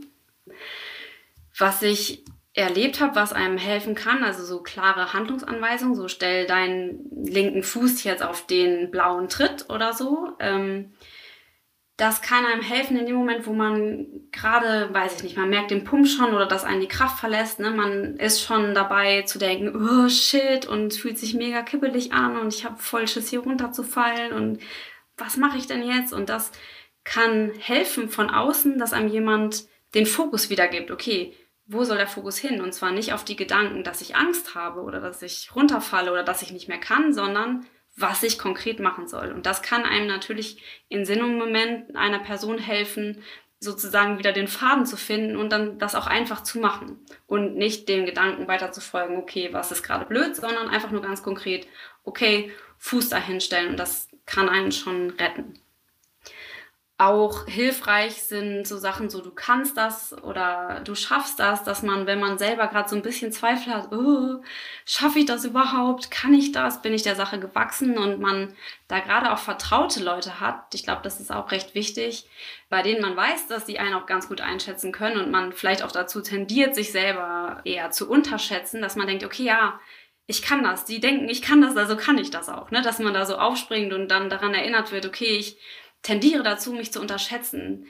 Was 1.58 1.82
ich 1.82 2.24
erlebt 2.54 3.02
habe, 3.02 3.16
was 3.16 3.34
einem 3.34 3.58
helfen 3.58 3.96
kann, 3.96 4.24
also 4.24 4.44
so 4.44 4.64
klare 4.64 5.14
Handlungsanweisungen, 5.14 5.96
so 5.96 6.08
stell 6.08 6.48
deinen 6.48 7.26
linken 7.26 7.64
Fuß 7.64 8.04
jetzt 8.06 8.24
auf 8.24 8.48
den 8.48 8.92
blauen 8.92 9.28
Tritt 9.28 9.70
oder 9.70 9.92
so. 9.92 10.30
Ähm, 10.40 10.94
das 11.98 12.22
kann 12.22 12.46
einem 12.46 12.62
helfen 12.62 12.98
in 12.98 13.06
dem 13.06 13.16
Moment, 13.16 13.48
wo 13.48 13.54
man 13.54 14.08
gerade, 14.32 14.94
weiß 14.94 15.16
ich 15.16 15.24
nicht, 15.24 15.38
man 15.38 15.50
merkt 15.50 15.72
den 15.72 15.86
Pump 15.86 16.08
schon 16.08 16.34
oder 16.34 16.46
dass 16.46 16.66
einen 16.66 16.82
die 16.82 16.90
Kraft 16.90 17.20
verlässt. 17.20 17.60
Ne? 17.60 17.72
Man 17.72 18.18
ist 18.18 18.42
schon 18.42 18.74
dabei 18.74 19.22
zu 19.22 19.40
denken, 19.40 19.74
oh 19.76 20.10
shit, 20.10 20.66
und 20.66 20.94
fühlt 20.94 21.18
sich 21.18 21.34
mega 21.34 21.62
kippelig 21.62 22.12
an 22.12 22.38
und 22.38 22.54
ich 22.54 22.66
habe 22.66 22.78
voll 22.78 23.08
Schiss 23.08 23.30
hier 23.30 23.40
runterzufallen 23.40 24.34
und 24.34 24.60
was 25.18 25.38
mache 25.38 25.58
ich 25.58 25.68
denn 25.68 25.84
jetzt? 25.84 26.12
Und 26.12 26.28
das 26.28 26.52
kann 27.06 27.52
helfen 27.58 28.10
von 28.10 28.30
außen, 28.30 28.78
dass 28.78 28.92
einem 28.92 29.08
jemand 29.08 29.66
den 29.94 30.06
Fokus 30.06 30.50
wiedergibt. 30.50 30.92
Okay, 30.92 31.34
wo 31.66 31.84
soll 31.84 31.98
der 31.98 32.08
Fokus 32.08 32.38
hin? 32.38 32.62
Und 32.62 32.74
zwar 32.74 32.92
nicht 32.92 33.14
auf 33.14 33.24
die 33.24 33.38
Gedanken, 33.38 33.84
dass 33.84 34.02
ich 34.02 34.16
Angst 34.16 34.56
habe 34.56 34.82
oder 34.82 35.00
dass 35.00 35.22
ich 35.22 35.56
runterfalle 35.56 36.12
oder 36.12 36.24
dass 36.24 36.42
ich 36.42 36.52
nicht 36.52 36.68
mehr 36.68 36.80
kann, 36.80 37.14
sondern 37.14 37.66
was 37.96 38.24
ich 38.24 38.38
konkret 38.38 38.80
machen 38.80 39.08
soll. 39.08 39.32
Und 39.32 39.46
das 39.46 39.62
kann 39.62 39.84
einem 39.84 40.08
natürlich 40.08 40.62
in 40.90 41.06
Sinn 41.06 41.24
und 41.24 41.38
Moment 41.38 41.96
einer 41.96 42.20
Person 42.20 42.58
helfen, 42.58 43.24
sozusagen 43.60 44.20
wieder 44.20 44.34
den 44.34 44.48
Faden 44.48 44.86
zu 44.86 44.98
finden 44.98 45.38
und 45.38 45.50
dann 45.50 45.80
das 45.80 45.96
auch 45.96 46.08
einfach 46.08 46.44
zu 46.44 46.60
machen. 46.60 47.00
Und 47.26 47.56
nicht 47.56 47.88
dem 47.88 48.06
Gedanken 48.06 48.48
weiter 48.48 48.72
zu 48.72 48.82
folgen, 48.82 49.18
okay, 49.18 49.50
was 49.52 49.72
ist 49.72 49.84
gerade 49.84 50.06
blöd, 50.06 50.36
sondern 50.36 50.68
einfach 50.68 50.92
nur 50.92 51.02
ganz 51.02 51.24
konkret, 51.24 51.68
okay, 52.04 52.52
Fuß 52.78 53.10
dahinstellen 53.10 53.72
und 53.72 53.78
das 53.78 54.10
kann 54.26 54.50
einen 54.50 54.72
schon 54.72 55.12
retten 55.12 55.60
auch 56.98 57.46
hilfreich 57.46 58.24
sind 58.24 58.66
so 58.66 58.78
Sachen, 58.78 59.10
so 59.10 59.22
du 59.22 59.32
kannst 59.32 59.76
das 59.76 60.16
oder 60.24 60.80
du 60.86 60.96
schaffst 60.96 61.40
das, 61.40 61.66
dass 61.66 61.84
man, 61.84 62.08
wenn 62.08 62.22
man 62.22 62.38
selber 62.38 62.68
gerade 62.68 62.88
so 62.88 62.96
ein 62.96 63.02
bisschen 63.02 63.34
Zweifel 63.34 63.74
hat, 63.74 63.92
oh, 63.92 64.42
schaffe 64.86 65.20
ich 65.20 65.26
das 65.26 65.44
überhaupt? 65.44 66.10
Kann 66.10 66.34
ich 66.34 66.54
das? 66.54 66.82
Bin 66.82 66.94
ich 66.94 67.04
der 67.04 67.16
Sache 67.18 67.38
gewachsen? 67.38 67.98
Und 67.98 68.22
man 68.22 68.54
da 68.88 69.00
gerade 69.02 69.34
auch 69.34 69.40
vertraute 69.40 70.02
Leute 70.02 70.40
hat, 70.40 70.74
ich 70.74 70.84
glaube, 70.84 71.02
das 71.04 71.20
ist 71.20 71.34
auch 71.34 71.52
recht 71.52 71.76
wichtig, 71.76 72.30
bei 72.70 72.82
denen 72.82 73.02
man 73.02 73.18
weiß, 73.18 73.48
dass 73.48 73.66
sie 73.66 73.78
einen 73.78 73.96
auch 73.96 74.06
ganz 74.06 74.30
gut 74.30 74.40
einschätzen 74.40 74.94
können 74.94 75.20
und 75.20 75.32
man 75.32 75.52
vielleicht 75.52 75.84
auch 75.84 75.92
dazu 75.92 76.22
tendiert, 76.22 76.76
sich 76.76 76.94
selber 76.94 77.60
eher 77.66 77.92
zu 77.92 78.10
unterschätzen, 78.10 78.82
dass 78.82 78.96
man 78.96 79.08
denkt, 79.08 79.26
okay, 79.26 79.44
ja, 79.44 79.82
ich 80.28 80.42
kann 80.42 80.64
das. 80.64 80.86
Die 80.86 81.02
denken, 81.02 81.28
ich 81.28 81.42
kann 81.42 81.62
das, 81.62 81.76
also 81.76 81.98
kann 81.98 82.18
ich 82.18 82.32
das 82.32 82.50
auch, 82.50 82.72
ne? 82.72 82.82
Dass 82.82 83.00
man 83.00 83.14
da 83.14 83.26
so 83.26 83.36
aufspringt 83.36 83.94
und 83.94 84.08
dann 84.08 84.30
daran 84.30 84.54
erinnert 84.54 84.92
wird, 84.92 85.06
okay, 85.06 85.38
ich 85.38 85.58
tendiere 86.06 86.44
dazu, 86.44 86.72
mich 86.72 86.94
zu 86.94 87.02
unterschätzen. 87.02 87.88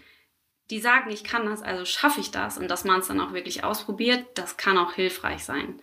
Die 0.72 0.80
sagen, 0.80 1.12
ich 1.12 1.24
kann 1.24 1.46
das, 1.46 1.62
also 1.62 1.86
schaffe 1.86 2.22
ich 2.22 2.32
das 2.32 2.58
und 2.58 2.72
dass 2.72 2.86
man 2.86 3.02
es 3.02 3.08
dann 3.08 3.20
auch 3.20 3.34
wirklich 3.34 3.64
ausprobiert, 3.64 4.26
das 4.36 4.58
kann 4.58 4.78
auch 4.78 4.94
hilfreich 4.94 5.44
sein. 5.44 5.80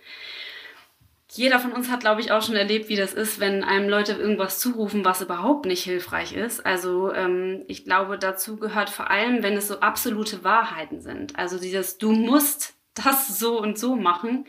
Jeder 1.30 1.60
von 1.60 1.72
uns 1.72 1.90
hat, 1.90 2.00
glaube 2.00 2.20
ich, 2.20 2.32
auch 2.32 2.42
schon 2.42 2.56
erlebt, 2.56 2.88
wie 2.88 2.96
das 2.96 3.14
ist, 3.14 3.38
wenn 3.38 3.64
einem 3.64 3.88
Leute 3.88 4.12
irgendwas 4.12 4.58
zurufen, 4.58 5.04
was 5.04 5.22
überhaupt 5.22 5.66
nicht 5.66 5.82
hilfreich 5.82 6.34
ist. 6.34 6.64
Also 6.66 7.12
ähm, 7.12 7.64
ich 7.68 7.84
glaube, 7.84 8.18
dazu 8.18 8.56
gehört 8.56 8.90
vor 8.90 9.10
allem, 9.10 9.42
wenn 9.42 9.56
es 9.56 9.68
so 9.68 9.80
absolute 9.80 10.44
Wahrheiten 10.44 11.00
sind. 11.00 11.38
Also 11.38 11.58
dieses, 11.58 11.96
du 11.96 12.12
musst 12.12 12.74
das 12.94 13.38
so 13.38 13.58
und 13.58 13.78
so 13.78 13.96
machen, 13.96 14.46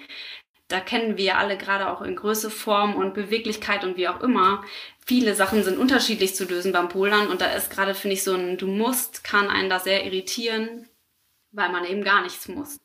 da 0.67 0.79
kennen 0.79 1.17
wir 1.17 1.37
alle 1.37 1.57
gerade 1.57 1.89
auch 1.89 2.01
in 2.01 2.15
Größe, 2.15 2.49
Form 2.49 2.95
und 2.95 3.13
Beweglichkeit 3.13 3.83
und 3.83 3.95
wie 3.95 4.07
auch 4.07 4.21
immer. 4.21 4.63
Viele 5.05 5.35
Sachen 5.35 5.63
sind 5.63 5.77
unterschiedlich 5.77 6.35
zu 6.35 6.45
lösen 6.45 6.71
beim 6.71 6.87
Polern 6.87 7.27
und 7.27 7.41
da 7.41 7.47
ist 7.47 7.69
gerade, 7.69 7.93
finde 7.93 8.13
ich, 8.13 8.23
so 8.23 8.33
ein 8.33 8.57
Du 8.57 8.67
musst, 8.67 9.23
kann 9.23 9.49
einen 9.49 9.69
da 9.69 9.79
sehr 9.79 10.05
irritieren, 10.05 10.87
weil 11.51 11.71
man 11.71 11.83
eben 11.85 12.03
gar 12.03 12.23
nichts 12.23 12.47
muss. 12.47 12.79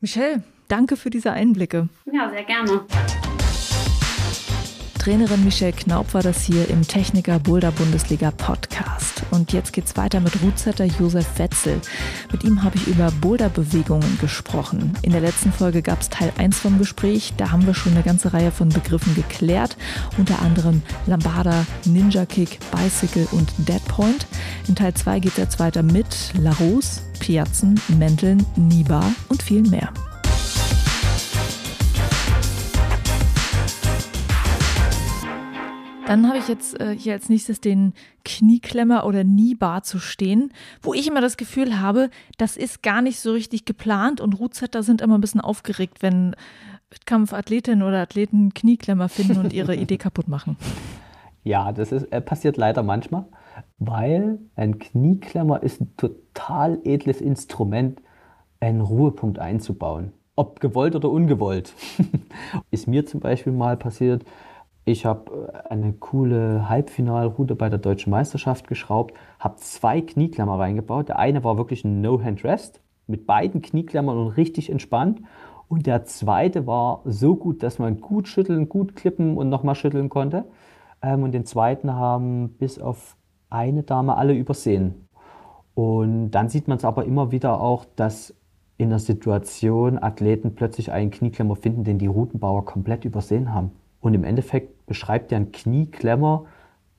Michelle, 0.00 0.44
danke 0.68 0.96
für 0.96 1.10
diese 1.10 1.32
Einblicke. 1.32 1.88
Ja, 2.06 2.30
sehr 2.30 2.44
gerne. 2.44 2.86
Trainerin 4.98 5.44
Michelle 5.44 5.72
Knaub 5.72 6.12
war 6.12 6.22
das 6.22 6.42
hier 6.42 6.68
im 6.68 6.82
Techniker 6.86 7.38
Boulder 7.38 7.70
Bundesliga 7.70 8.30
Podcast. 8.32 9.22
Und 9.30 9.52
jetzt 9.52 9.72
geht's 9.72 9.96
weiter 9.96 10.20
mit 10.20 10.42
Rootsetter 10.42 10.84
Josef 10.84 11.26
Wetzel. 11.38 11.80
Mit 12.32 12.42
ihm 12.44 12.62
habe 12.62 12.76
ich 12.76 12.86
über 12.88 13.10
Boulder-Bewegungen 13.20 14.18
gesprochen. 14.20 14.94
In 15.02 15.12
der 15.12 15.20
letzten 15.20 15.52
Folge 15.52 15.82
gab 15.82 16.00
es 16.00 16.08
Teil 16.08 16.32
1 16.36 16.58
vom 16.58 16.78
Gespräch. 16.78 17.32
Da 17.36 17.52
haben 17.52 17.66
wir 17.66 17.74
schon 17.74 17.92
eine 17.92 18.02
ganze 18.02 18.32
Reihe 18.32 18.50
von 18.50 18.68
Begriffen 18.68 19.14
geklärt. 19.14 19.76
Unter 20.18 20.42
anderem 20.42 20.82
Lambada, 21.06 21.64
Ninja 21.84 22.26
Kick, 22.26 22.58
Bicycle 22.72 23.28
und 23.30 23.52
Deadpoint. 23.58 24.26
In 24.66 24.74
Teil 24.74 24.94
2 24.94 25.20
geht 25.20 25.32
es 25.32 25.38
jetzt 25.38 25.60
weiter 25.60 25.82
mit 25.82 26.32
Larose, 26.34 27.00
Piazen, 27.20 27.80
Mänteln, 27.98 28.44
Niba 28.56 29.04
und 29.28 29.42
viel 29.42 29.62
mehr. 29.62 29.92
Dann 36.08 36.26
habe 36.26 36.38
ich 36.38 36.48
jetzt 36.48 36.80
äh, 36.80 36.96
hier 36.98 37.12
als 37.12 37.28
nächstes 37.28 37.60
den 37.60 37.92
Knieklemmer 38.24 39.04
oder 39.04 39.24
Kniebar 39.24 39.82
zu 39.82 39.98
stehen, 39.98 40.54
wo 40.80 40.94
ich 40.94 41.06
immer 41.06 41.20
das 41.20 41.36
Gefühl 41.36 41.80
habe, 41.80 42.08
das 42.38 42.56
ist 42.56 42.82
gar 42.82 43.02
nicht 43.02 43.20
so 43.20 43.32
richtig 43.32 43.66
geplant 43.66 44.22
und 44.22 44.32
Rootsetter 44.32 44.82
sind 44.82 45.02
immer 45.02 45.18
ein 45.18 45.20
bisschen 45.20 45.42
aufgeregt, 45.42 45.98
wenn 46.00 46.34
Wettkampfathletinnen 46.88 47.86
oder 47.86 48.00
Athleten 48.00 48.54
Knieklemmer 48.54 49.10
finden 49.10 49.36
und 49.36 49.52
ihre 49.52 49.76
Idee 49.76 49.96
kaputt 49.98 50.28
machen. 50.28 50.56
Ja, 51.44 51.72
das 51.72 51.92
ist, 51.92 52.04
äh, 52.04 52.22
passiert 52.22 52.56
leider 52.56 52.82
manchmal, 52.82 53.26
weil 53.78 54.38
ein 54.56 54.78
Knieklemmer 54.78 55.62
ist 55.62 55.82
ein 55.82 55.94
total 55.98 56.80
edles 56.84 57.20
Instrument, 57.20 58.00
einen 58.60 58.80
Ruhepunkt 58.80 59.38
einzubauen. 59.38 60.14
Ob 60.36 60.60
gewollt 60.60 60.96
oder 60.96 61.10
ungewollt. 61.10 61.74
ist 62.70 62.88
mir 62.88 63.04
zum 63.04 63.20
Beispiel 63.20 63.52
mal 63.52 63.76
passiert, 63.76 64.24
ich 64.88 65.04
habe 65.04 65.50
äh, 65.52 65.68
eine 65.68 65.92
coole 65.92 66.68
Halbfinalroute 66.68 67.54
bei 67.54 67.68
der 67.68 67.78
deutschen 67.78 68.10
Meisterschaft 68.10 68.68
geschraubt, 68.68 69.14
habe 69.38 69.56
zwei 69.56 70.00
Knieklemmer 70.00 70.58
reingebaut. 70.58 71.08
Der 71.08 71.18
eine 71.18 71.44
war 71.44 71.58
wirklich 71.58 71.84
ein 71.84 72.00
No-Hand-Rest 72.00 72.80
mit 73.06 73.26
beiden 73.26 73.62
Knieklemmern 73.62 74.18
und 74.18 74.28
richtig 74.28 74.70
entspannt. 74.70 75.20
Und 75.68 75.86
der 75.86 76.04
zweite 76.04 76.66
war 76.66 77.02
so 77.04 77.36
gut, 77.36 77.62
dass 77.62 77.78
man 77.78 78.00
gut 78.00 78.28
schütteln, 78.28 78.68
gut 78.68 78.96
klippen 78.96 79.36
und 79.36 79.50
nochmal 79.50 79.74
schütteln 79.74 80.08
konnte. 80.08 80.44
Ähm, 81.02 81.22
und 81.22 81.32
den 81.32 81.44
zweiten 81.44 81.94
haben 81.94 82.50
bis 82.58 82.78
auf 82.78 83.16
eine 83.50 83.82
Dame 83.82 84.16
alle 84.16 84.34
übersehen. 84.34 85.06
Und 85.74 86.30
dann 86.32 86.48
sieht 86.48 86.66
man 86.68 86.78
es 86.78 86.84
aber 86.84 87.04
immer 87.04 87.30
wieder 87.30 87.60
auch, 87.60 87.84
dass 87.96 88.34
in 88.78 88.90
der 88.90 88.98
Situation 88.98 90.02
Athleten 90.02 90.54
plötzlich 90.54 90.92
einen 90.92 91.10
Knieklemmer 91.10 91.56
finden, 91.56 91.84
den 91.84 91.98
die 91.98 92.06
Routenbauer 92.06 92.64
komplett 92.64 93.04
übersehen 93.04 93.52
haben. 93.52 93.72
Und 94.00 94.14
im 94.14 94.24
Endeffekt 94.24 94.86
beschreibt 94.86 95.32
er 95.32 95.38
ein 95.38 95.52
Knieklemmer. 95.52 96.46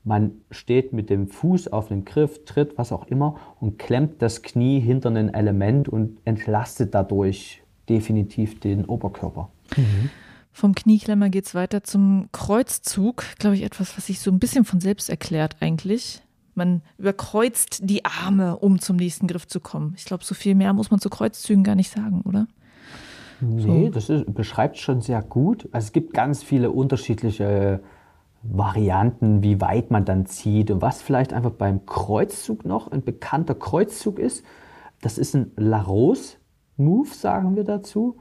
Man 0.03 0.41
steht 0.51 0.93
mit 0.93 1.09
dem 1.09 1.27
Fuß 1.27 1.69
auf 1.69 1.89
den 1.89 2.05
Griff, 2.05 2.45
tritt, 2.45 2.77
was 2.77 2.91
auch 2.91 3.07
immer 3.07 3.37
und 3.59 3.77
klemmt 3.77 4.21
das 4.21 4.41
Knie 4.41 4.79
hinter 4.79 5.09
ein 5.09 5.33
Element 5.33 5.87
und 5.89 6.17
entlastet 6.25 6.93
dadurch 6.93 7.61
definitiv 7.89 8.59
den 8.59 8.85
Oberkörper. 8.85 9.49
Mhm. 9.75 10.09
Vom 10.51 10.75
Knieklemmer 10.75 11.29
geht 11.29 11.45
es 11.45 11.55
weiter 11.55 11.83
zum 11.83 12.27
Kreuzzug. 12.31 13.23
Glaube 13.37 13.55
ich, 13.55 13.63
etwas, 13.63 13.95
was 13.97 14.07
sich 14.07 14.19
so 14.19 14.31
ein 14.31 14.39
bisschen 14.39 14.65
von 14.65 14.81
selbst 14.81 15.09
erklärt 15.09 15.57
eigentlich. 15.61 16.21
Man 16.55 16.81
überkreuzt 16.97 17.79
die 17.83 18.03
Arme, 18.03 18.57
um 18.57 18.79
zum 18.79 18.97
nächsten 18.97 19.27
Griff 19.27 19.47
zu 19.47 19.59
kommen. 19.61 19.93
Ich 19.95 20.05
glaube, 20.05 20.25
so 20.25 20.35
viel 20.35 20.55
mehr 20.55 20.73
muss 20.73 20.91
man 20.91 20.99
zu 20.99 21.09
Kreuzzügen 21.09 21.63
gar 21.63 21.75
nicht 21.75 21.91
sagen, 21.91 22.21
oder? 22.21 22.47
Nee, 23.41 23.85
so. 23.85 23.91
das 23.91 24.09
ist, 24.09 24.33
beschreibt 24.33 24.77
schon 24.77 25.01
sehr 25.01 25.21
gut. 25.21 25.67
Also 25.71 25.87
es 25.87 25.91
gibt 25.91 26.13
ganz 26.13 26.43
viele 26.43 26.71
unterschiedliche 26.71 27.81
Varianten, 28.43 29.43
wie 29.43 29.59
weit 29.61 29.91
man 29.91 30.05
dann 30.05 30.25
zieht 30.25 30.71
und 30.71 30.81
was 30.81 31.01
vielleicht 31.01 31.33
einfach 31.33 31.51
beim 31.51 31.85
Kreuzzug 31.85 32.65
noch 32.65 32.91
ein 32.91 33.03
bekannter 33.03 33.55
Kreuzzug 33.55 34.19
ist. 34.19 34.45
Das 35.01 35.17
ist 35.17 35.35
ein 35.35 35.51
Larose-Move, 35.55 37.09
sagen 37.09 37.55
wir 37.55 37.63
dazu. 37.63 38.17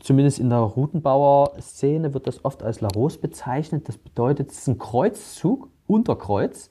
Zumindest 0.00 0.38
in 0.38 0.50
der 0.50 0.58
Routenbauer-Szene 0.58 2.14
wird 2.14 2.26
das 2.26 2.44
oft 2.44 2.62
als 2.62 2.80
Larose 2.80 3.18
bezeichnet. 3.18 3.88
Das 3.88 3.98
bedeutet, 3.98 4.50
es 4.50 4.58
ist 4.58 4.68
ein 4.68 4.78
Kreuzzug, 4.78 5.68
Unterkreuz, 5.86 6.70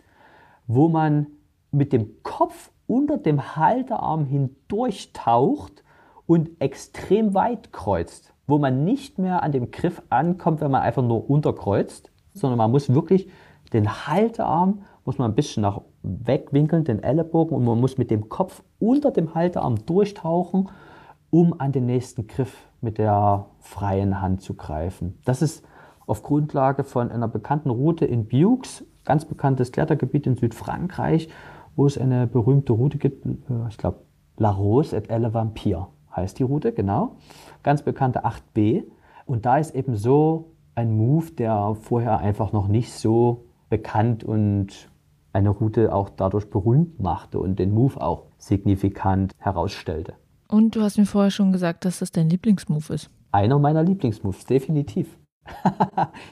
wo 0.68 0.90
man 0.90 1.28
mit 1.72 1.94
dem 1.94 2.24
Kopf 2.24 2.72
unter 2.88 3.18
dem 3.18 3.56
Halterarm 3.56 4.26
hindurch 4.26 5.12
taucht 5.14 5.84
und 6.32 6.62
extrem 6.62 7.34
weit 7.34 7.74
kreuzt, 7.74 8.34
wo 8.48 8.58
man 8.58 8.86
nicht 8.86 9.20
mehr 9.20 9.44
an 9.44 9.52
dem 9.52 9.70
Griff 9.70 10.02
ankommt, 10.10 10.62
wenn 10.62 10.72
man 10.72 10.82
einfach 10.82 11.04
nur 11.04 11.30
unterkreuzt, 11.30 12.10
sondern 12.34 12.58
man 12.58 12.72
muss 12.72 12.94
wirklich 12.94 13.28
den 13.74 14.08
Haltearm, 14.08 14.84
muss 15.04 15.18
man 15.18 15.30
ein 15.30 15.36
bisschen 15.36 15.64
nach 15.64 15.82
wegwinkeln, 16.04 16.86
den 16.86 17.04
Ellenbogen 17.04 17.58
und 17.58 17.66
man 17.66 17.82
muss 17.82 17.98
mit 17.98 18.10
dem 18.12 18.30
Kopf 18.30 18.64
unter 18.80 19.12
dem 19.12 19.36
Haltearm 19.36 19.86
durchtauchen, 19.86 20.70
um 21.32 21.60
an 21.60 21.74
den 21.74 21.86
nächsten 21.86 22.28
Griff 22.28 22.66
mit 22.80 22.98
der 22.98 23.48
freien 23.60 24.22
Hand 24.22 24.42
zu 24.42 24.54
greifen. 24.54 25.20
Das 25.26 25.42
ist 25.42 25.66
auf 26.08 26.24
Grundlage 26.24 26.86
von 26.86 27.12
einer 27.12 27.28
bekannten 27.28 27.72
Route 27.72 28.06
in 28.06 28.30
Bux, 28.30 28.86
ganz 29.04 29.26
bekanntes 29.26 29.74
Klettergebiet 29.74 30.28
in 30.28 30.38
Südfrankreich, 30.38 31.28
wo 31.76 31.86
es 31.86 31.98
eine 31.98 32.26
berühmte 32.26 32.72
Route 32.72 33.00
gibt, 33.00 33.26
äh, 33.26 33.68
ich 33.68 33.78
glaube 33.78 34.00
La 34.38 34.52
Rose 34.52 34.96
et 34.96 35.10
Elle 35.10 35.34
Vampire 35.34 35.90
heißt 36.16 36.40
die 36.40 36.44
Route, 36.44 36.72
genau. 36.74 37.16
Ganz 37.64 37.82
bekannte 37.82 38.26
8b. 38.26 38.84
Und 39.26 39.46
da 39.46 39.58
ist 39.58 39.76
eben 39.76 39.96
so 39.96 40.52
ein 40.76 40.96
Move, 40.96 41.32
der 41.32 41.76
vorher 41.80 42.20
einfach 42.20 42.52
noch 42.52 42.68
nicht 42.68 42.92
so 42.92 43.46
bekannt 43.70 44.24
und 44.24 44.90
eine 45.34 45.50
Route 45.50 45.94
auch 45.94 46.10
dadurch 46.10 46.50
berühmt 46.50 47.00
machte 47.00 47.40
und 47.40 47.58
den 47.60 47.74
Move 47.74 48.02
auch 48.02 48.26
signifikant 48.38 49.34
herausstellte. 49.38 50.14
Und 50.48 50.76
du 50.76 50.82
hast 50.82 50.98
mir 50.98 51.06
vorher 51.06 51.32
schon 51.32 51.54
gesagt, 51.54 51.86
dass 51.86 52.00
das 52.00 52.12
dein 52.12 52.30
Lieblingsmove 52.30 52.90
ist. 52.90 53.10
Einer 53.32 53.58
meiner 53.58 53.84
Lieblingsmoves, 53.84 54.46
definitiv. 54.46 55.18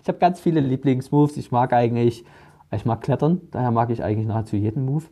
ich 0.02 0.08
habe 0.08 0.20
ganz 0.20 0.42
viele 0.42 0.60
Lieblingsmoves. 0.60 1.38
Ich 1.38 1.52
mag 1.52 1.72
eigentlich, 1.72 2.26
ich 2.72 2.86
mag 2.86 3.02
Klettern, 3.02 3.42
daher 3.52 3.72
mag 3.72 3.90
ich 3.90 4.04
eigentlich 4.04 4.28
nahezu 4.28 4.58
jeden 4.58 4.86
Move. 4.86 5.06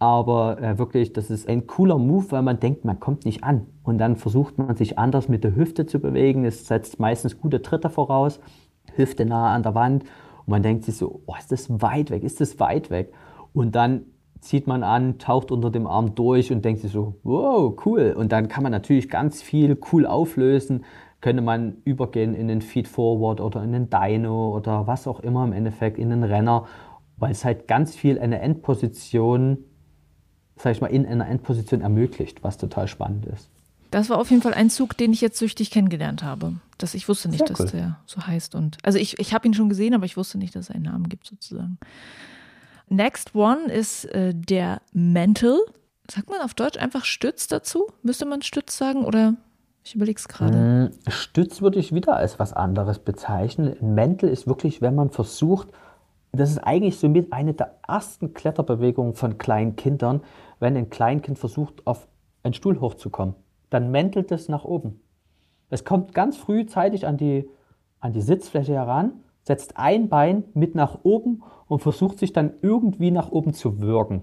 Aber 0.00 0.60
äh, 0.62 0.78
wirklich, 0.78 1.12
das 1.12 1.30
ist 1.30 1.46
ein 1.46 1.66
cooler 1.66 1.98
Move, 1.98 2.24
weil 2.30 2.40
man 2.40 2.58
denkt, 2.58 2.86
man 2.86 2.98
kommt 2.98 3.26
nicht 3.26 3.44
an. 3.44 3.66
Und 3.82 3.98
dann 3.98 4.16
versucht 4.16 4.56
man 4.56 4.74
sich 4.74 4.98
anders 4.98 5.28
mit 5.28 5.44
der 5.44 5.54
Hüfte 5.54 5.84
zu 5.84 6.00
bewegen. 6.00 6.46
Es 6.46 6.66
setzt 6.66 6.98
meistens 6.98 7.38
gute 7.38 7.60
Tritte 7.60 7.90
voraus, 7.90 8.40
Hüfte 8.96 9.26
nah 9.26 9.54
an 9.54 9.62
der 9.62 9.74
Wand. 9.74 10.04
Und 10.04 10.48
man 10.48 10.62
denkt 10.62 10.84
sich 10.84 10.96
so, 10.96 11.20
oh, 11.26 11.34
ist 11.38 11.52
das 11.52 11.82
weit 11.82 12.10
weg, 12.10 12.22
ist 12.22 12.40
das 12.40 12.58
weit 12.58 12.88
weg? 12.88 13.12
Und 13.52 13.74
dann 13.74 14.06
zieht 14.40 14.66
man 14.66 14.84
an, 14.84 15.18
taucht 15.18 15.50
unter 15.50 15.70
dem 15.70 15.86
Arm 15.86 16.14
durch 16.14 16.50
und 16.50 16.64
denkt 16.64 16.80
sich 16.80 16.92
so, 16.92 17.16
wow, 17.22 17.76
cool. 17.84 18.14
Und 18.16 18.32
dann 18.32 18.48
kann 18.48 18.62
man 18.62 18.72
natürlich 18.72 19.10
ganz 19.10 19.42
viel 19.42 19.78
cool 19.92 20.06
auflösen. 20.06 20.86
Könnte 21.20 21.42
man 21.42 21.76
übergehen 21.84 22.32
in 22.34 22.48
den 22.48 22.62
Feed 22.62 22.88
Forward 22.88 23.42
oder 23.42 23.62
in 23.62 23.72
den 23.72 23.90
Dino 23.90 24.56
oder 24.56 24.86
was 24.86 25.06
auch 25.06 25.20
immer 25.20 25.44
im 25.44 25.52
Endeffekt, 25.52 25.98
in 25.98 26.08
den 26.08 26.24
Renner, 26.24 26.64
weil 27.18 27.32
es 27.32 27.44
halt 27.44 27.68
ganz 27.68 27.94
viel 27.94 28.18
eine 28.18 28.40
Endposition 28.40 29.58
sag 30.62 30.72
ich 30.72 30.80
mal, 30.80 30.88
in 30.88 31.06
einer 31.06 31.28
Endposition 31.28 31.80
ermöglicht, 31.80 32.42
was 32.42 32.58
total 32.58 32.88
spannend 32.88 33.26
ist. 33.26 33.48
Das 33.90 34.08
war 34.08 34.18
auf 34.18 34.30
jeden 34.30 34.42
Fall 34.42 34.54
ein 34.54 34.70
Zug, 34.70 34.96
den 34.96 35.12
ich 35.12 35.20
jetzt 35.20 35.38
süchtig 35.38 35.70
kennengelernt 35.70 36.22
habe. 36.22 36.54
Das, 36.78 36.94
ich 36.94 37.08
wusste 37.08 37.28
nicht, 37.28 37.38
Sehr 37.38 37.48
dass 37.48 37.60
cool. 37.60 37.66
der 37.66 37.98
so 38.06 38.24
heißt. 38.24 38.54
Und, 38.54 38.78
also 38.82 38.98
ich, 38.98 39.18
ich 39.18 39.34
habe 39.34 39.48
ihn 39.48 39.54
schon 39.54 39.68
gesehen, 39.68 39.94
aber 39.94 40.04
ich 40.04 40.16
wusste 40.16 40.38
nicht, 40.38 40.54
dass 40.54 40.68
es 40.68 40.74
einen 40.74 40.84
Namen 40.84 41.08
gibt 41.08 41.26
sozusagen. 41.26 41.78
Next 42.88 43.34
One 43.34 43.64
ist 43.72 44.04
äh, 44.06 44.34
der 44.34 44.80
Mental. 44.92 45.58
Sagt 46.10 46.28
man 46.28 46.40
auf 46.40 46.54
Deutsch 46.54 46.78
einfach 46.78 47.04
Stütz 47.04 47.46
dazu? 47.46 47.88
Müsste 48.02 48.26
man 48.26 48.42
Stütz 48.42 48.76
sagen 48.76 49.04
oder 49.04 49.34
ich 49.84 49.94
überlege 49.94 50.18
es 50.18 50.28
gerade. 50.28 50.90
Mm, 51.06 51.10
Stütz 51.10 51.62
würde 51.62 51.78
ich 51.78 51.94
wieder 51.94 52.16
als 52.16 52.38
was 52.38 52.52
anderes 52.52 52.98
bezeichnen. 52.98 53.76
Mental 53.80 54.28
ist 54.28 54.46
wirklich, 54.46 54.82
wenn 54.82 54.94
man 54.94 55.10
versucht, 55.10 55.68
das 56.32 56.50
ist 56.50 56.58
eigentlich 56.58 56.98
somit 56.98 57.32
eine 57.32 57.54
der 57.54 57.78
ersten 57.86 58.34
Kletterbewegungen 58.34 59.14
von 59.14 59.38
kleinen 59.38 59.76
Kindern, 59.76 60.22
wenn 60.60 60.76
ein 60.76 60.90
Kleinkind 60.90 61.38
versucht, 61.38 61.86
auf 61.86 62.08
einen 62.42 62.54
Stuhl 62.54 62.80
hochzukommen. 62.80 63.34
Dann 63.68 63.90
mäntelt 63.90 64.30
es 64.30 64.48
nach 64.48 64.64
oben. 64.64 65.00
Es 65.70 65.84
kommt 65.84 66.14
ganz 66.14 66.36
frühzeitig 66.36 67.06
an 67.06 67.16
die, 67.16 67.48
an 68.00 68.12
die 68.12 68.20
Sitzfläche 68.20 68.74
heran, 68.74 69.12
setzt 69.42 69.76
ein 69.76 70.08
Bein 70.08 70.44
mit 70.54 70.74
nach 70.74 71.00
oben 71.02 71.42
und 71.66 71.80
versucht 71.80 72.18
sich 72.18 72.32
dann 72.32 72.52
irgendwie 72.62 73.10
nach 73.10 73.30
oben 73.30 73.52
zu 73.52 73.80
würgen. 73.80 74.22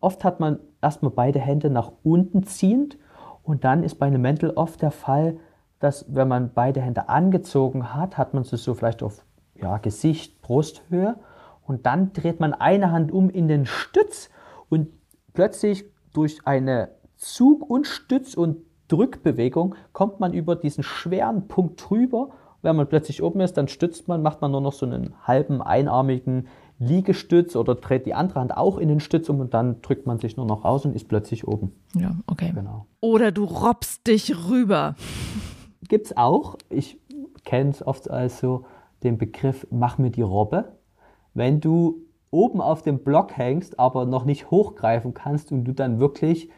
Oft 0.00 0.24
hat 0.24 0.40
man 0.40 0.58
erstmal 0.82 1.10
beide 1.10 1.38
Hände 1.38 1.70
nach 1.70 1.92
unten 2.02 2.44
ziehend 2.44 2.98
und 3.42 3.64
dann 3.64 3.82
ist 3.82 3.96
bei 3.96 4.06
einem 4.06 4.22
Mäntel 4.22 4.50
oft 4.50 4.82
der 4.82 4.90
Fall, 4.90 5.38
dass 5.78 6.06
wenn 6.08 6.28
man 6.28 6.52
beide 6.52 6.80
Hände 6.80 7.08
angezogen 7.08 7.94
hat, 7.94 8.18
hat 8.18 8.34
man 8.34 8.44
sie 8.44 8.56
so 8.56 8.74
vielleicht 8.74 9.02
auf 9.02 9.24
ja, 9.54 9.78
Gesicht, 9.78 10.40
Brusthöhe 10.42 11.16
und 11.66 11.86
dann 11.86 12.12
dreht 12.12 12.40
man 12.40 12.54
eine 12.54 12.92
Hand 12.92 13.12
um 13.12 13.30
in 13.30 13.48
den 13.48 13.66
Stütz 13.66 14.30
und 14.68 14.88
plötzlich 15.34 15.84
durch 16.12 16.38
eine 16.44 16.90
Zug- 17.16 17.68
und 17.68 17.86
Stütz- 17.86 18.34
und 18.34 18.58
Drückbewegung 18.88 19.74
kommt 19.92 20.20
man 20.20 20.32
über 20.32 20.54
diesen 20.56 20.84
schweren 20.84 21.48
Punkt 21.48 21.88
drüber. 21.88 22.30
Wenn 22.62 22.76
man 22.76 22.88
plötzlich 22.88 23.22
oben 23.22 23.40
ist, 23.40 23.56
dann 23.56 23.68
stützt 23.68 24.08
man, 24.08 24.22
macht 24.22 24.40
man 24.40 24.50
nur 24.50 24.60
noch 24.60 24.72
so 24.72 24.86
einen 24.86 25.14
halben 25.24 25.60
einarmigen 25.60 26.48
Liegestütz 26.78 27.56
oder 27.56 27.74
dreht 27.74 28.06
die 28.06 28.14
andere 28.14 28.40
Hand 28.40 28.56
auch 28.56 28.78
in 28.78 28.88
den 28.88 29.00
Stütz 29.00 29.28
um 29.28 29.40
und 29.40 29.54
dann 29.54 29.80
drückt 29.82 30.06
man 30.06 30.18
sich 30.18 30.36
nur 30.36 30.46
noch 30.46 30.64
raus 30.64 30.84
und 30.84 30.94
ist 30.94 31.08
plötzlich 31.08 31.48
oben. 31.48 31.72
Ja, 31.94 32.14
okay. 32.26 32.52
Genau. 32.54 32.86
Oder 33.00 33.32
du 33.32 33.44
robbst 33.44 34.06
dich 34.06 34.48
rüber. 34.48 34.94
Gibt 35.88 36.06
es 36.06 36.16
auch. 36.16 36.56
Ich 36.68 36.98
kenne 37.44 37.70
es 37.70 37.86
oft 37.86 38.10
als 38.10 38.40
so 38.40 38.66
den 39.02 39.18
Begriff, 39.18 39.66
mach 39.70 39.98
mir 39.98 40.10
die 40.10 40.22
Robbe. 40.22 40.76
Wenn 41.36 41.60
du 41.60 42.06
oben 42.30 42.62
auf 42.62 42.80
dem 42.80 43.00
Block 43.00 43.36
hängst, 43.36 43.78
aber 43.78 44.06
noch 44.06 44.24
nicht 44.24 44.50
hochgreifen 44.50 45.12
kannst 45.12 45.52
und 45.52 45.64
du 45.64 45.72
dann 45.72 46.00
wirklich 46.00 46.48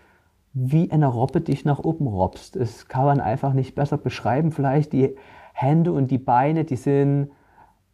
wie 0.53 0.93
eine 0.93 1.09
Robbe 1.09 1.41
dich 1.41 1.65
nach 1.65 1.81
oben 1.81 2.07
robbst. 2.07 2.55
Das 2.55 2.87
kann 2.87 3.05
man 3.05 3.21
einfach 3.21 3.55
nicht 3.55 3.75
besser 3.75 3.99
beschreiben. 3.99 4.53
Vielleicht 4.53 4.93
die 4.93 5.17
Hände 5.53 5.91
und 5.91 6.13
die 6.13 6.19
Beine, 6.19 6.65
die 6.65 6.77
sind 6.77 7.33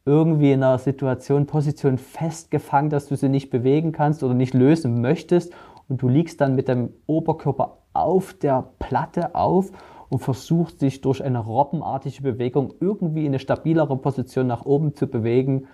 irgendwie 0.05 0.53
in 0.53 0.62
einer 0.62 0.76
Situation, 0.76 1.47
Position 1.47 1.97
festgefangen, 1.97 2.91
dass 2.91 3.07
du 3.07 3.16
sie 3.16 3.30
nicht 3.30 3.49
bewegen 3.49 3.93
kannst 3.93 4.22
oder 4.22 4.35
nicht 4.35 4.53
lösen 4.53 5.01
möchtest. 5.01 5.55
Und 5.89 6.03
du 6.03 6.09
liegst 6.09 6.43
dann 6.43 6.55
mit 6.55 6.68
dem 6.68 6.91
Oberkörper 7.07 7.78
auf 7.95 8.35
der 8.35 8.62
Platte 8.78 9.35
auf 9.35 9.72
und 10.11 10.18
versuchst 10.18 10.82
dich 10.82 11.01
durch 11.01 11.24
eine 11.24 11.39
robbenartige 11.39 12.20
Bewegung 12.22 12.74
irgendwie 12.80 13.22
in 13.22 13.28
eine 13.28 13.39
stabilere 13.39 13.97
Position 13.97 14.47
nach 14.47 14.66
oben 14.66 14.95
zu 14.95 15.07
bewegen 15.07 15.66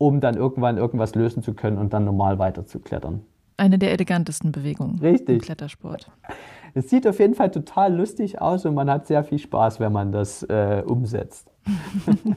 um 0.00 0.20
dann 0.20 0.34
irgendwann 0.34 0.78
irgendwas 0.78 1.14
lösen 1.14 1.42
zu 1.42 1.52
können 1.52 1.76
und 1.76 1.92
dann 1.92 2.06
normal 2.06 2.38
weiter 2.38 2.64
zu 2.64 2.80
klettern. 2.80 3.20
Eine 3.58 3.78
der 3.78 3.92
elegantesten 3.92 4.50
Bewegungen 4.50 4.98
Richtig. 4.98 5.28
im 5.28 5.40
Klettersport. 5.42 6.10
Es 6.72 6.88
sieht 6.88 7.06
auf 7.06 7.18
jeden 7.18 7.34
Fall 7.34 7.50
total 7.50 7.94
lustig 7.94 8.40
aus 8.40 8.64
und 8.64 8.74
man 8.74 8.88
hat 8.88 9.06
sehr 9.06 9.22
viel 9.24 9.38
Spaß, 9.38 9.78
wenn 9.78 9.92
man 9.92 10.10
das 10.10 10.42
äh, 10.44 10.82
umsetzt. 10.86 11.50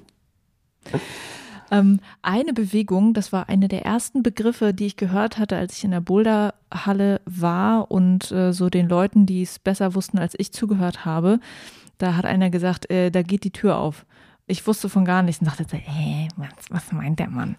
ähm, 1.71 2.01
eine 2.21 2.51
Bewegung, 2.51 3.13
das 3.13 3.31
war 3.31 3.47
eine 3.47 3.69
der 3.69 3.85
ersten 3.85 4.23
Begriffe, 4.23 4.73
die 4.73 4.87
ich 4.87 4.97
gehört 4.97 5.37
hatte, 5.37 5.55
als 5.55 5.77
ich 5.77 5.85
in 5.85 5.91
der 5.91 6.01
Boulderhalle 6.01 7.21
war 7.23 7.89
und 7.89 8.29
äh, 8.33 8.51
so 8.51 8.69
den 8.69 8.89
Leuten, 8.89 9.25
die 9.25 9.43
es 9.43 9.57
besser 9.57 9.95
wussten, 9.95 10.17
als 10.17 10.35
ich 10.37 10.51
zugehört 10.51 11.05
habe, 11.05 11.39
da 11.97 12.17
hat 12.17 12.25
einer 12.25 12.49
gesagt, 12.49 12.91
äh, 12.91 13.09
da 13.09 13.21
geht 13.21 13.45
die 13.45 13.51
Tür 13.51 13.77
auf. 13.77 14.05
Ich 14.45 14.67
wusste 14.67 14.89
von 14.89 15.05
gar 15.05 15.23
nichts 15.23 15.41
und 15.41 15.47
dachte, 15.47 15.65
hey, 15.77 16.27
was, 16.35 16.49
was 16.69 16.91
meint 16.91 17.19
der 17.19 17.29
Mann? 17.29 17.55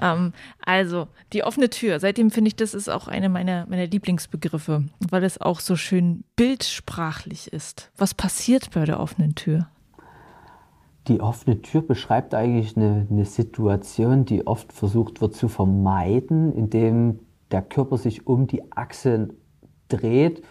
Ähm, 0.00 0.32
also, 0.64 1.06
die 1.32 1.44
offene 1.44 1.70
Tür. 1.70 2.00
Seitdem 2.00 2.32
finde 2.32 2.48
ich, 2.48 2.56
das 2.56 2.74
ist 2.74 2.88
auch 2.88 3.06
eine 3.06 3.28
meiner, 3.28 3.66
meiner 3.68 3.86
Lieblingsbegriffe, 3.86 4.84
weil 4.98 5.22
es 5.22 5.40
auch 5.40 5.60
so 5.60 5.76
schön 5.76 6.24
bildsprachlich 6.34 7.52
ist. 7.52 7.92
Was 7.96 8.14
passiert 8.14 8.72
bei 8.72 8.84
der 8.84 8.98
offenen 8.98 9.36
Tür? 9.36 9.68
Die 11.06 11.20
offene 11.20 11.62
Tür 11.62 11.82
beschreibt 11.82 12.34
eigentlich 12.34 12.76
eine, 12.76 13.06
eine 13.08 13.26
Situation, 13.26 14.24
die 14.24 14.46
oft 14.46 14.72
versucht 14.72 15.20
wird 15.20 15.36
zu 15.36 15.48
vermeiden, 15.48 16.52
indem 16.52 17.20
der 17.52 17.62
Körper 17.62 17.96
sich 17.96 18.26
um 18.26 18.48
die 18.48 18.72
Achse 18.72 19.28
dreht 19.88 20.42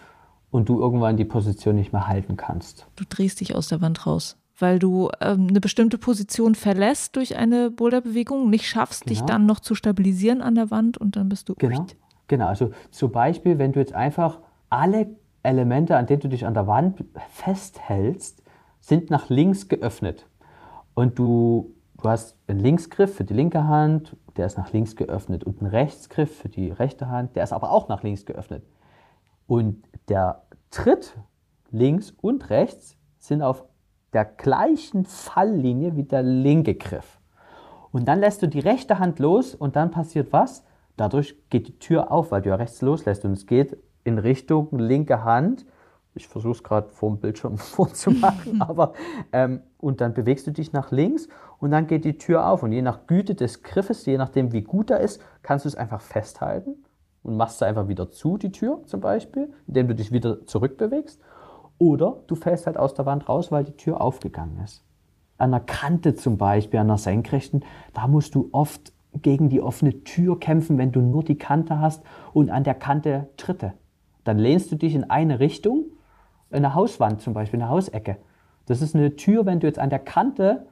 und 0.50 0.68
du 0.70 0.80
irgendwann 0.80 1.18
die 1.18 1.24
Position 1.26 1.74
nicht 1.74 1.92
mehr 1.92 2.06
halten 2.06 2.38
kannst. 2.38 2.86
Du 2.96 3.04
drehst 3.06 3.40
dich 3.40 3.54
aus 3.54 3.68
der 3.68 3.82
Wand 3.82 4.06
raus 4.06 4.38
weil 4.58 4.78
du 4.78 5.10
ähm, 5.20 5.48
eine 5.48 5.60
bestimmte 5.60 5.98
Position 5.98 6.54
verlässt 6.54 7.16
durch 7.16 7.36
eine 7.36 7.70
Boulderbewegung, 7.70 8.50
nicht 8.50 8.66
schaffst, 8.66 9.04
genau. 9.04 9.10
dich 9.10 9.20
dann 9.22 9.46
noch 9.46 9.60
zu 9.60 9.74
stabilisieren 9.74 10.42
an 10.42 10.54
der 10.54 10.70
Wand 10.70 10.98
und 10.98 11.16
dann 11.16 11.28
bist 11.28 11.48
du. 11.48 11.54
Genau. 11.56 11.86
Genau. 12.28 12.46
Also 12.46 12.70
zum 12.90 13.12
Beispiel, 13.12 13.58
wenn 13.58 13.72
du 13.72 13.80
jetzt 13.80 13.94
einfach 13.94 14.38
alle 14.70 15.16
Elemente, 15.42 15.96
an 15.96 16.06
denen 16.06 16.20
du 16.20 16.28
dich 16.28 16.46
an 16.46 16.54
der 16.54 16.66
Wand 16.66 17.04
festhältst, 17.30 18.42
sind 18.80 19.10
nach 19.10 19.28
links 19.28 19.68
geöffnet. 19.68 20.26
Und 20.94 21.18
du, 21.18 21.74
du 21.98 22.08
hast 22.08 22.36
einen 22.46 22.60
Linksgriff 22.60 23.14
für 23.14 23.24
die 23.24 23.34
linke 23.34 23.64
Hand, 23.64 24.16
der 24.36 24.46
ist 24.46 24.58
nach 24.58 24.72
links 24.72 24.96
geöffnet, 24.96 25.44
und 25.44 25.60
einen 25.60 25.70
Rechtsgriff 25.70 26.38
für 26.38 26.48
die 26.48 26.70
rechte 26.70 27.08
Hand, 27.08 27.36
der 27.36 27.44
ist 27.44 27.52
aber 27.52 27.70
auch 27.70 27.88
nach 27.88 28.02
links 28.02 28.24
geöffnet. 28.24 28.64
Und 29.46 29.84
der 30.08 30.42
Tritt 30.70 31.16
links 31.70 32.10
und 32.10 32.50
rechts 32.50 32.96
sind 33.18 33.42
auf 33.42 33.64
der 34.14 34.24
gleichen 34.24 35.04
Falllinie 35.04 35.96
wie 35.96 36.04
der 36.04 36.22
linke 36.22 36.74
Griff. 36.74 37.20
Und 37.90 38.06
dann 38.06 38.20
lässt 38.20 38.42
du 38.42 38.48
die 38.48 38.60
rechte 38.60 38.98
Hand 38.98 39.18
los 39.18 39.54
und 39.54 39.76
dann 39.76 39.90
passiert 39.90 40.32
was? 40.32 40.64
Dadurch 40.96 41.36
geht 41.50 41.68
die 41.68 41.78
Tür 41.78 42.10
auf, 42.10 42.30
weil 42.30 42.42
du 42.42 42.50
ja 42.50 42.54
rechts 42.54 42.80
loslässt 42.80 43.24
und 43.24 43.32
es 43.32 43.46
geht 43.46 43.76
in 44.04 44.18
Richtung 44.18 44.68
linke 44.78 45.24
Hand. 45.24 45.66
Ich 46.14 46.28
versuche 46.28 46.52
es 46.52 46.62
gerade 46.62 46.90
vor 46.90 47.10
dem 47.10 47.18
Bildschirm 47.18 47.58
vorzumachen, 47.58 48.60
aber 48.62 48.94
ähm, 49.32 49.62
und 49.78 50.00
dann 50.00 50.14
bewegst 50.14 50.46
du 50.46 50.52
dich 50.52 50.72
nach 50.72 50.92
links 50.92 51.28
und 51.58 51.72
dann 51.72 51.86
geht 51.88 52.04
die 52.04 52.18
Tür 52.18 52.48
auf 52.48 52.62
und 52.62 52.72
je 52.72 52.82
nach 52.82 53.06
Güte 53.06 53.34
des 53.34 53.62
Griffes, 53.62 54.06
je 54.06 54.16
nachdem 54.16 54.52
wie 54.52 54.62
gut 54.62 54.90
er 54.90 55.00
ist, 55.00 55.20
kannst 55.42 55.64
du 55.64 55.68
es 55.68 55.76
einfach 55.76 56.00
festhalten 56.00 56.84
und 57.24 57.36
machst 57.36 57.58
sie 57.58 57.66
einfach 57.66 57.88
wieder 57.88 58.10
zu, 58.10 58.38
die 58.38 58.52
Tür 58.52 58.82
zum 58.86 59.00
Beispiel, 59.00 59.52
indem 59.66 59.88
du 59.88 59.94
dich 59.94 60.12
wieder 60.12 60.46
zurückbewegst 60.46 61.20
oder 61.78 62.18
du 62.26 62.34
fällst 62.34 62.66
halt 62.66 62.76
aus 62.76 62.94
der 62.94 63.06
Wand 63.06 63.28
raus, 63.28 63.50
weil 63.50 63.64
die 63.64 63.76
Tür 63.76 64.00
aufgegangen 64.00 64.60
ist. 64.62 64.84
An 65.38 65.50
der 65.50 65.60
Kante 65.60 66.14
zum 66.14 66.38
Beispiel, 66.38 66.80
an 66.80 66.88
der 66.88 66.98
senkrechten, 66.98 67.64
da 67.92 68.06
musst 68.06 68.34
du 68.34 68.48
oft 68.52 68.92
gegen 69.22 69.48
die 69.48 69.60
offene 69.60 70.04
Tür 70.04 70.38
kämpfen, 70.38 70.78
wenn 70.78 70.92
du 70.92 71.00
nur 71.00 71.24
die 71.24 71.38
Kante 71.38 71.78
hast 71.80 72.02
und 72.32 72.50
an 72.50 72.64
der 72.64 72.74
Kante 72.74 73.28
Tritte. 73.36 73.74
Dann 74.24 74.38
lehnst 74.38 74.72
du 74.72 74.76
dich 74.76 74.94
in 74.94 75.10
eine 75.10 75.40
Richtung, 75.40 75.86
in 76.50 76.56
eine 76.56 76.74
Hauswand 76.74 77.20
zum 77.20 77.34
Beispiel, 77.34 77.60
eine 77.60 77.70
Hausecke. 77.70 78.16
Das 78.66 78.80
ist 78.80 78.94
eine 78.94 79.16
Tür, 79.16 79.46
wenn 79.46 79.60
du 79.60 79.66
jetzt 79.66 79.78
an 79.78 79.90
der 79.90 79.98
Kante 79.98 80.66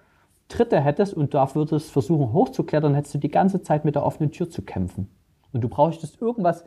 Tritte 0.49 0.81
hättest 0.81 1.15
und 1.15 1.35
da 1.35 1.55
würdest 1.55 1.91
versuchen 1.91 2.33
hochzuklettern, 2.33 2.95
hättest 2.95 3.15
du 3.15 3.19
die 3.19 3.31
ganze 3.31 3.63
Zeit 3.63 3.85
mit 3.85 3.95
der 3.95 4.05
offenen 4.05 4.33
Tür 4.33 4.51
zu 4.51 4.63
kämpfen. 4.63 5.09
Und 5.53 5.63
du 5.63 5.69
brauchst 5.69 6.21
irgendwas 6.21 6.65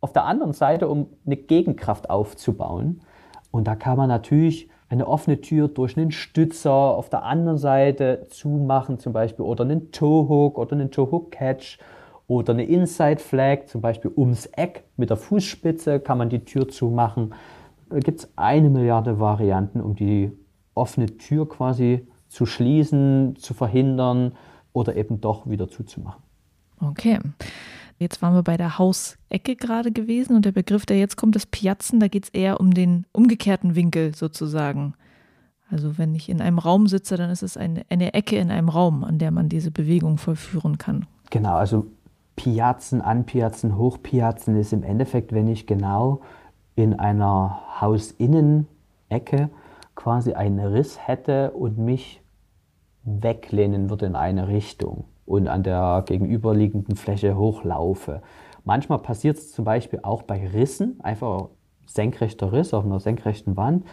auf 0.00 0.12
der 0.12 0.24
anderen 0.24 0.52
Seite, 0.52 0.88
um 0.88 1.08
eine 1.24 1.36
Gegenkraft 1.36 2.10
aufzubauen. 2.10 3.00
Und 3.54 3.68
da 3.68 3.76
kann 3.76 3.96
man 3.96 4.08
natürlich 4.08 4.68
eine 4.88 5.06
offene 5.06 5.40
Tür 5.40 5.68
durch 5.68 5.96
einen 5.96 6.10
Stützer 6.10 6.72
auf 6.72 7.08
der 7.08 7.22
anderen 7.22 7.56
Seite 7.56 8.26
zumachen, 8.28 8.98
zum 8.98 9.12
Beispiel, 9.12 9.44
oder 9.44 9.62
einen 9.62 9.92
Toe-Hook 9.92 10.58
oder 10.58 10.72
einen 10.72 10.90
Toe-Hook-Catch 10.90 11.78
oder 12.26 12.52
eine 12.52 12.64
Inside 12.64 13.20
Flag, 13.20 13.66
zum 13.66 13.80
Beispiel 13.80 14.10
ums 14.16 14.46
Eck 14.46 14.82
mit 14.96 15.10
der 15.10 15.16
Fußspitze 15.16 16.00
kann 16.00 16.18
man 16.18 16.30
die 16.30 16.44
Tür 16.44 16.68
zumachen. 16.68 17.32
Da 17.90 18.00
gibt 18.00 18.22
es 18.22 18.32
eine 18.34 18.70
Milliarde 18.70 19.20
Varianten, 19.20 19.80
um 19.80 19.94
die 19.94 20.32
offene 20.74 21.06
Tür 21.16 21.48
quasi 21.48 22.08
zu 22.26 22.46
schließen, 22.46 23.36
zu 23.36 23.54
verhindern 23.54 24.32
oder 24.72 24.96
eben 24.96 25.20
doch 25.20 25.48
wieder 25.48 25.68
zuzumachen. 25.68 26.24
Okay. 26.80 27.20
Jetzt 27.98 28.22
waren 28.22 28.34
wir 28.34 28.42
bei 28.42 28.56
der 28.56 28.78
Hausecke 28.78 29.56
gerade 29.56 29.92
gewesen 29.92 30.34
und 30.34 30.44
der 30.44 30.52
Begriff, 30.52 30.84
der 30.84 30.98
jetzt 30.98 31.16
kommt, 31.16 31.36
ist 31.36 31.50
Piazzen. 31.50 32.00
Da 32.00 32.08
geht 32.08 32.24
es 32.24 32.30
eher 32.30 32.60
um 32.60 32.74
den 32.74 33.06
umgekehrten 33.12 33.76
Winkel 33.76 34.14
sozusagen. 34.14 34.94
Also 35.70 35.96
wenn 35.96 36.14
ich 36.14 36.28
in 36.28 36.40
einem 36.40 36.58
Raum 36.58 36.86
sitze, 36.86 37.16
dann 37.16 37.30
ist 37.30 37.42
es 37.42 37.56
eine, 37.56 37.84
eine 37.88 38.14
Ecke 38.14 38.36
in 38.36 38.50
einem 38.50 38.68
Raum, 38.68 39.04
an 39.04 39.18
der 39.18 39.30
man 39.30 39.48
diese 39.48 39.70
Bewegung 39.70 40.18
vollführen 40.18 40.78
kann. 40.78 41.06
Genau, 41.30 41.54
also 41.54 41.86
Piazzen, 42.36 43.00
Anpiazzen, 43.00 43.78
Hochpiazzen 43.78 44.56
ist 44.56 44.72
im 44.72 44.82
Endeffekt, 44.82 45.32
wenn 45.32 45.48
ich 45.48 45.66
genau 45.66 46.20
in 46.74 46.98
einer 46.98 47.60
Hausinnenecke 47.80 49.50
quasi 49.94 50.32
einen 50.34 50.58
Riss 50.58 50.98
hätte 51.06 51.52
und 51.52 51.78
mich 51.78 52.20
weglehnen 53.04 53.88
würde 53.90 54.06
in 54.06 54.16
eine 54.16 54.48
Richtung 54.48 55.04
und 55.26 55.48
an 55.48 55.62
der 55.62 56.04
gegenüberliegenden 56.06 56.96
Fläche 56.96 57.36
hochlaufe. 57.36 58.22
Manchmal 58.64 58.98
passiert 58.98 59.36
es 59.36 59.52
zum 59.52 59.64
Beispiel 59.64 60.00
auch 60.02 60.22
bei 60.22 60.46
Rissen, 60.48 60.98
einfach 61.02 61.48
senkrechter 61.86 62.52
Riss 62.52 62.74
auf 62.74 62.84
einer 62.84 63.00
senkrechten 63.00 63.56
Wand, 63.56 63.84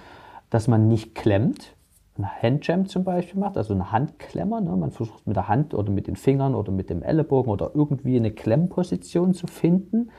dass 0.49 0.67
man 0.67 0.88
nicht 0.88 1.15
klemmt, 1.15 1.75
ein 2.17 2.25
Handjam 2.25 2.86
zum 2.88 3.03
Beispiel 3.03 3.39
macht, 3.39 3.57
also 3.57 3.73
eine 3.73 3.91
Handklemmer. 3.91 4.61
Ne? 4.61 4.75
Man 4.75 4.91
versucht 4.91 5.25
mit 5.25 5.36
der 5.36 5.47
Hand 5.47 5.73
oder 5.73 5.91
mit 5.91 6.07
den 6.07 6.15
Fingern 6.15 6.55
oder 6.55 6.71
mit 6.71 6.89
dem 6.89 7.03
Ellenbogen 7.03 7.51
oder 7.51 7.71
irgendwie 7.73 8.17
eine 8.17 8.32
Klemmposition 8.32 9.34
zu 9.34 9.47
finden, 9.47 10.11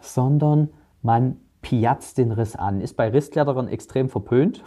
sondern 0.00 0.70
man 1.02 1.36
piazzt 1.62 2.18
den 2.18 2.32
Riss 2.32 2.56
an. 2.56 2.80
Ist 2.80 2.96
bei 2.96 3.08
Risskletterern 3.08 3.68
extrem 3.68 4.08
verpönt, 4.08 4.62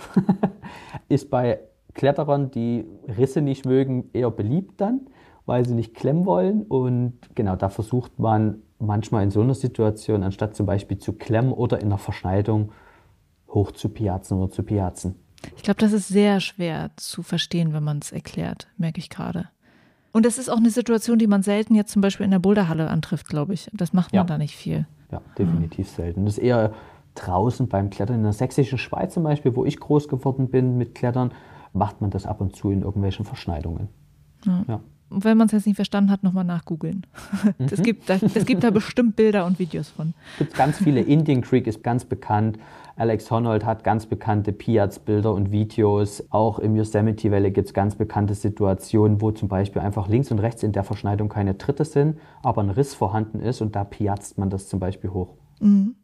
ist 1.10 1.30
bei 1.30 1.60
Kletterern, 1.94 2.50
die 2.52 2.86
Risse 3.18 3.42
nicht 3.42 3.66
mögen, 3.66 4.10
eher 4.14 4.32
beliebt 4.32 4.80
dann 4.80 5.02
weil 5.50 5.66
sie 5.66 5.74
nicht 5.74 5.96
klemmen 5.96 6.28
wollen. 6.28 6.62
Und 6.62 7.18
genau, 7.34 7.56
da 7.56 7.70
versucht 7.70 8.20
man 8.20 8.62
manchmal 8.78 9.24
in 9.24 9.32
so 9.32 9.42
einer 9.42 9.56
Situation, 9.56 10.24
anstatt 10.24 10.56
zum 10.56 10.68
Beispiel 10.68 11.00
zu 11.00 11.14
klemmen 11.14 11.52
oder 11.52 11.82
in 11.82 11.90
der 11.90 11.98
Verschneidung, 11.98 12.72
hoch 13.50 13.72
zu 13.72 13.90
piazen 13.90 14.38
oder 14.38 14.52
zu 14.52 14.62
piazen. 14.62 15.16
Ich 15.58 15.64
glaube, 15.64 15.80
das 15.80 15.92
ist 15.92 16.08
sehr 16.08 16.40
schwer 16.40 16.92
zu 16.98 17.24
verstehen, 17.24 17.74
wenn 17.74 17.84
man 17.84 17.98
es 17.98 18.12
erklärt, 18.12 18.68
merke 18.78 19.00
ich 19.00 19.10
gerade. 19.10 19.50
Und 20.12 20.24
das 20.26 20.38
ist 20.38 20.50
auch 20.50 20.58
eine 20.58 20.70
Situation, 20.70 21.18
die 21.18 21.26
man 21.26 21.42
selten 21.42 21.74
jetzt 21.74 21.92
zum 21.92 22.04
Beispiel 22.04 22.26
in 22.26 22.32
der 22.32 22.40
Boulderhalle 22.40 22.88
antrifft, 22.88 23.28
glaube 23.28 23.56
ich. 23.56 23.72
Das 23.74 23.92
macht 23.92 24.14
man 24.14 24.22
ja. 24.22 24.24
da 24.26 24.38
nicht 24.38 24.56
viel. 24.56 24.86
Ja, 25.12 25.22
definitiv 25.36 25.90
mhm. 25.92 25.96
selten. 25.96 26.26
Das 26.26 26.38
ist 26.38 26.44
eher 26.44 26.74
draußen 27.16 27.68
beim 27.68 27.90
Klettern. 27.90 28.18
In 28.18 28.24
der 28.24 28.34
sächsischen 28.34 28.78
Schweiz 28.78 29.16
zum 29.16 29.24
Beispiel, 29.24 29.56
wo 29.56 29.66
ich 29.66 29.80
groß 29.80 30.10
geworden 30.10 30.50
bin 30.50 30.78
mit 30.78 30.94
Klettern, 30.94 31.32
macht 31.74 32.02
man 32.02 32.12
das 32.12 32.28
ab 32.28 32.40
und 32.40 32.56
zu 32.56 32.70
in 32.70 32.84
irgendwelchen 32.84 33.26
Verschneidungen. 33.26 33.90
Ja. 34.46 34.80
Wenn 35.10 35.38
man 35.38 35.48
es 35.48 35.54
jetzt 35.54 35.66
nicht 35.66 35.76
verstanden 35.76 36.12
hat, 36.12 36.24
nochmal 36.24 36.46
nachgoogeln. 36.46 37.06
Mhm. 37.58 37.68
Es, 37.72 37.82
gibt 37.82 38.10
da, 38.10 38.20
es 38.22 38.46
gibt 38.46 38.64
da 38.64 38.70
bestimmt 38.70 39.16
Bilder 39.16 39.46
und 39.46 39.60
Videos 39.60 39.90
von. 39.90 40.14
Es 40.34 40.40
gibt 40.40 40.54
ganz 40.56 40.78
viele. 40.78 41.02
Indian 41.02 41.42
Creek 41.42 41.68
ist 41.68 41.84
ganz 41.84 42.06
bekannt. 42.06 42.58
Alex 42.96 43.32
Honnold 43.32 43.66
hat 43.66 43.86
ganz 43.86 44.06
bekannte 44.06 44.52
Piaz-Bilder 44.52 45.34
und 45.34 45.52
Videos. 45.52 46.24
Auch 46.32 46.60
im 46.60 46.76
Yosemite 46.76 47.32
Valley 47.32 47.52
gibt 47.52 47.68
es 47.68 47.74
ganz 47.74 47.96
bekannte 47.96 48.34
Situationen, 48.34 49.22
wo 49.22 49.32
zum 49.32 49.48
Beispiel 49.48 49.82
einfach 49.82 50.10
links 50.10 50.32
und 50.32 50.40
rechts 50.40 50.64
in 50.64 50.74
der 50.74 50.84
Verschneidung 50.84 51.30
keine 51.30 51.58
Tritte 51.58 51.86
sind, 51.86 52.20
aber 52.44 52.62
ein 52.62 52.70
Riss 52.70 52.94
vorhanden 52.94 53.40
ist 53.40 53.62
und 53.62 53.76
da 53.76 53.86
piazt 53.86 54.38
man 54.38 54.50
das 54.50 54.68
zum 54.68 54.80
Beispiel 54.80 55.12
hoch. 55.12 55.30
Mhm. 55.62 55.96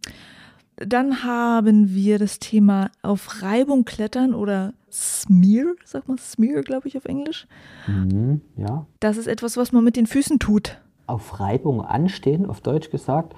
Dann 0.77 1.23
haben 1.23 1.93
wir 1.93 2.19
das 2.19 2.39
Thema 2.39 2.91
auf 3.01 3.41
Reibung 3.41 3.85
klettern 3.85 4.33
oder 4.33 4.73
Smear, 4.91 5.73
sagt 5.85 6.07
man 6.07 6.17
Smear, 6.17 6.63
glaube 6.63 6.87
ich, 6.87 6.97
auf 6.97 7.05
Englisch. 7.05 7.47
Mhm, 7.87 8.41
ja. 8.57 8.85
Das 8.99 9.17
ist 9.17 9.27
etwas, 9.27 9.55
was 9.55 9.71
man 9.71 9.83
mit 9.83 9.95
den 9.95 10.07
Füßen 10.07 10.39
tut. 10.39 10.81
Auf 11.07 11.39
Reibung 11.39 11.81
anstehen, 11.81 12.45
auf 12.45 12.61
Deutsch 12.61 12.89
gesagt. 12.89 13.35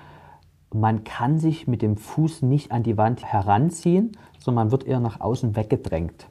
Man 0.73 1.03
kann 1.03 1.37
sich 1.37 1.67
mit 1.67 1.81
dem 1.81 1.97
Fuß 1.97 2.41
nicht 2.41 2.71
an 2.71 2.83
die 2.83 2.97
Wand 2.97 3.23
heranziehen, 3.23 4.11
sondern 4.39 4.65
man 4.65 4.71
wird 4.71 4.85
eher 4.85 4.99
nach 4.99 5.21
außen 5.21 5.55
weggedrängt. 5.55 6.27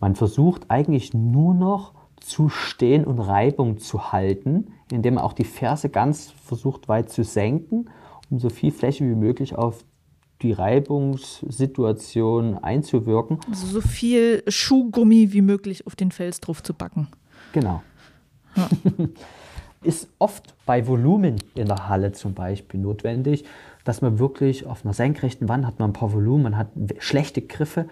Man 0.00 0.14
versucht 0.14 0.70
eigentlich 0.70 1.14
nur 1.14 1.54
noch 1.54 1.94
zu 2.20 2.48
stehen 2.48 3.04
und 3.04 3.18
Reibung 3.18 3.78
zu 3.78 4.12
halten, 4.12 4.68
indem 4.90 5.14
man 5.14 5.24
auch 5.24 5.32
die 5.32 5.44
Ferse 5.44 5.88
ganz 5.88 6.30
versucht 6.30 6.88
weit 6.88 7.10
zu 7.10 7.24
senken, 7.24 7.90
um 8.30 8.38
so 8.38 8.48
viel 8.48 8.70
Fläche 8.70 9.04
wie 9.04 9.14
möglich 9.14 9.56
auf 9.56 9.84
die 10.42 10.52
Reibungssituation 10.52 12.58
einzuwirken. 12.58 13.38
Also 13.48 13.66
so 13.66 13.80
viel 13.80 14.42
Schuhgummi 14.48 15.32
wie 15.32 15.42
möglich 15.42 15.86
auf 15.86 15.96
den 15.96 16.10
Fels 16.10 16.40
drauf 16.40 16.62
zu 16.62 16.74
backen. 16.74 17.08
Genau. 17.52 17.82
Ja. 18.56 18.68
Ist 19.82 20.08
oft 20.18 20.54
bei 20.64 20.86
Volumen 20.86 21.36
in 21.56 21.66
der 21.66 21.88
Halle 21.88 22.12
zum 22.12 22.34
Beispiel 22.34 22.78
notwendig, 22.78 23.44
dass 23.84 24.00
man 24.00 24.20
wirklich 24.20 24.66
auf 24.66 24.84
einer 24.84 24.94
senkrechten 24.94 25.48
Wand 25.48 25.66
hat 25.66 25.80
man 25.80 25.90
ein 25.90 25.92
paar 25.92 26.12
Volumen, 26.12 26.44
man 26.44 26.56
hat 26.56 26.68
schlechte 26.98 27.42
Griffe 27.42 27.88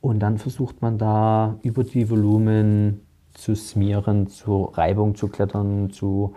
und 0.00 0.20
dann 0.20 0.38
versucht 0.38 0.82
man 0.82 0.98
da 0.98 1.58
über 1.62 1.82
die 1.82 2.08
Volumen 2.08 3.00
zu 3.34 3.56
smieren, 3.56 4.28
zu 4.28 4.66
Reibung 4.66 5.16
zu 5.16 5.26
klettern, 5.26 5.90
zu 5.90 6.36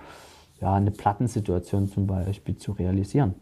ja, 0.59 0.73
eine 0.73 0.89
Plattensituation 0.89 1.87
zum 1.87 2.07
Beispiel 2.07 2.57
zu 2.57 2.71
realisieren 2.71 3.35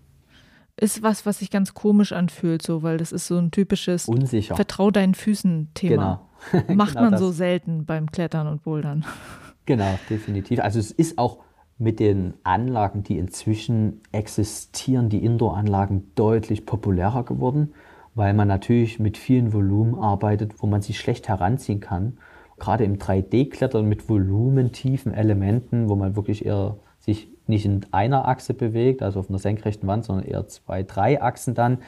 ist 0.78 1.04
was, 1.04 1.26
was 1.26 1.40
sich 1.40 1.52
ganz 1.52 1.74
komisch 1.74 2.14
anfühlt, 2.14 2.62
so, 2.62 2.84
weil 2.84 2.98
das 2.98 3.12
ist 3.12 3.28
so 3.28 3.38
ein 3.38 3.52
typisches 3.52 4.08
Unsicher. 4.08 4.56
Vertrau 4.56 4.92
deinen 4.92 5.16
Füßen-Thema. 5.16 6.22
Genau. 6.52 6.74
Macht 6.74 6.90
genau 6.96 7.04
man 7.04 7.12
das. 7.12 7.22
so 7.22 7.32
selten 7.32 7.86
beim 7.86 8.12
Klettern 8.12 8.48
und 8.48 8.64
Bouldern. 8.64 9.06
Genau, 9.66 9.98
definitiv. 10.10 10.60
Also 10.60 10.78
es 10.78 10.92
ist 10.92 11.18
auch 11.18 11.38
mit 11.78 12.02
den 12.02 12.34
Anlagen, 12.44 13.04
die 13.04 13.18
inzwischen 13.18 14.02
existieren, 14.12 15.08
die 15.08 15.24
Indoor-Anlagen 15.24 16.12
deutlich 16.16 16.66
populärer 16.66 17.24
geworden, 17.24 17.74
weil 18.14 18.34
man 18.34 18.50
natürlich 18.50 19.00
mit 19.00 19.18
vielen 19.18 19.54
Volumen 19.54 19.96
arbeitet, 19.96 20.62
wo 20.62 20.68
man 20.68 20.82
sich 20.82 21.00
schlecht 21.00 21.30
heranziehen 21.30 21.80
kann. 21.80 22.18
Gerade 22.60 22.84
im 22.84 22.98
3D-Klettern 22.98 23.88
mit 23.88 24.10
volumentiefen 24.10 25.14
Elementen, 25.14 25.88
wo 25.88 25.96
man 25.96 26.18
wirklich 26.18 26.46
eher 26.46 26.76
sich 27.00 27.30
nicht 27.48 27.66
in 27.66 27.86
einer 27.92 28.28
Achse 28.28 28.54
bewegt, 28.54 29.02
also 29.02 29.20
auf 29.20 29.30
einer 29.30 29.40
senkrechten 29.40 29.88
Wand, 29.88 30.06
sondern 30.06 30.26
eher 30.26 30.48
zwei, 30.48 30.84
drei 30.84 31.22
Achsen 31.22 31.54
dann, 31.54 31.80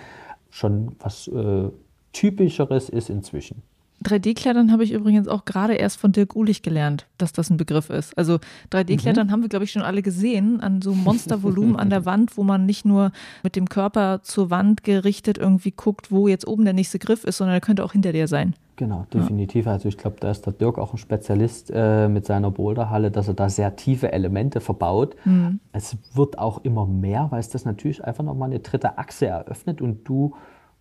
schon 0.49 0.95
was 0.99 1.27
äh, 1.27 1.69
typischeres 2.13 2.89
ist 2.89 3.09
inzwischen. 3.09 3.61
3D-Klettern 4.05 4.71
habe 4.71 4.83
ich 4.83 4.91
übrigens 4.91 5.27
auch 5.27 5.45
gerade 5.45 5.73
erst 5.73 5.99
von 5.99 6.11
Dirk 6.11 6.35
Ulich 6.35 6.61
gelernt, 6.61 7.07
dass 7.17 7.33
das 7.33 7.49
ein 7.49 7.57
Begriff 7.57 7.89
ist. 7.89 8.17
Also 8.17 8.39
3D-Klettern 8.71 9.27
mhm. 9.27 9.31
haben 9.31 9.41
wir, 9.41 9.49
glaube 9.49 9.65
ich, 9.65 9.71
schon 9.71 9.81
alle 9.81 10.01
gesehen, 10.01 10.61
an 10.61 10.81
so 10.81 10.93
Monstervolumen 10.93 11.75
an 11.75 11.89
der 11.89 12.05
Wand, 12.05 12.37
wo 12.37 12.43
man 12.43 12.65
nicht 12.65 12.85
nur 12.85 13.11
mit 13.43 13.55
dem 13.55 13.67
Körper 13.67 14.21
zur 14.23 14.49
Wand 14.49 14.83
gerichtet 14.83 15.37
irgendwie 15.37 15.71
guckt, 15.71 16.11
wo 16.11 16.27
jetzt 16.27 16.47
oben 16.47 16.63
der 16.63 16.73
nächste 16.73 16.99
Griff 16.99 17.23
ist, 17.23 17.37
sondern 17.37 17.55
er 17.55 17.61
könnte 17.61 17.83
auch 17.83 17.93
hinter 17.93 18.13
dir 18.13 18.27
sein. 18.27 18.55
Genau, 18.77 19.05
definitiv. 19.13 19.65
Ja. 19.65 19.73
Also 19.73 19.87
ich 19.87 19.97
glaube, 19.97 20.17
da 20.19 20.31
ist 20.31 20.45
der 20.45 20.53
Dirk 20.53 20.77
auch 20.77 20.93
ein 20.93 20.97
Spezialist 20.97 21.71
äh, 21.73 22.09
mit 22.09 22.25
seiner 22.25 22.51
Boulderhalle, 22.51 23.09
dass 23.09 23.27
er 23.27 23.33
da 23.33 23.49
sehr 23.49 23.75
tiefe 23.75 24.11
Elemente 24.11 24.59
verbaut. 24.59 25.15
Mhm. 25.23 25.59
Es 25.71 25.97
wird 26.13 26.37
auch 26.37 26.63
immer 26.63 26.85
mehr, 26.85 27.27
weil 27.29 27.39
es 27.39 27.49
das 27.49 27.65
natürlich 27.65 28.03
einfach 28.03 28.23
nochmal 28.23 28.49
eine 28.49 28.59
dritte 28.59 28.97
Achse 28.97 29.27
eröffnet 29.27 29.81
und 29.81 30.03
du 30.03 30.35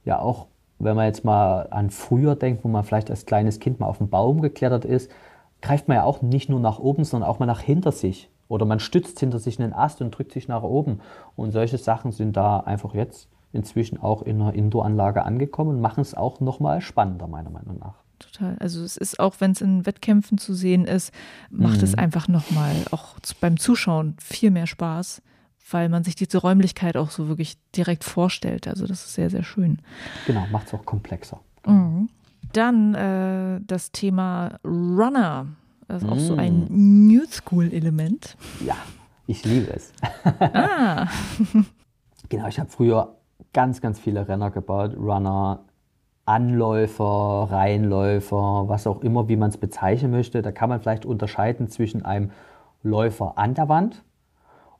ja 0.04 0.18
auch 0.18 0.48
wenn 0.78 0.96
man 0.96 1.06
jetzt 1.06 1.24
mal 1.24 1.68
an 1.70 1.90
früher 1.90 2.36
denkt, 2.36 2.64
wo 2.64 2.68
man 2.68 2.84
vielleicht 2.84 3.10
als 3.10 3.26
kleines 3.26 3.60
Kind 3.60 3.80
mal 3.80 3.86
auf 3.86 3.98
den 3.98 4.10
Baum 4.10 4.42
geklettert 4.42 4.84
ist, 4.84 5.10
greift 5.62 5.88
man 5.88 5.96
ja 5.96 6.04
auch 6.04 6.22
nicht 6.22 6.48
nur 6.48 6.60
nach 6.60 6.78
oben, 6.78 7.04
sondern 7.04 7.28
auch 7.28 7.38
mal 7.38 7.46
nach 7.46 7.60
hinter 7.60 7.92
sich. 7.92 8.30
Oder 8.48 8.66
man 8.66 8.80
stützt 8.80 9.18
hinter 9.20 9.38
sich 9.38 9.58
einen 9.58 9.72
Ast 9.72 10.02
und 10.02 10.10
drückt 10.10 10.32
sich 10.32 10.48
nach 10.48 10.62
oben. 10.62 11.00
Und 11.36 11.52
solche 11.52 11.78
Sachen 11.78 12.12
sind 12.12 12.36
da 12.36 12.60
einfach 12.60 12.94
jetzt 12.94 13.28
inzwischen 13.52 14.00
auch 14.00 14.22
in 14.22 14.42
einer 14.42 14.52
Indoor-Anlage 14.52 15.24
angekommen 15.24 15.70
und 15.70 15.80
machen 15.80 16.00
es 16.00 16.14
auch 16.14 16.40
nochmal 16.40 16.80
spannender, 16.80 17.26
meiner 17.26 17.50
Meinung 17.50 17.78
nach. 17.78 17.94
Total. 18.18 18.56
Also 18.58 18.82
es 18.82 18.96
ist 18.96 19.18
auch, 19.20 19.36
wenn 19.38 19.52
es 19.52 19.60
in 19.60 19.86
Wettkämpfen 19.86 20.38
zu 20.38 20.54
sehen 20.54 20.84
ist, 20.84 21.12
macht 21.50 21.78
mhm. 21.78 21.84
es 21.84 21.94
einfach 21.94 22.28
nochmal 22.28 22.74
auch 22.90 23.14
beim 23.40 23.58
Zuschauen 23.58 24.16
viel 24.20 24.50
mehr 24.50 24.66
Spaß 24.66 25.22
weil 25.70 25.88
man 25.88 26.04
sich 26.04 26.14
diese 26.14 26.38
Räumlichkeit 26.38 26.96
auch 26.96 27.10
so 27.10 27.28
wirklich 27.28 27.56
direkt 27.72 28.04
vorstellt. 28.04 28.68
Also 28.68 28.86
das 28.86 29.04
ist 29.04 29.14
sehr, 29.14 29.30
sehr 29.30 29.42
schön. 29.42 29.78
Genau, 30.26 30.46
macht 30.52 30.66
es 30.66 30.74
auch 30.74 30.84
komplexer. 30.84 31.40
Mhm. 31.66 32.08
Dann 32.52 32.94
äh, 32.94 33.60
das 33.66 33.90
Thema 33.90 34.58
Runner. 34.64 35.46
Also 35.88 36.08
auch 36.08 36.18
so 36.18 36.34
ein 36.36 36.66
mhm. 36.68 37.06
New 37.08 37.24
School-Element. 37.30 38.36
Ja, 38.64 38.76
Ich 39.26 39.44
liebe 39.44 39.72
es. 39.72 39.92
Ah. 40.40 41.08
genau, 42.28 42.48
ich 42.48 42.58
habe 42.58 42.70
früher 42.70 43.16
ganz, 43.52 43.80
ganz 43.80 43.98
viele 43.98 44.26
Renner 44.28 44.50
gebaut. 44.50 44.96
Runner, 44.96 45.60
Anläufer, 46.26 47.48
Reihenläufer, 47.50 48.68
was 48.68 48.86
auch 48.86 49.02
immer, 49.02 49.28
wie 49.28 49.36
man 49.36 49.50
es 49.50 49.56
bezeichnen 49.56 50.10
möchte. 50.10 50.42
Da 50.42 50.52
kann 50.52 50.68
man 50.68 50.80
vielleicht 50.80 51.06
unterscheiden 51.06 51.68
zwischen 51.68 52.04
einem 52.04 52.30
Läufer 52.82 53.36
an 53.36 53.54
der 53.54 53.68
Wand 53.68 54.02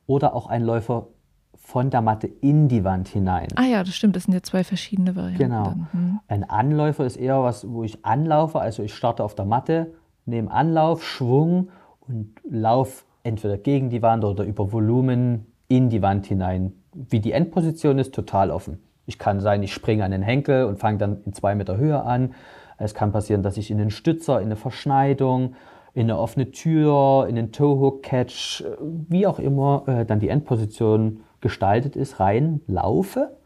oder 0.07 0.35
auch 0.35 0.47
einem 0.47 0.65
Läufer 0.65 1.07
von 1.55 1.89
der 1.89 2.01
Matte 2.01 2.27
in 2.27 2.67
die 2.67 2.83
Wand 2.83 3.07
hinein. 3.07 3.47
Ah 3.55 3.63
ja, 3.63 3.83
das 3.83 3.95
stimmt, 3.95 4.15
das 4.15 4.23
sind 4.23 4.33
ja 4.33 4.43
zwei 4.43 4.63
verschiedene 4.63 5.15
Varianten. 5.15 5.37
Genau. 5.37 5.75
Hm. 5.91 6.19
Ein 6.27 6.43
Anläufer 6.43 7.05
ist 7.05 7.17
eher 7.17 7.41
was, 7.41 7.67
wo 7.67 7.83
ich 7.83 8.05
anlaufe, 8.05 8.59
also 8.59 8.83
ich 8.83 8.93
starte 8.93 9.23
auf 9.23 9.35
der 9.35 9.45
Matte, 9.45 9.93
nehme 10.25 10.51
Anlauf, 10.51 11.03
Schwung 11.03 11.69
und 12.01 12.35
laufe 12.47 13.05
entweder 13.23 13.57
gegen 13.57 13.89
die 13.89 14.01
Wand 14.01 14.23
oder 14.23 14.43
über 14.43 14.71
Volumen 14.71 15.47
in 15.67 15.89
die 15.89 16.01
Wand 16.01 16.27
hinein. 16.27 16.73
Wie 16.93 17.19
die 17.19 17.31
Endposition 17.31 17.97
ist, 17.97 18.13
total 18.13 18.51
offen. 18.51 18.79
Ich 19.07 19.17
kann 19.17 19.39
sein, 19.39 19.63
ich 19.63 19.73
springe 19.73 20.03
an 20.03 20.11
den 20.11 20.21
Henkel 20.21 20.65
und 20.65 20.79
fange 20.79 20.97
dann 20.97 21.23
in 21.25 21.33
zwei 21.33 21.55
Meter 21.55 21.77
Höhe 21.77 22.01
an. 22.03 22.33
Es 22.77 22.93
kann 22.93 23.11
passieren, 23.11 23.41
dass 23.41 23.57
ich 23.57 23.71
in 23.71 23.77
den 23.77 23.89
Stützer, 23.89 24.39
in 24.39 24.45
eine 24.45 24.55
Verschneidung, 24.55 25.55
in 25.95 26.03
eine 26.03 26.19
offene 26.19 26.51
Tür, 26.51 27.25
in 27.27 27.35
den 27.35 27.53
Toe-Hook-Catch, 27.53 28.65
wie 28.81 29.25
auch 29.25 29.39
immer 29.39 29.83
äh, 29.87 30.05
dann 30.05 30.19
die 30.19 30.27
Endposition 30.27 31.21
gestaltet 31.39 31.95
ist, 31.95 32.19
rein 32.19 32.59
laufe. 32.67 33.37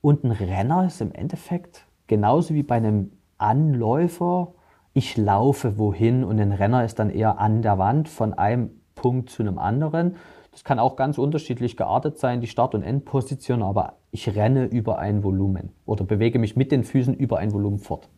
Und 0.00 0.24
ein 0.24 0.32
Renner 0.32 0.84
ist 0.84 1.00
im 1.00 1.12
Endeffekt 1.12 1.86
genauso 2.08 2.54
wie 2.54 2.64
bei 2.64 2.74
einem 2.74 3.12
Anläufer, 3.38 4.52
ich 4.92 5.16
laufe 5.16 5.78
wohin 5.78 6.24
und 6.24 6.40
ein 6.40 6.50
Renner 6.50 6.84
ist 6.84 6.98
dann 6.98 7.08
eher 7.08 7.38
an 7.38 7.62
der 7.62 7.78
Wand 7.78 8.08
von 8.08 8.34
einem 8.34 8.70
Punkt 8.96 9.30
zu 9.30 9.44
einem 9.44 9.58
anderen. 9.58 10.16
Das 10.50 10.64
kann 10.64 10.80
auch 10.80 10.96
ganz 10.96 11.18
unterschiedlich 11.18 11.76
geartet 11.76 12.18
sein, 12.18 12.40
die 12.40 12.48
Start- 12.48 12.74
und 12.74 12.82
Endposition, 12.82 13.62
aber 13.62 13.94
ich 14.10 14.34
renne 14.34 14.64
über 14.64 14.98
ein 14.98 15.22
Volumen 15.22 15.70
oder 15.86 16.04
bewege 16.04 16.40
mich 16.40 16.56
mit 16.56 16.72
den 16.72 16.82
Füßen 16.82 17.14
über 17.14 17.38
ein 17.38 17.52
Volumen 17.52 17.78
fort. 17.78 18.08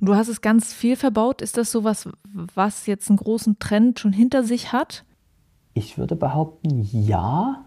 Und 0.00 0.08
du 0.08 0.16
hast 0.16 0.28
es 0.28 0.40
ganz 0.40 0.72
viel 0.72 0.96
verbaut. 0.96 1.40
Ist 1.42 1.56
das 1.56 1.70
so 1.70 1.84
was, 1.84 2.08
was 2.32 2.86
jetzt 2.86 3.08
einen 3.08 3.18
großen 3.18 3.58
Trend 3.58 4.00
schon 4.00 4.12
hinter 4.12 4.42
sich 4.42 4.72
hat? 4.72 5.04
Ich 5.74 5.98
würde 5.98 6.16
behaupten, 6.16 6.88
ja. 6.92 7.64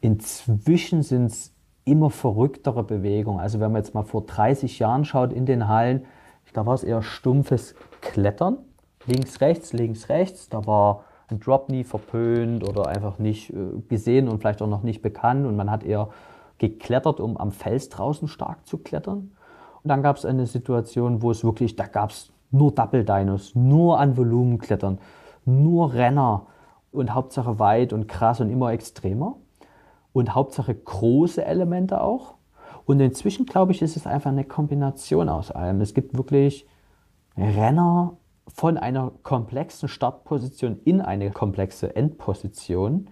Inzwischen 0.00 1.02
sind 1.02 1.26
es 1.26 1.52
immer 1.84 2.10
verrücktere 2.10 2.82
Bewegungen. 2.82 3.40
Also 3.40 3.60
wenn 3.60 3.72
man 3.72 3.82
jetzt 3.82 3.94
mal 3.94 4.04
vor 4.04 4.24
30 4.26 4.78
Jahren 4.78 5.04
schaut 5.04 5.32
in 5.32 5.46
den 5.46 5.68
Hallen, 5.68 6.04
da 6.52 6.66
war 6.66 6.74
es 6.74 6.84
eher 6.84 7.02
stumpfes 7.02 7.74
Klettern. 8.00 8.58
Links, 9.06 9.40
rechts, 9.40 9.72
links, 9.72 10.08
rechts. 10.08 10.48
Da 10.48 10.66
war 10.66 11.04
ein 11.28 11.40
Drop 11.40 11.68
nie 11.68 11.84
verpönt 11.84 12.66
oder 12.66 12.86
einfach 12.86 13.18
nicht 13.18 13.50
äh, 13.50 13.80
gesehen 13.88 14.28
und 14.28 14.38
vielleicht 14.38 14.62
auch 14.62 14.68
noch 14.68 14.82
nicht 14.82 15.02
bekannt. 15.02 15.46
Und 15.46 15.56
man 15.56 15.70
hat 15.70 15.84
eher 15.84 16.08
geklettert, 16.58 17.20
um 17.20 17.36
am 17.36 17.50
Fels 17.50 17.88
draußen 17.88 18.28
stark 18.28 18.66
zu 18.66 18.78
klettern. 18.78 19.32
Dann 19.84 20.02
gab 20.02 20.16
es 20.16 20.24
eine 20.24 20.46
Situation, 20.46 21.22
wo 21.22 21.30
es 21.30 21.44
wirklich, 21.44 21.76
da 21.76 21.86
gab 21.86 22.10
es 22.10 22.32
nur 22.50 22.72
Double 22.72 23.04
Dinos, 23.04 23.54
nur 23.54 24.00
an 24.00 24.16
Volumen 24.16 24.58
klettern, 24.58 24.98
nur 25.44 25.92
Renner 25.92 26.46
und 26.90 27.12
Hauptsache 27.12 27.58
weit 27.58 27.92
und 27.92 28.08
krass 28.08 28.40
und 28.40 28.50
immer 28.50 28.72
extremer. 28.72 29.36
Und 30.12 30.34
Hauptsache 30.34 30.74
große 30.74 31.44
Elemente 31.44 32.00
auch. 32.00 32.36
Und 32.86 33.00
inzwischen, 33.00 33.46
glaube 33.46 33.72
ich, 33.72 33.82
ist 33.82 33.96
es 33.96 34.06
einfach 34.06 34.30
eine 34.30 34.44
Kombination 34.44 35.28
aus 35.28 35.50
allem. 35.50 35.80
Es 35.80 35.92
gibt 35.92 36.16
wirklich 36.16 36.66
Renner 37.36 38.16
von 38.46 38.78
einer 38.78 39.12
komplexen 39.22 39.88
Startposition 39.88 40.78
in 40.84 41.00
eine 41.00 41.30
komplexe 41.30 41.96
Endposition 41.96 43.10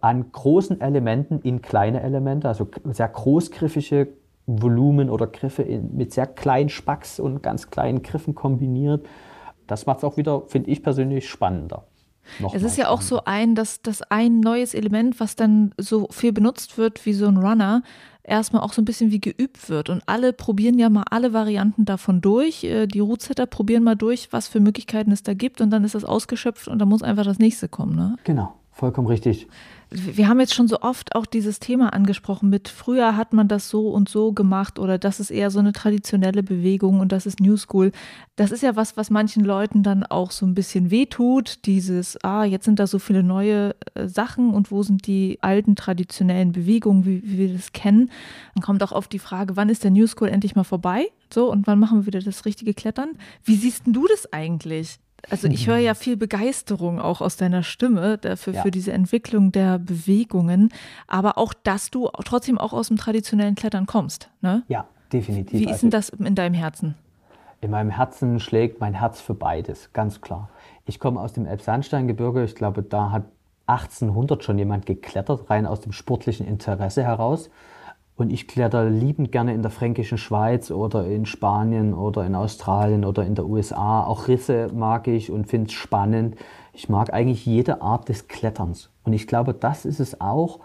an 0.00 0.32
großen 0.32 0.80
Elementen 0.80 1.40
in 1.40 1.62
kleine 1.62 2.02
Elemente, 2.02 2.48
also 2.48 2.68
sehr 2.86 3.08
großgriffige 3.08 4.08
Volumen 4.46 5.10
oder 5.10 5.26
Griffe 5.26 5.62
in, 5.62 5.96
mit 5.96 6.12
sehr 6.12 6.26
kleinen 6.26 6.68
Spacks 6.68 7.20
und 7.20 7.42
ganz 7.42 7.70
kleinen 7.70 8.02
Griffen 8.02 8.34
kombiniert. 8.34 9.06
Das 9.66 9.86
macht 9.86 9.98
es 9.98 10.04
auch 10.04 10.16
wieder, 10.16 10.42
finde 10.48 10.70
ich 10.70 10.82
persönlich, 10.82 11.28
spannender. 11.28 11.86
Noch 12.38 12.54
es 12.54 12.62
ist 12.62 12.76
ja 12.76 12.88
auch 12.88 13.00
so 13.00 13.24
ein, 13.24 13.54
dass, 13.54 13.82
dass 13.82 14.02
ein 14.02 14.40
neues 14.40 14.74
Element, 14.74 15.18
was 15.18 15.34
dann 15.36 15.74
so 15.76 16.06
viel 16.10 16.32
benutzt 16.32 16.78
wird 16.78 17.04
wie 17.04 17.12
so 17.12 17.26
ein 17.26 17.36
Runner, 17.36 17.82
erstmal 18.22 18.62
auch 18.62 18.72
so 18.72 18.80
ein 18.80 18.84
bisschen 18.84 19.10
wie 19.10 19.20
geübt 19.20 19.68
wird. 19.68 19.88
Und 19.88 20.02
alle 20.06 20.32
probieren 20.32 20.78
ja 20.78 20.88
mal 20.88 21.04
alle 21.10 21.32
Varianten 21.32 21.84
davon 21.84 22.20
durch. 22.20 22.64
Äh, 22.64 22.86
die 22.86 23.00
Rootsetter 23.00 23.46
probieren 23.46 23.82
mal 23.82 23.96
durch, 23.96 24.32
was 24.32 24.46
für 24.46 24.60
Möglichkeiten 24.60 25.10
es 25.10 25.22
da 25.22 25.34
gibt. 25.34 25.60
Und 25.60 25.70
dann 25.70 25.84
ist 25.84 25.94
das 25.94 26.04
ausgeschöpft 26.04 26.68
und 26.68 26.78
dann 26.78 26.88
muss 26.88 27.02
einfach 27.02 27.24
das 27.24 27.38
nächste 27.38 27.68
kommen. 27.68 27.96
Ne? 27.96 28.16
Genau, 28.24 28.54
vollkommen 28.70 29.08
richtig 29.08 29.48
wir 29.94 30.28
haben 30.28 30.40
jetzt 30.40 30.54
schon 30.54 30.68
so 30.68 30.80
oft 30.80 31.14
auch 31.14 31.26
dieses 31.26 31.60
Thema 31.60 31.92
angesprochen 31.92 32.48
mit 32.48 32.68
früher 32.68 33.16
hat 33.16 33.32
man 33.32 33.48
das 33.48 33.68
so 33.68 33.88
und 33.88 34.08
so 34.08 34.32
gemacht 34.32 34.78
oder 34.78 34.98
das 34.98 35.20
ist 35.20 35.30
eher 35.30 35.50
so 35.50 35.58
eine 35.58 35.72
traditionelle 35.72 36.42
Bewegung 36.42 37.00
und 37.00 37.12
das 37.12 37.26
ist 37.26 37.40
New 37.40 37.56
School. 37.56 37.92
Das 38.36 38.50
ist 38.50 38.62
ja 38.62 38.76
was, 38.76 38.96
was 38.96 39.10
manchen 39.10 39.44
Leuten 39.44 39.82
dann 39.82 40.04
auch 40.04 40.30
so 40.30 40.46
ein 40.46 40.54
bisschen 40.54 40.90
wehtut, 40.90 41.66
dieses, 41.66 42.22
ah, 42.24 42.44
jetzt 42.44 42.64
sind 42.64 42.78
da 42.78 42.86
so 42.86 42.98
viele 42.98 43.22
neue 43.22 43.74
äh, 43.94 44.08
Sachen 44.08 44.54
und 44.54 44.70
wo 44.70 44.82
sind 44.82 45.06
die 45.06 45.38
alten 45.42 45.76
traditionellen 45.76 46.52
Bewegungen, 46.52 47.04
wie, 47.04 47.22
wie 47.24 47.38
wir 47.38 47.52
das 47.52 47.72
kennen. 47.72 48.10
Dann 48.54 48.62
kommt 48.62 48.82
auch 48.82 48.92
oft 48.92 49.12
die 49.12 49.18
Frage, 49.18 49.56
wann 49.56 49.68
ist 49.68 49.84
der 49.84 49.90
New 49.90 50.06
School 50.06 50.28
endlich 50.28 50.54
mal 50.56 50.64
vorbei? 50.64 51.08
So, 51.32 51.50
und 51.50 51.66
wann 51.66 51.78
machen 51.78 52.00
wir 52.00 52.06
wieder 52.06 52.20
das 52.20 52.44
richtige 52.44 52.74
Klettern? 52.74 53.10
Wie 53.44 53.56
siehst 53.56 53.82
du 53.86 54.06
das 54.06 54.32
eigentlich? 54.32 54.98
Also 55.30 55.48
ich 55.48 55.66
höre 55.66 55.78
ja 55.78 55.94
viel 55.94 56.16
Begeisterung 56.16 57.00
auch 57.00 57.20
aus 57.20 57.36
deiner 57.36 57.62
Stimme 57.62 58.18
dafür, 58.18 58.54
ja. 58.54 58.62
für 58.62 58.70
diese 58.70 58.92
Entwicklung 58.92 59.52
der 59.52 59.78
Bewegungen, 59.78 60.70
aber 61.06 61.38
auch, 61.38 61.54
dass 61.54 61.90
du 61.90 62.08
trotzdem 62.24 62.58
auch 62.58 62.72
aus 62.72 62.88
dem 62.88 62.96
traditionellen 62.96 63.54
Klettern 63.54 63.86
kommst. 63.86 64.30
Ne? 64.40 64.64
Ja, 64.68 64.86
definitiv. 65.12 65.60
Wie 65.60 65.70
ist 65.70 65.82
denn 65.82 65.94
also 65.94 66.12
das 66.16 66.26
in 66.26 66.34
deinem 66.34 66.54
Herzen? 66.54 66.96
In 67.60 67.70
meinem 67.70 67.90
Herzen 67.90 68.40
schlägt 68.40 68.80
mein 68.80 68.94
Herz 68.94 69.20
für 69.20 69.34
beides, 69.34 69.92
ganz 69.92 70.20
klar. 70.20 70.50
Ich 70.84 70.98
komme 70.98 71.20
aus 71.20 71.32
dem 71.32 71.46
Elbsandsteingebirge. 71.46 72.42
Ich 72.42 72.56
glaube, 72.56 72.82
da 72.82 73.12
hat 73.12 73.24
1800 73.66 74.42
schon 74.42 74.58
jemand 74.58 74.86
geklettert, 74.86 75.48
rein 75.48 75.66
aus 75.66 75.80
dem 75.80 75.92
sportlichen 75.92 76.46
Interesse 76.46 77.04
heraus. 77.04 77.50
Und 78.14 78.32
ich 78.32 78.46
kletter 78.46 78.88
liebend 78.90 79.32
gerne 79.32 79.54
in 79.54 79.62
der 79.62 79.70
fränkischen 79.70 80.18
Schweiz 80.18 80.70
oder 80.70 81.06
in 81.06 81.24
Spanien 81.24 81.94
oder 81.94 82.26
in 82.26 82.34
Australien 82.34 83.04
oder 83.04 83.24
in 83.24 83.34
der 83.34 83.46
USA. 83.46 84.04
Auch 84.04 84.28
Risse 84.28 84.68
mag 84.74 85.08
ich 85.08 85.30
und 85.30 85.48
finde 85.48 85.68
es 85.68 85.72
spannend. 85.72 86.36
Ich 86.72 86.88
mag 86.88 87.12
eigentlich 87.12 87.46
jede 87.46 87.80
Art 87.80 88.08
des 88.08 88.28
Kletterns. 88.28 88.90
Und 89.04 89.12
ich 89.14 89.26
glaube, 89.26 89.54
das 89.54 89.84
ist 89.84 89.98
es 89.98 90.20
auch, 90.20 90.60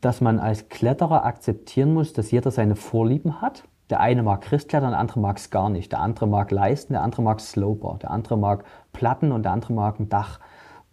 dass 0.00 0.20
man 0.20 0.38
als 0.38 0.68
Kletterer 0.68 1.24
akzeptieren 1.24 1.92
muss, 1.92 2.14
dass 2.14 2.30
jeder 2.30 2.50
seine 2.50 2.76
Vorlieben 2.76 3.42
hat. 3.42 3.64
Der 3.90 4.00
eine 4.00 4.22
mag 4.22 4.40
Christklettern, 4.40 4.90
der 4.90 5.00
andere 5.00 5.20
mag 5.20 5.36
es 5.36 5.50
gar 5.50 5.68
nicht. 5.68 5.92
Der 5.92 6.00
andere 6.00 6.26
mag 6.26 6.50
Leisten, 6.50 6.94
der 6.94 7.02
andere 7.02 7.22
mag 7.22 7.40
Sloper. 7.40 7.98
Der 8.00 8.10
andere 8.10 8.38
mag 8.38 8.64
Platten 8.92 9.32
und 9.32 9.42
der 9.42 9.52
andere 9.52 9.72
mag 9.74 10.00
ein 10.00 10.08
Dach. 10.08 10.40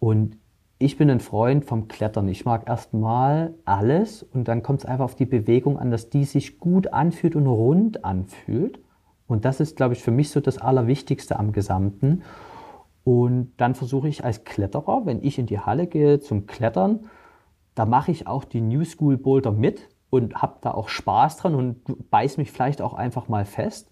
Und 0.00 0.36
ich 0.78 0.96
bin 0.96 1.10
ein 1.10 1.20
Freund 1.20 1.64
vom 1.64 1.88
Klettern. 1.88 2.28
Ich 2.28 2.44
mag 2.44 2.68
erstmal 2.68 3.54
alles 3.64 4.22
und 4.22 4.46
dann 4.46 4.62
kommt 4.62 4.80
es 4.80 4.86
einfach 4.86 5.06
auf 5.06 5.16
die 5.16 5.26
Bewegung 5.26 5.78
an, 5.78 5.90
dass 5.90 6.08
die 6.08 6.24
sich 6.24 6.58
gut 6.58 6.92
anfühlt 6.92 7.34
und 7.34 7.46
rund 7.46 8.04
anfühlt. 8.04 8.78
Und 9.26 9.44
das 9.44 9.60
ist, 9.60 9.76
glaube 9.76 9.94
ich, 9.94 10.02
für 10.02 10.12
mich 10.12 10.30
so 10.30 10.40
das 10.40 10.58
Allerwichtigste 10.58 11.38
am 11.38 11.52
Gesamten. 11.52 12.22
Und 13.02 13.52
dann 13.56 13.74
versuche 13.74 14.08
ich 14.08 14.24
als 14.24 14.44
Kletterer, 14.44 15.04
wenn 15.04 15.22
ich 15.22 15.38
in 15.38 15.46
die 15.46 15.58
Halle 15.58 15.86
gehe 15.86 16.20
zum 16.20 16.46
Klettern, 16.46 17.06
da 17.74 17.84
mache 17.84 18.10
ich 18.10 18.26
auch 18.26 18.44
die 18.44 18.60
New 18.60 18.84
School 18.84 19.16
Boulder 19.16 19.52
mit 19.52 19.88
und 20.10 20.36
habe 20.36 20.58
da 20.60 20.72
auch 20.72 20.88
Spaß 20.88 21.38
dran 21.38 21.54
und 21.54 22.10
beiß 22.10 22.36
mich 22.36 22.52
vielleicht 22.52 22.82
auch 22.82 22.94
einfach 22.94 23.28
mal 23.28 23.44
fest. 23.44 23.90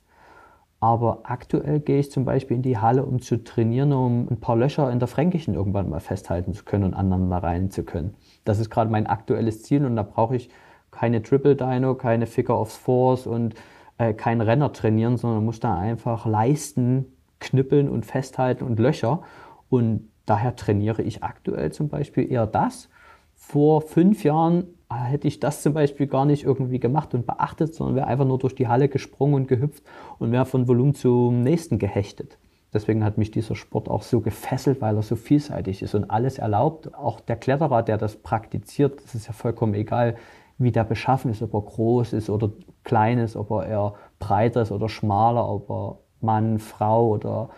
Aber 0.78 1.20
aktuell 1.24 1.80
gehe 1.80 2.00
ich 2.00 2.10
zum 2.10 2.24
Beispiel 2.24 2.56
in 2.56 2.62
die 2.62 2.78
Halle, 2.78 3.04
um 3.04 3.20
zu 3.20 3.42
trainieren, 3.42 3.92
um 3.92 4.28
ein 4.30 4.40
paar 4.40 4.56
Löcher 4.56 4.90
in 4.92 4.98
der 4.98 5.08
Fränkischen 5.08 5.54
irgendwann 5.54 5.88
mal 5.88 6.00
festhalten 6.00 6.52
zu 6.52 6.64
können 6.64 6.84
und 6.84 6.94
aneinander 6.94 7.38
rein 7.38 7.70
zu 7.70 7.82
können. 7.82 8.14
Das 8.44 8.58
ist 8.58 8.68
gerade 8.68 8.90
mein 8.90 9.06
aktuelles 9.06 9.62
Ziel 9.62 9.86
und 9.86 9.96
da 9.96 10.02
brauche 10.02 10.36
ich 10.36 10.50
keine 10.90 11.22
Triple 11.22 11.56
Dino, 11.56 11.94
keine 11.94 12.26
Figure 12.26 12.58
of 12.58 12.70
Force 12.70 13.26
und 13.26 13.54
äh, 13.98 14.12
kein 14.12 14.40
Renner 14.40 14.72
trainieren, 14.72 15.16
sondern 15.16 15.44
muss 15.44 15.60
da 15.60 15.76
einfach 15.78 16.26
leisten, 16.26 17.06
knüppeln 17.40 17.88
und 17.88 18.04
festhalten 18.04 18.64
und 18.64 18.78
Löcher. 18.78 19.22
Und 19.68 20.10
daher 20.26 20.56
trainiere 20.56 21.02
ich 21.02 21.22
aktuell 21.22 21.72
zum 21.72 21.88
Beispiel 21.88 22.30
eher 22.30 22.46
das. 22.46 22.88
Vor 23.34 23.80
fünf 23.82 24.24
Jahren 24.24 24.64
hätte 24.90 25.28
ich 25.28 25.40
das 25.40 25.62
zum 25.62 25.74
Beispiel 25.74 26.06
gar 26.06 26.24
nicht 26.24 26.44
irgendwie 26.44 26.78
gemacht 26.78 27.14
und 27.14 27.26
beachtet, 27.26 27.74
sondern 27.74 27.96
wäre 27.96 28.06
einfach 28.06 28.24
nur 28.24 28.38
durch 28.38 28.54
die 28.54 28.68
Halle 28.68 28.88
gesprungen 28.88 29.34
und 29.34 29.48
gehüpft 29.48 29.82
und 30.18 30.32
wäre 30.32 30.46
von 30.46 30.68
Volumen 30.68 30.94
zum 30.94 31.42
nächsten 31.42 31.78
gehechtet. 31.78 32.38
Deswegen 32.72 33.04
hat 33.04 33.16
mich 33.16 33.30
dieser 33.30 33.54
Sport 33.56 33.88
auch 33.88 34.02
so 34.02 34.20
gefesselt, 34.20 34.80
weil 34.80 34.96
er 34.96 35.02
so 35.02 35.16
vielseitig 35.16 35.82
ist 35.82 35.94
und 35.94 36.10
alles 36.10 36.38
erlaubt. 36.38 36.94
Auch 36.94 37.20
der 37.20 37.36
Kletterer, 37.36 37.82
der 37.82 37.96
das 37.96 38.16
praktiziert, 38.16 39.02
das 39.02 39.14
ist 39.14 39.26
ja 39.26 39.32
vollkommen 39.32 39.74
egal, 39.74 40.16
wie 40.58 40.72
der 40.72 40.84
beschaffen 40.84 41.30
ist, 41.30 41.42
ob 41.42 41.54
er 41.54 41.62
groß 41.62 42.12
ist 42.12 42.30
oder 42.30 42.50
klein 42.84 43.18
ist, 43.18 43.36
ob 43.36 43.50
er 43.50 43.66
eher 43.66 43.94
breiter 44.18 44.62
ist 44.62 44.72
oder 44.72 44.88
schmaler, 44.88 45.48
ob 45.48 45.70
er 45.70 45.98
Mann, 46.20 46.58
Frau 46.58 47.08
oder 47.08 47.50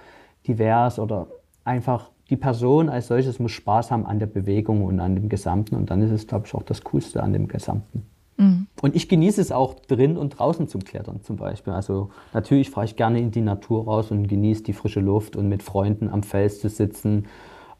divers 0.46 0.98
oder 0.98 1.28
einfach 1.64 2.10
die 2.30 2.36
Person 2.36 2.88
als 2.88 3.08
solches 3.08 3.38
muss 3.38 3.52
Spaß 3.52 3.90
haben 3.90 4.06
an 4.06 4.18
der 4.18 4.26
Bewegung 4.26 4.84
und 4.84 5.00
an 5.00 5.14
dem 5.14 5.28
Gesamten. 5.28 5.74
Und 5.76 5.90
dann 5.90 6.02
ist 6.02 6.10
es, 6.10 6.26
glaube 6.26 6.46
ich, 6.46 6.54
auch 6.54 6.62
das 6.62 6.84
Coolste 6.84 7.22
an 7.22 7.32
dem 7.32 7.48
Gesamten. 7.48 8.04
Mhm. 8.36 8.66
Und 8.80 8.94
ich 8.94 9.08
genieße 9.08 9.40
es 9.40 9.50
auch 9.50 9.74
drin 9.74 10.16
und 10.16 10.38
draußen 10.38 10.68
zum 10.68 10.84
Klettern 10.84 11.22
zum 11.22 11.36
Beispiel. 11.36 11.72
Also 11.72 12.10
natürlich 12.32 12.70
fahre 12.70 12.86
ich 12.86 12.96
gerne 12.96 13.18
in 13.18 13.30
die 13.30 13.40
Natur 13.40 13.84
raus 13.84 14.10
und 14.10 14.28
genieße 14.28 14.62
die 14.62 14.72
frische 14.72 15.00
Luft 15.00 15.36
und 15.36 15.48
mit 15.48 15.62
Freunden 15.62 16.08
am 16.08 16.22
Fels 16.22 16.60
zu 16.60 16.68
sitzen, 16.68 17.26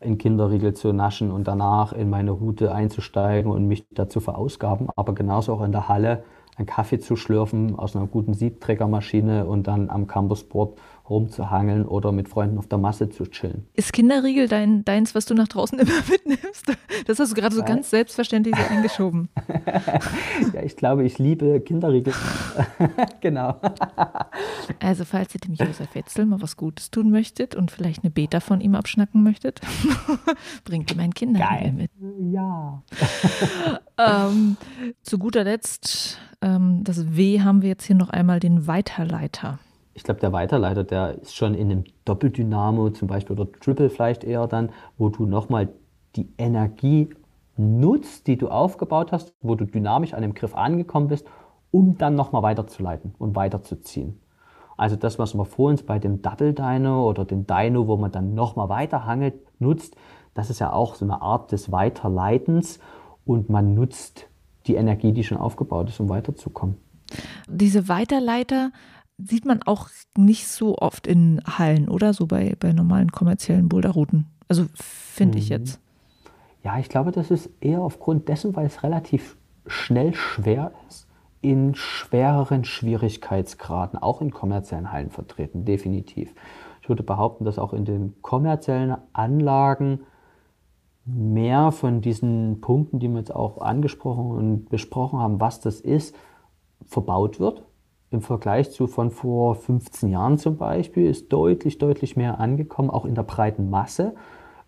in 0.00 0.16
Kinderriegel 0.16 0.74
zu 0.74 0.92
naschen 0.92 1.30
und 1.30 1.48
danach 1.48 1.92
in 1.92 2.08
meine 2.08 2.30
Route 2.30 2.72
einzusteigen 2.72 3.50
und 3.50 3.66
mich 3.66 3.86
dazu 3.90 4.20
verausgaben. 4.20 4.88
Aber 4.96 5.14
genauso 5.14 5.54
auch 5.54 5.62
in 5.62 5.72
der 5.72 5.88
Halle 5.88 6.24
einen 6.56 6.66
Kaffee 6.66 6.98
zu 6.98 7.16
schlürfen 7.16 7.78
aus 7.78 7.94
einer 7.94 8.06
guten 8.06 8.34
Siebträgermaschine 8.34 9.46
und 9.46 9.66
dann 9.68 9.90
am 9.90 10.06
Campusport 10.06 10.78
rumzuhangeln 11.10 11.86
oder 11.86 12.12
mit 12.12 12.28
Freunden 12.28 12.58
auf 12.58 12.66
der 12.66 12.78
Masse 12.78 13.08
zu 13.08 13.24
chillen. 13.24 13.66
Ist 13.74 13.92
Kinderriegel 13.92 14.48
dein, 14.48 14.84
deins, 14.84 15.14
was 15.14 15.26
du 15.26 15.34
nach 15.34 15.48
draußen 15.48 15.78
immer 15.78 15.90
mitnimmst? 16.08 16.72
Das 17.06 17.18
hast 17.18 17.30
du 17.30 17.34
gerade 17.34 17.54
so 17.54 17.62
ganz 17.62 17.90
selbstverständlich 17.90 18.54
so 18.56 18.74
eingeschoben. 18.74 19.28
ja, 20.54 20.62
ich 20.62 20.76
glaube, 20.76 21.04
ich 21.04 21.18
liebe 21.18 21.60
Kinderriegel. 21.60 22.12
genau. 23.20 23.56
Also, 24.80 25.04
falls 25.04 25.34
ihr 25.34 25.40
dem 25.40 25.54
Josef 25.54 25.94
Wetzel 25.94 26.26
mal 26.26 26.40
was 26.42 26.56
Gutes 26.56 26.90
tun 26.90 27.10
möchtet 27.10 27.54
und 27.54 27.70
vielleicht 27.70 28.04
eine 28.04 28.10
Beta 28.10 28.40
von 28.40 28.60
ihm 28.60 28.74
abschnacken 28.74 29.22
möchtet, 29.22 29.60
bringt 30.64 30.92
ihm 30.92 31.00
ein 31.00 31.14
Kinderriegel 31.14 31.72
mit. 31.72 31.90
Ja. 32.32 32.82
ähm, 33.98 34.56
zu 35.02 35.18
guter 35.18 35.44
Letzt, 35.44 36.18
ähm, 36.40 36.84
das 36.84 37.16
W 37.16 37.40
haben 37.40 37.62
wir 37.62 37.68
jetzt 37.68 37.84
hier 37.84 37.96
noch 37.96 38.10
einmal 38.10 38.40
den 38.40 38.66
Weiterleiter 38.66 39.58
ich 39.98 40.04
glaube, 40.04 40.20
der 40.20 40.32
Weiterleiter, 40.32 40.84
der 40.84 41.18
ist 41.18 41.34
schon 41.34 41.54
in 41.54 41.72
einem 41.72 41.84
Doppeldynamo 42.04 42.90
zum 42.90 43.08
Beispiel 43.08 43.38
oder 43.38 43.50
Triple 43.50 43.90
vielleicht 43.90 44.22
eher 44.22 44.46
dann, 44.46 44.70
wo 44.96 45.08
du 45.08 45.26
nochmal 45.26 45.70
die 46.14 46.32
Energie 46.38 47.08
nutzt, 47.56 48.28
die 48.28 48.36
du 48.38 48.46
aufgebaut 48.46 49.10
hast, 49.10 49.34
wo 49.40 49.56
du 49.56 49.64
dynamisch 49.64 50.14
an 50.14 50.22
dem 50.22 50.34
Griff 50.34 50.54
angekommen 50.54 51.08
bist, 51.08 51.26
um 51.72 51.98
dann 51.98 52.14
nochmal 52.14 52.44
weiterzuleiten 52.44 53.16
und 53.18 53.34
weiterzuziehen. 53.34 54.20
Also 54.76 54.94
das, 54.94 55.18
was 55.18 55.34
man 55.34 55.46
vorhin 55.46 55.84
bei 55.84 55.98
dem 55.98 56.22
Double 56.22 56.54
Dyno 56.54 57.08
oder 57.08 57.24
dem 57.24 57.48
Dyno, 57.48 57.88
wo 57.88 57.96
man 57.96 58.12
dann 58.12 58.34
nochmal 58.34 58.68
weiterhangelt, 58.68 59.34
nutzt, 59.58 59.96
das 60.34 60.48
ist 60.48 60.60
ja 60.60 60.72
auch 60.72 60.94
so 60.94 61.04
eine 61.04 61.22
Art 61.22 61.50
des 61.50 61.72
Weiterleitens 61.72 62.78
und 63.24 63.50
man 63.50 63.74
nutzt 63.74 64.28
die 64.68 64.76
Energie, 64.76 65.10
die 65.10 65.24
schon 65.24 65.38
aufgebaut 65.38 65.88
ist, 65.88 65.98
um 65.98 66.08
weiterzukommen. 66.08 66.76
Diese 67.48 67.88
Weiterleiter, 67.88 68.70
sieht 69.18 69.44
man 69.44 69.62
auch 69.64 69.88
nicht 70.16 70.48
so 70.48 70.78
oft 70.78 71.06
in 71.06 71.42
Hallen, 71.46 71.88
oder? 71.88 72.14
So 72.14 72.26
bei, 72.26 72.56
bei 72.58 72.72
normalen 72.72 73.12
kommerziellen 73.12 73.68
Boulderrouten. 73.68 74.26
Also 74.48 74.66
finde 74.74 75.38
ich 75.38 75.50
mhm. 75.50 75.56
jetzt. 75.56 75.80
Ja, 76.64 76.78
ich 76.78 76.88
glaube, 76.88 77.12
das 77.12 77.30
ist 77.30 77.50
eher 77.60 77.80
aufgrund 77.80 78.28
dessen, 78.28 78.54
weil 78.56 78.66
es 78.66 78.82
relativ 78.82 79.36
schnell 79.66 80.14
schwer 80.14 80.72
ist, 80.88 81.06
in 81.40 81.74
schwereren 81.74 82.64
Schwierigkeitsgraden, 82.64 83.98
auch 83.98 84.20
in 84.20 84.30
kommerziellen 84.30 84.90
Hallen 84.90 85.10
vertreten, 85.10 85.64
definitiv. 85.64 86.34
Ich 86.82 86.88
würde 86.88 87.02
behaupten, 87.02 87.44
dass 87.44 87.58
auch 87.58 87.72
in 87.72 87.84
den 87.84 88.14
kommerziellen 88.22 88.96
Anlagen 89.12 90.00
mehr 91.04 91.70
von 91.70 92.00
diesen 92.00 92.60
Punkten, 92.60 92.98
die 92.98 93.08
wir 93.08 93.18
jetzt 93.18 93.34
auch 93.34 93.60
angesprochen 93.60 94.30
und 94.30 94.68
besprochen 94.68 95.20
haben, 95.20 95.40
was 95.40 95.60
das 95.60 95.80
ist, 95.80 96.14
verbaut 96.86 97.40
wird 97.40 97.62
im 98.10 98.22
Vergleich 98.22 98.70
zu 98.70 98.86
von 98.86 99.10
vor 99.10 99.54
15 99.54 100.08
Jahren 100.08 100.38
zum 100.38 100.56
Beispiel 100.56 101.08
ist 101.08 101.32
deutlich, 101.32 101.78
deutlich 101.78 102.16
mehr 102.16 102.40
angekommen, 102.40 102.90
auch 102.90 103.04
in 103.04 103.14
der 103.14 103.22
breiten 103.22 103.68
Masse. 103.70 104.14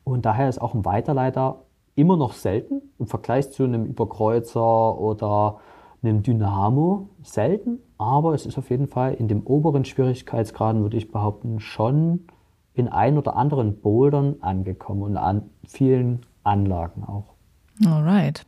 Und 0.04 0.26
daher 0.26 0.48
ist 0.48 0.60
auch 0.60 0.74
ein 0.74 0.84
Weiterleiter 0.84 1.62
immer 1.94 2.16
noch 2.16 2.34
selten 2.34 2.82
im 2.98 3.06
Vergleich 3.06 3.50
zu 3.50 3.64
einem 3.64 3.84
Überkreuzer 3.84 4.98
oder 4.98 5.58
einem 6.02 6.22
Dynamo 6.22 7.08
selten. 7.22 7.78
Aber 7.98 8.34
es 8.34 8.46
ist 8.46 8.58
auf 8.58 8.70
jeden 8.70 8.88
Fall 8.88 9.14
in 9.14 9.28
dem 9.28 9.46
oberen 9.46 9.84
Schwierigkeitsgraden, 9.84 10.82
würde 10.82 10.96
ich 10.96 11.10
behaupten, 11.10 11.60
schon 11.60 12.26
in 12.74 12.88
ein 12.88 13.18
oder 13.18 13.36
anderen 13.36 13.80
Bouldern 13.80 14.36
angekommen 14.40 15.02
und 15.02 15.16
an 15.16 15.50
vielen 15.66 16.24
Anlagen 16.44 17.04
auch. 17.04 17.34
Alright. 17.84 18.46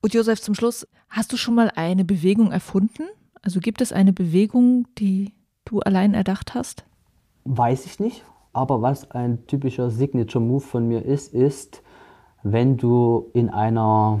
Und 0.00 0.14
Josef, 0.14 0.40
zum 0.40 0.54
Schluss, 0.54 0.86
hast 1.08 1.32
du 1.32 1.36
schon 1.36 1.54
mal 1.54 1.70
eine 1.76 2.04
Bewegung 2.04 2.50
erfunden? 2.50 3.04
Also 3.42 3.58
gibt 3.58 3.80
es 3.80 3.92
eine 3.92 4.12
Bewegung, 4.12 4.86
die 4.98 5.32
du 5.64 5.80
allein 5.80 6.14
erdacht 6.14 6.54
hast? 6.54 6.84
Weiß 7.44 7.86
ich 7.86 7.98
nicht. 7.98 8.24
Aber 8.52 8.82
was 8.82 9.10
ein 9.10 9.46
typischer 9.46 9.90
Signature-Move 9.90 10.60
von 10.60 10.86
mir 10.86 11.04
ist, 11.04 11.34
ist, 11.34 11.82
wenn 12.42 12.76
du 12.76 13.30
in 13.32 13.50
einer 13.50 14.20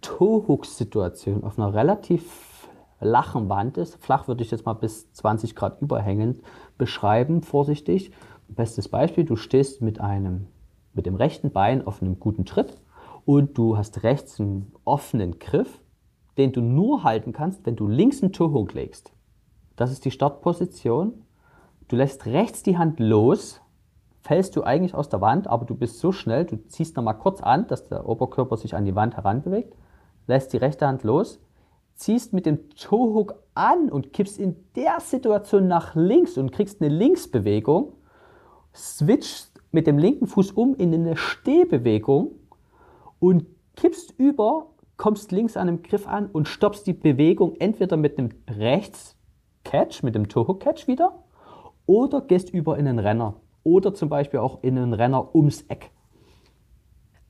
Toe-Hook-Situation 0.00 1.44
auf 1.44 1.58
einer 1.58 1.72
relativ 1.74 2.68
flachen 2.98 3.48
Wand 3.48 3.76
ist, 3.76 3.96
flach 3.96 4.26
würde 4.26 4.42
ich 4.42 4.50
jetzt 4.50 4.66
mal 4.66 4.74
bis 4.74 5.12
20 5.12 5.54
Grad 5.54 5.80
überhängend 5.80 6.40
beschreiben, 6.78 7.42
vorsichtig. 7.42 8.10
Bestes 8.48 8.88
Beispiel, 8.88 9.24
du 9.24 9.36
stehst 9.36 9.82
mit 9.82 10.00
einem, 10.00 10.46
mit 10.94 11.06
dem 11.06 11.14
rechten 11.14 11.52
Bein 11.52 11.86
auf 11.86 12.02
einem 12.02 12.18
guten 12.18 12.44
Tritt 12.44 12.80
und 13.24 13.58
du 13.58 13.76
hast 13.76 14.02
rechts 14.02 14.40
einen 14.40 14.72
offenen 14.84 15.38
Griff 15.38 15.80
den 16.38 16.52
du 16.52 16.60
nur 16.60 17.04
halten 17.04 17.32
kannst, 17.32 17.66
wenn 17.66 17.76
du 17.76 17.88
links 17.88 18.22
einen 18.22 18.32
Toe-Hook 18.32 18.72
legst. 18.72 19.12
Das 19.76 19.90
ist 19.90 20.04
die 20.04 20.10
Startposition. 20.10 21.24
Du 21.88 21.96
lässt 21.96 22.26
rechts 22.26 22.62
die 22.62 22.78
Hand 22.78 23.00
los, 23.00 23.60
fällst 24.22 24.56
du 24.56 24.62
eigentlich 24.62 24.94
aus 24.94 25.08
der 25.08 25.20
Wand, 25.20 25.46
aber 25.46 25.64
du 25.64 25.74
bist 25.74 25.98
so 25.98 26.12
schnell, 26.12 26.44
du 26.44 26.56
ziehst 26.68 26.96
nochmal 26.96 27.18
kurz 27.18 27.40
an, 27.40 27.66
dass 27.66 27.88
der 27.88 28.08
Oberkörper 28.08 28.56
sich 28.56 28.74
an 28.74 28.84
die 28.84 28.94
Wand 28.94 29.16
heranbewegt, 29.16 29.74
lässt 30.26 30.52
die 30.52 30.58
rechte 30.58 30.86
Hand 30.86 31.02
los, 31.02 31.40
ziehst 31.94 32.32
mit 32.32 32.46
dem 32.46 32.70
Toe-Hook 32.70 33.34
an 33.54 33.90
und 33.90 34.12
kippst 34.12 34.38
in 34.38 34.56
der 34.76 35.00
Situation 35.00 35.66
nach 35.66 35.94
links 35.94 36.38
und 36.38 36.52
kriegst 36.52 36.80
eine 36.80 36.94
Linksbewegung, 36.94 37.94
switchst 38.74 39.60
mit 39.72 39.86
dem 39.86 39.98
linken 39.98 40.26
Fuß 40.26 40.52
um 40.52 40.74
in 40.76 40.94
eine 40.94 41.16
Stehbewegung 41.16 42.32
und 43.18 43.46
kippst 43.76 44.14
über 44.18 44.66
kommst 44.98 45.32
links 45.32 45.56
an 45.56 45.68
einem 45.68 45.82
Griff 45.82 46.06
an 46.06 46.26
und 46.26 46.46
stoppst 46.46 46.86
die 46.86 46.92
Bewegung 46.92 47.56
entweder 47.58 47.96
mit 47.96 48.18
einem 48.18 48.30
Rechts-Catch, 48.48 50.02
mit 50.02 50.14
dem 50.14 50.28
Toe-Hook-Catch 50.28 50.86
wieder, 50.86 51.24
oder 51.86 52.20
gehst 52.20 52.50
über 52.50 52.76
in 52.76 52.86
einen 52.86 52.98
Renner. 52.98 53.36
Oder 53.62 53.94
zum 53.94 54.10
Beispiel 54.10 54.40
auch 54.40 54.62
in 54.62 54.76
einen 54.76 54.92
Renner 54.92 55.34
ums 55.34 55.62
Eck. 55.68 55.90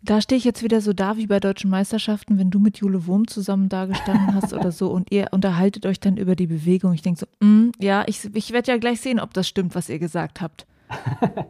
Da 0.02 0.20
stehe 0.20 0.38
ich 0.38 0.44
jetzt 0.44 0.62
wieder 0.62 0.80
so 0.80 0.92
da 0.92 1.16
wie 1.16 1.26
bei 1.26 1.40
deutschen 1.40 1.70
Meisterschaften, 1.70 2.38
wenn 2.38 2.50
du 2.50 2.60
mit 2.60 2.78
Jule 2.78 3.06
Wurm 3.06 3.26
zusammen 3.26 3.68
da 3.68 3.86
gestanden 3.86 4.34
hast 4.34 4.54
oder 4.54 4.70
so 4.70 4.90
und 4.90 5.10
ihr 5.12 5.28
unterhaltet 5.32 5.86
euch 5.86 5.98
dann 5.98 6.16
über 6.16 6.36
die 6.36 6.46
Bewegung. 6.46 6.92
Ich 6.92 7.02
denke 7.02 7.20
so, 7.20 7.46
mm, 7.46 7.72
ja, 7.80 8.04
ich, 8.06 8.24
ich 8.34 8.52
werde 8.52 8.70
ja 8.72 8.78
gleich 8.78 9.00
sehen, 9.00 9.18
ob 9.18 9.34
das 9.34 9.48
stimmt, 9.48 9.74
was 9.74 9.88
ihr 9.88 9.98
gesagt 9.98 10.40
habt. 10.40 10.66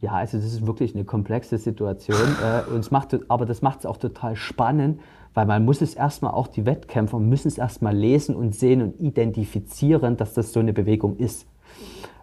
ja, 0.00 0.12
also 0.12 0.36
das 0.36 0.46
ist 0.46 0.66
wirklich 0.66 0.94
eine 0.94 1.04
komplexe 1.04 1.58
Situation. 1.58 2.18
äh, 2.42 2.70
und 2.72 2.90
macht, 2.92 3.18
aber 3.28 3.46
das 3.46 3.62
macht 3.62 3.80
es 3.80 3.86
auch 3.86 3.96
total 3.96 4.36
spannend, 4.36 5.00
weil 5.34 5.46
man 5.46 5.64
muss 5.64 5.80
es 5.80 5.94
erstmal, 5.94 6.32
auch 6.32 6.46
die 6.46 6.66
Wettkämpfer 6.66 7.18
müssen 7.18 7.48
es 7.48 7.58
erstmal 7.58 7.96
lesen 7.96 8.34
und 8.34 8.54
sehen 8.54 8.82
und 8.82 9.00
identifizieren, 9.00 10.16
dass 10.16 10.34
das 10.34 10.52
so 10.52 10.60
eine 10.60 10.72
Bewegung 10.72 11.16
ist. 11.16 11.46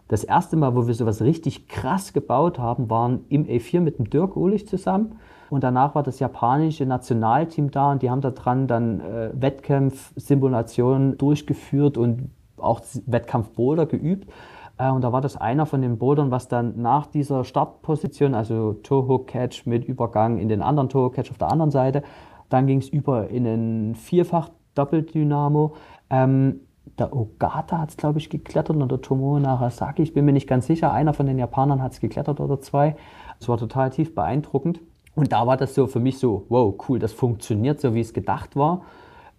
Das 0.07 0.23
erste 0.23 0.55
Mal, 0.55 0.75
wo 0.75 0.85
wir 0.85 0.93
sowas 0.93 1.21
richtig 1.21 1.67
krass 1.67 2.13
gebaut 2.13 2.59
haben, 2.59 2.89
waren 2.89 3.25
im 3.29 3.45
E4 3.45 3.81
mit 3.81 3.97
dem 3.97 4.09
Dirk 4.09 4.37
Uhlich 4.37 4.67
zusammen. 4.67 5.19
Und 5.49 5.63
danach 5.63 5.95
war 5.95 6.03
das 6.03 6.19
japanische 6.19 6.85
Nationalteam 6.85 7.71
da 7.71 7.91
und 7.91 8.01
die 8.01 8.09
haben 8.09 8.21
da 8.21 8.31
dran 8.31 8.67
dann 8.67 8.99
äh, 8.99 9.29
Wettkampfsimulationen 9.33 11.17
durchgeführt 11.17 11.97
und 11.97 12.29
auch 12.57 12.81
Wettkampfboulder 13.05 13.85
geübt. 13.85 14.29
Äh, 14.77 14.89
und 14.89 15.01
da 15.01 15.11
war 15.11 15.21
das 15.21 15.37
einer 15.37 15.65
von 15.65 15.81
den 15.81 15.97
Bouldern, 15.97 16.31
was 16.31 16.47
dann 16.47 16.81
nach 16.81 17.05
dieser 17.07 17.43
Startposition, 17.43 18.33
also 18.33 18.73
Toe-Hook-Catch 18.73 19.65
mit 19.65 19.85
Übergang 19.85 20.37
in 20.37 20.49
den 20.49 20.61
anderen 20.61 20.89
Toe-Hook-Catch 20.89 21.31
auf 21.31 21.37
der 21.37 21.51
anderen 21.51 21.71
Seite, 21.71 22.03
dann 22.49 22.67
ging 22.67 22.79
es 22.79 22.89
über 22.89 23.29
in 23.29 23.47
einen 23.47 23.95
Vierfach-Doppeldynamo. 23.95 25.73
Ähm, 26.09 26.61
der 26.99 27.15
Ogata 27.15 27.79
hat 27.79 27.89
es, 27.89 27.97
glaube 27.97 28.19
ich, 28.19 28.29
geklettert 28.29 28.75
und 28.75 28.89
der 28.91 29.01
Tomoe 29.01 29.39
Narasaki, 29.39 30.03
ich 30.03 30.13
bin 30.13 30.25
mir 30.25 30.33
nicht 30.33 30.47
ganz 30.47 30.67
sicher, 30.67 30.93
einer 30.93 31.13
von 31.13 31.25
den 31.25 31.39
Japanern 31.39 31.81
hat 31.81 31.93
es 31.93 31.99
geklettert 31.99 32.39
oder 32.39 32.61
zwei. 32.61 32.95
Es 33.39 33.49
war 33.49 33.57
total 33.57 33.89
tief 33.89 34.13
beeindruckend. 34.13 34.79
Und 35.15 35.31
da 35.31 35.47
war 35.47 35.57
das 35.57 35.73
so 35.73 35.87
für 35.87 35.99
mich 35.99 36.19
so, 36.19 36.45
wow, 36.49 36.75
cool, 36.87 36.99
das 36.99 37.13
funktioniert 37.13 37.79
so, 37.79 37.93
wie 37.93 38.01
es 38.01 38.13
gedacht 38.13 38.55
war. 38.55 38.81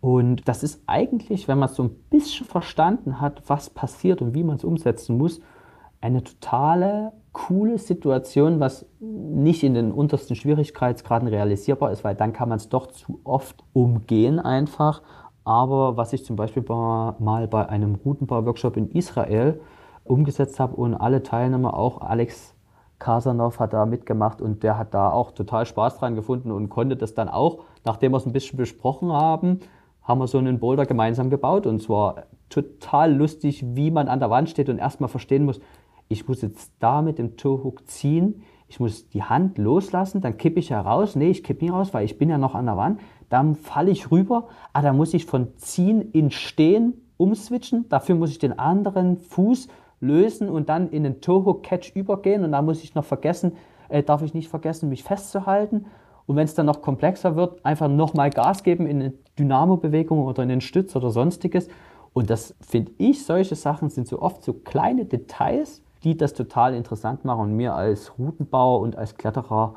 Und 0.07 0.47
das 0.47 0.63
ist 0.63 0.85
eigentlich, 0.87 1.49
wenn 1.49 1.59
man 1.59 1.69
so 1.69 1.83
ein 1.83 1.91
bisschen 2.11 2.47
verstanden 2.47 3.21
hat, 3.21 3.43
was 3.49 3.71
passiert 3.71 4.23
und 4.23 4.35
wie 4.35 4.45
man 4.45 4.55
es 4.55 4.63
umsetzen 4.63 5.19
muss, 5.19 5.41
eine 6.01 6.23
totale 6.23 7.11
coole 7.33 7.77
Situation, 7.79 8.61
was 8.61 8.87
nicht 9.01 9.65
in 9.65 9.75
den 9.75 9.91
untersten 9.91 10.37
Schwierigkeitsgraden 10.37 11.27
realisierbar 11.27 11.91
ist, 11.91 12.05
weil 12.05 12.15
dann 12.15 12.33
kann 12.33 12.49
man 12.49 12.59
es 12.59 12.69
doch 12.69 12.87
zu 12.87 13.19
oft 13.25 13.65
umgehen 13.73 14.39
einfach. 14.39 15.03
Aber 15.43 15.97
was 15.97 16.13
ich 16.13 16.25
zum 16.25 16.37
Beispiel 16.37 16.63
mal 16.63 17.49
bei 17.51 17.69
einem 17.69 17.97
Routenbau-Workshop 17.97 18.77
in 18.77 18.93
Israel 18.93 19.61
umgesetzt 20.05 20.61
habe 20.61 20.77
und 20.77 20.95
alle 20.95 21.25
Teilnehmer, 21.25 21.77
auch 21.77 22.01
Alex 22.01 22.55
Kasanov 23.01 23.59
hat 23.59 23.73
da 23.73 23.87
mitgemacht 23.87 24.41
und 24.41 24.63
der 24.63 24.79
hat 24.79 24.95
da 24.95 25.11
auch 25.11 25.33
total 25.33 25.67
Spaß 25.67 25.99
dran 25.99 26.15
gefunden 26.15 26.53
und 26.53 26.69
konnte 26.69 26.97
das 26.97 27.15
dann 27.15 27.29
auch, 27.29 27.65
nachdem 27.85 28.13
wir 28.13 28.19
es 28.19 28.27
ein 28.27 28.33
bisschen 28.33 28.57
besprochen 28.57 29.13
haben, 29.13 29.59
haben 30.07 30.19
wir 30.19 30.27
so 30.27 30.39
einen 30.39 30.59
Boulder 30.59 30.87
gemeinsam 30.87 31.31
gebaut 31.31 31.67
und 31.67 31.83
zwar 31.83 32.27
total 32.49 33.15
lustig, 33.15 33.65
wie 33.75 33.91
man 33.91 34.09
an 34.09 34.21
der 34.21 34.31
Wand 34.31 34.49
steht 34.49 34.69
und 34.69 34.79
erstmal 34.79 35.09
verstehen 35.09 35.45
muss, 35.45 35.61
ich 36.09 36.29
muss 36.29 36.43
jetzt 36.43 36.73
da 36.79 37.03
mit 37.03 37.19
dem 37.19 37.37
Toehook 37.37 37.89
ziehen, 37.89 38.43
ich 38.69 38.81
muss 38.81 39.09
die 39.09 39.23
Hand 39.23 39.59
loslassen, 39.59 40.21
dann 40.21 40.39
kippe 40.39 40.59
ich 40.59 40.71
ja 40.71 40.81
raus. 40.81 41.15
Nee, 41.15 41.31
ich 41.31 41.45
kippe 41.45 41.65
nicht 41.65 41.73
raus, 41.73 41.95
weil 41.95 42.05
ich 42.05 42.19
bin 42.19 42.29
ja 42.29 42.39
noch 42.39 42.55
an 42.55 42.67
der 42.67 42.77
Wand. 42.77 43.01
Dann 43.29 43.55
falle 43.55 43.91
ich 43.91 44.11
rüber. 44.11 44.49
Ah, 44.73 44.83
da 44.83 44.93
muss 44.93 45.15
ich 45.15 45.25
von 45.25 45.57
ziehen 45.57 46.11
in 46.13 46.31
stehen 46.31 46.95
umswitchen. 47.17 47.89
Dafür 47.89 48.17
muss 48.17 48.31
ich 48.31 48.39
den 48.39 48.59
anderen 48.59 49.19
Fuß 49.19 49.69
lösen 50.01 50.49
und 50.49 50.69
dann 50.69 50.91
in 50.91 51.05
den 51.05 51.21
Toe-Hook 51.21 51.63
Catch 51.63 51.95
übergehen. 51.95 52.45
Und 52.45 52.53
da 52.53 52.61
muss 52.61 52.83
ich 52.83 52.95
noch 52.95 53.05
vergessen, 53.05 53.53
äh, 53.89 54.03
darf 54.03 54.23
ich 54.23 54.35
nicht 54.35 54.49
vergessen, 54.49 54.89
mich 54.89 55.05
festzuhalten. 55.05 55.87
Und 56.27 56.37
wenn 56.37 56.45
es 56.45 56.55
dann 56.55 56.67
noch 56.67 56.83
komplexer 56.83 57.37
wird, 57.37 57.65
einfach 57.65 57.89
nochmal 57.89 58.31
Gas 58.31 58.63
geben 58.63 58.87
in 58.87 59.01
eine 59.01 59.13
Dynamo-Bewegung 59.39 60.25
oder 60.25 60.43
in 60.43 60.49
den 60.49 60.61
Stütz 60.61 60.97
oder 60.97 61.11
sonstiges. 61.11 61.69
Und 62.13 62.31
das 62.31 62.55
finde 62.61 62.93
ich, 62.99 63.25
solche 63.25 63.55
Sachen 63.55 63.91
sind 63.91 64.09
so 64.09 64.21
oft 64.21 64.43
so 64.43 64.53
kleine 64.53 65.05
Details, 65.05 65.83
die 66.03 66.17
das 66.17 66.35
total 66.35 66.75
interessant 66.75 67.25
machen 67.25 67.41
und 67.41 67.57
mir 67.57 67.75
als 67.75 68.19
Routenbauer 68.19 68.81
und 68.81 68.97
als 68.97 69.17
Kletterer 69.17 69.77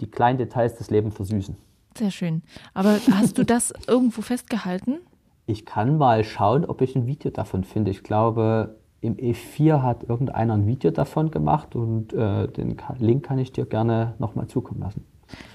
die 0.00 0.10
kleinen 0.10 0.38
Details 0.38 0.76
des 0.76 0.90
Lebens 0.90 1.14
versüßen. 1.14 1.56
Sehr 1.96 2.10
schön. 2.10 2.42
Aber 2.72 2.98
hast 3.12 3.36
du 3.36 3.44
das 3.44 3.72
irgendwo 3.86 4.22
festgehalten? 4.22 4.98
Ich 5.46 5.66
kann 5.66 5.98
mal 5.98 6.24
schauen, 6.24 6.64
ob 6.64 6.80
ich 6.80 6.96
ein 6.96 7.06
Video 7.06 7.30
davon 7.30 7.64
finde. 7.64 7.90
Ich 7.90 8.02
glaube, 8.02 8.76
im 9.00 9.16
E4 9.16 9.82
hat 9.82 10.04
irgendeiner 10.04 10.54
ein 10.54 10.66
Video 10.66 10.90
davon 10.90 11.30
gemacht 11.30 11.74
und 11.74 12.12
äh, 12.12 12.48
den 12.48 12.76
Link 12.98 13.24
kann 13.24 13.38
ich 13.38 13.52
dir 13.52 13.66
gerne 13.66 14.14
nochmal 14.18 14.46
zukommen 14.46 14.80
lassen. 14.80 15.04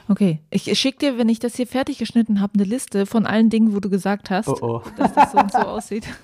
Okay, 0.09 0.39
ich 0.49 0.79
schicke 0.79 0.99
dir, 0.99 1.17
wenn 1.17 1.29
ich 1.29 1.39
das 1.39 1.55
hier 1.55 1.67
fertig 1.67 1.97
geschnitten 1.97 2.39
habe, 2.39 2.53
eine 2.55 2.63
Liste 2.63 3.05
von 3.05 3.25
allen 3.25 3.49
Dingen, 3.49 3.75
wo 3.75 3.79
du 3.79 3.89
gesagt 3.89 4.29
hast, 4.29 4.47
oh 4.47 4.57
oh. 4.61 4.81
dass 4.95 5.13
das 5.13 5.31
so 5.31 5.37
und 5.37 5.51
so 5.51 5.57
aussieht. 5.59 6.07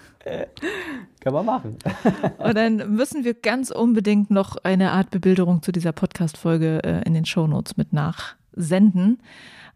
Kann 1.19 1.33
man 1.33 1.45
machen. 1.45 1.77
Und 2.37 2.55
dann 2.55 2.95
müssen 2.95 3.25
wir 3.25 3.33
ganz 3.33 3.71
unbedingt 3.71 4.31
noch 4.31 4.55
eine 4.63 4.91
Art 4.91 5.11
Bebilderung 5.11 5.61
zu 5.61 5.73
dieser 5.73 5.91
Podcast-Folge 5.91 6.81
äh, 6.83 7.01
in 7.05 7.13
den 7.13 7.25
Shownotes 7.25 7.75
mit 7.75 7.91
nachsenden. 7.91 9.21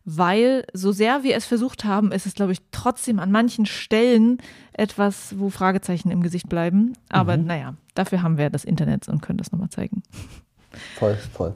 Weil, 0.05 0.65
so 0.71 0.93
sehr 0.93 1.23
wir 1.23 1.35
es 1.35 1.45
versucht 1.45 1.83
haben, 1.83 2.13
ist 2.13 2.25
es, 2.25 2.33
glaube 2.33 2.53
ich, 2.53 2.59
trotzdem 2.71 3.19
an 3.19 3.29
manchen 3.29 3.65
Stellen 3.65 4.37
etwas, 4.71 5.37
wo 5.37 5.49
Fragezeichen 5.49 6.11
im 6.11 6.23
Gesicht 6.23 6.47
bleiben. 6.47 6.93
Aber 7.09 7.35
mhm. 7.35 7.45
naja, 7.45 7.73
dafür 7.93 8.21
haben 8.21 8.37
wir 8.37 8.49
das 8.49 8.63
Internet 8.63 9.09
und 9.09 9.21
können 9.21 9.37
das 9.37 9.51
nochmal 9.51 9.69
zeigen. 9.69 10.03
Voll, 10.97 11.17
voll. 11.33 11.53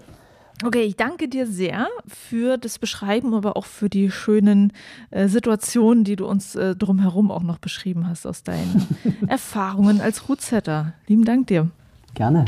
Okay, 0.63 0.83
ich 0.83 0.95
danke 0.95 1.27
dir 1.27 1.47
sehr 1.47 1.87
für 2.07 2.57
das 2.57 2.77
Beschreiben, 2.77 3.33
aber 3.33 3.57
auch 3.57 3.65
für 3.65 3.89
die 3.89 4.11
schönen 4.11 4.73
äh, 5.09 5.27
Situationen, 5.27 6.03
die 6.03 6.15
du 6.15 6.27
uns 6.27 6.55
äh, 6.55 6.75
drumherum 6.75 7.31
auch 7.31 7.41
noch 7.41 7.57
beschrieben 7.57 8.07
hast 8.07 8.27
aus 8.27 8.43
deinen 8.43 8.87
Erfahrungen 9.27 10.01
als 10.01 10.29
Rootsetter. 10.29 10.93
Lieben 11.07 11.25
Dank 11.25 11.47
dir. 11.47 11.69
Gerne. 12.13 12.45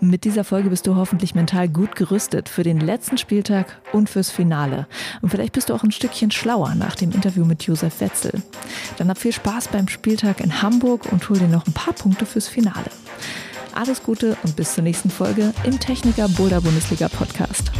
Mit 0.00 0.24
dieser 0.24 0.44
Folge 0.44 0.70
bist 0.70 0.86
du 0.86 0.96
hoffentlich 0.96 1.34
mental 1.34 1.68
gut 1.68 1.94
gerüstet 1.94 2.48
für 2.48 2.62
den 2.62 2.80
letzten 2.80 3.18
Spieltag 3.18 3.80
und 3.92 4.08
fürs 4.08 4.30
Finale. 4.30 4.86
Und 5.22 5.30
vielleicht 5.30 5.52
bist 5.52 5.70
du 5.70 5.74
auch 5.74 5.82
ein 5.82 5.92
Stückchen 5.92 6.30
schlauer 6.30 6.74
nach 6.76 6.94
dem 6.94 7.12
Interview 7.12 7.44
mit 7.44 7.64
Josef 7.64 8.00
Wetzel. 8.00 8.42
Dann 8.96 9.10
hab 9.10 9.18
viel 9.18 9.32
Spaß 9.32 9.68
beim 9.68 9.88
Spieltag 9.88 10.40
in 10.40 10.62
Hamburg 10.62 11.12
und 11.12 11.28
hol 11.28 11.38
dir 11.38 11.48
noch 11.48 11.66
ein 11.66 11.72
paar 11.72 11.94
Punkte 11.94 12.26
fürs 12.26 12.48
Finale. 12.48 12.90
Alles 13.74 14.02
Gute 14.02 14.36
und 14.42 14.56
bis 14.56 14.74
zur 14.74 14.84
nächsten 14.84 15.10
Folge 15.10 15.52
im 15.64 15.78
Techniker 15.78 16.28
Boulder 16.28 16.60
Bundesliga 16.60 17.08
Podcast. 17.08 17.70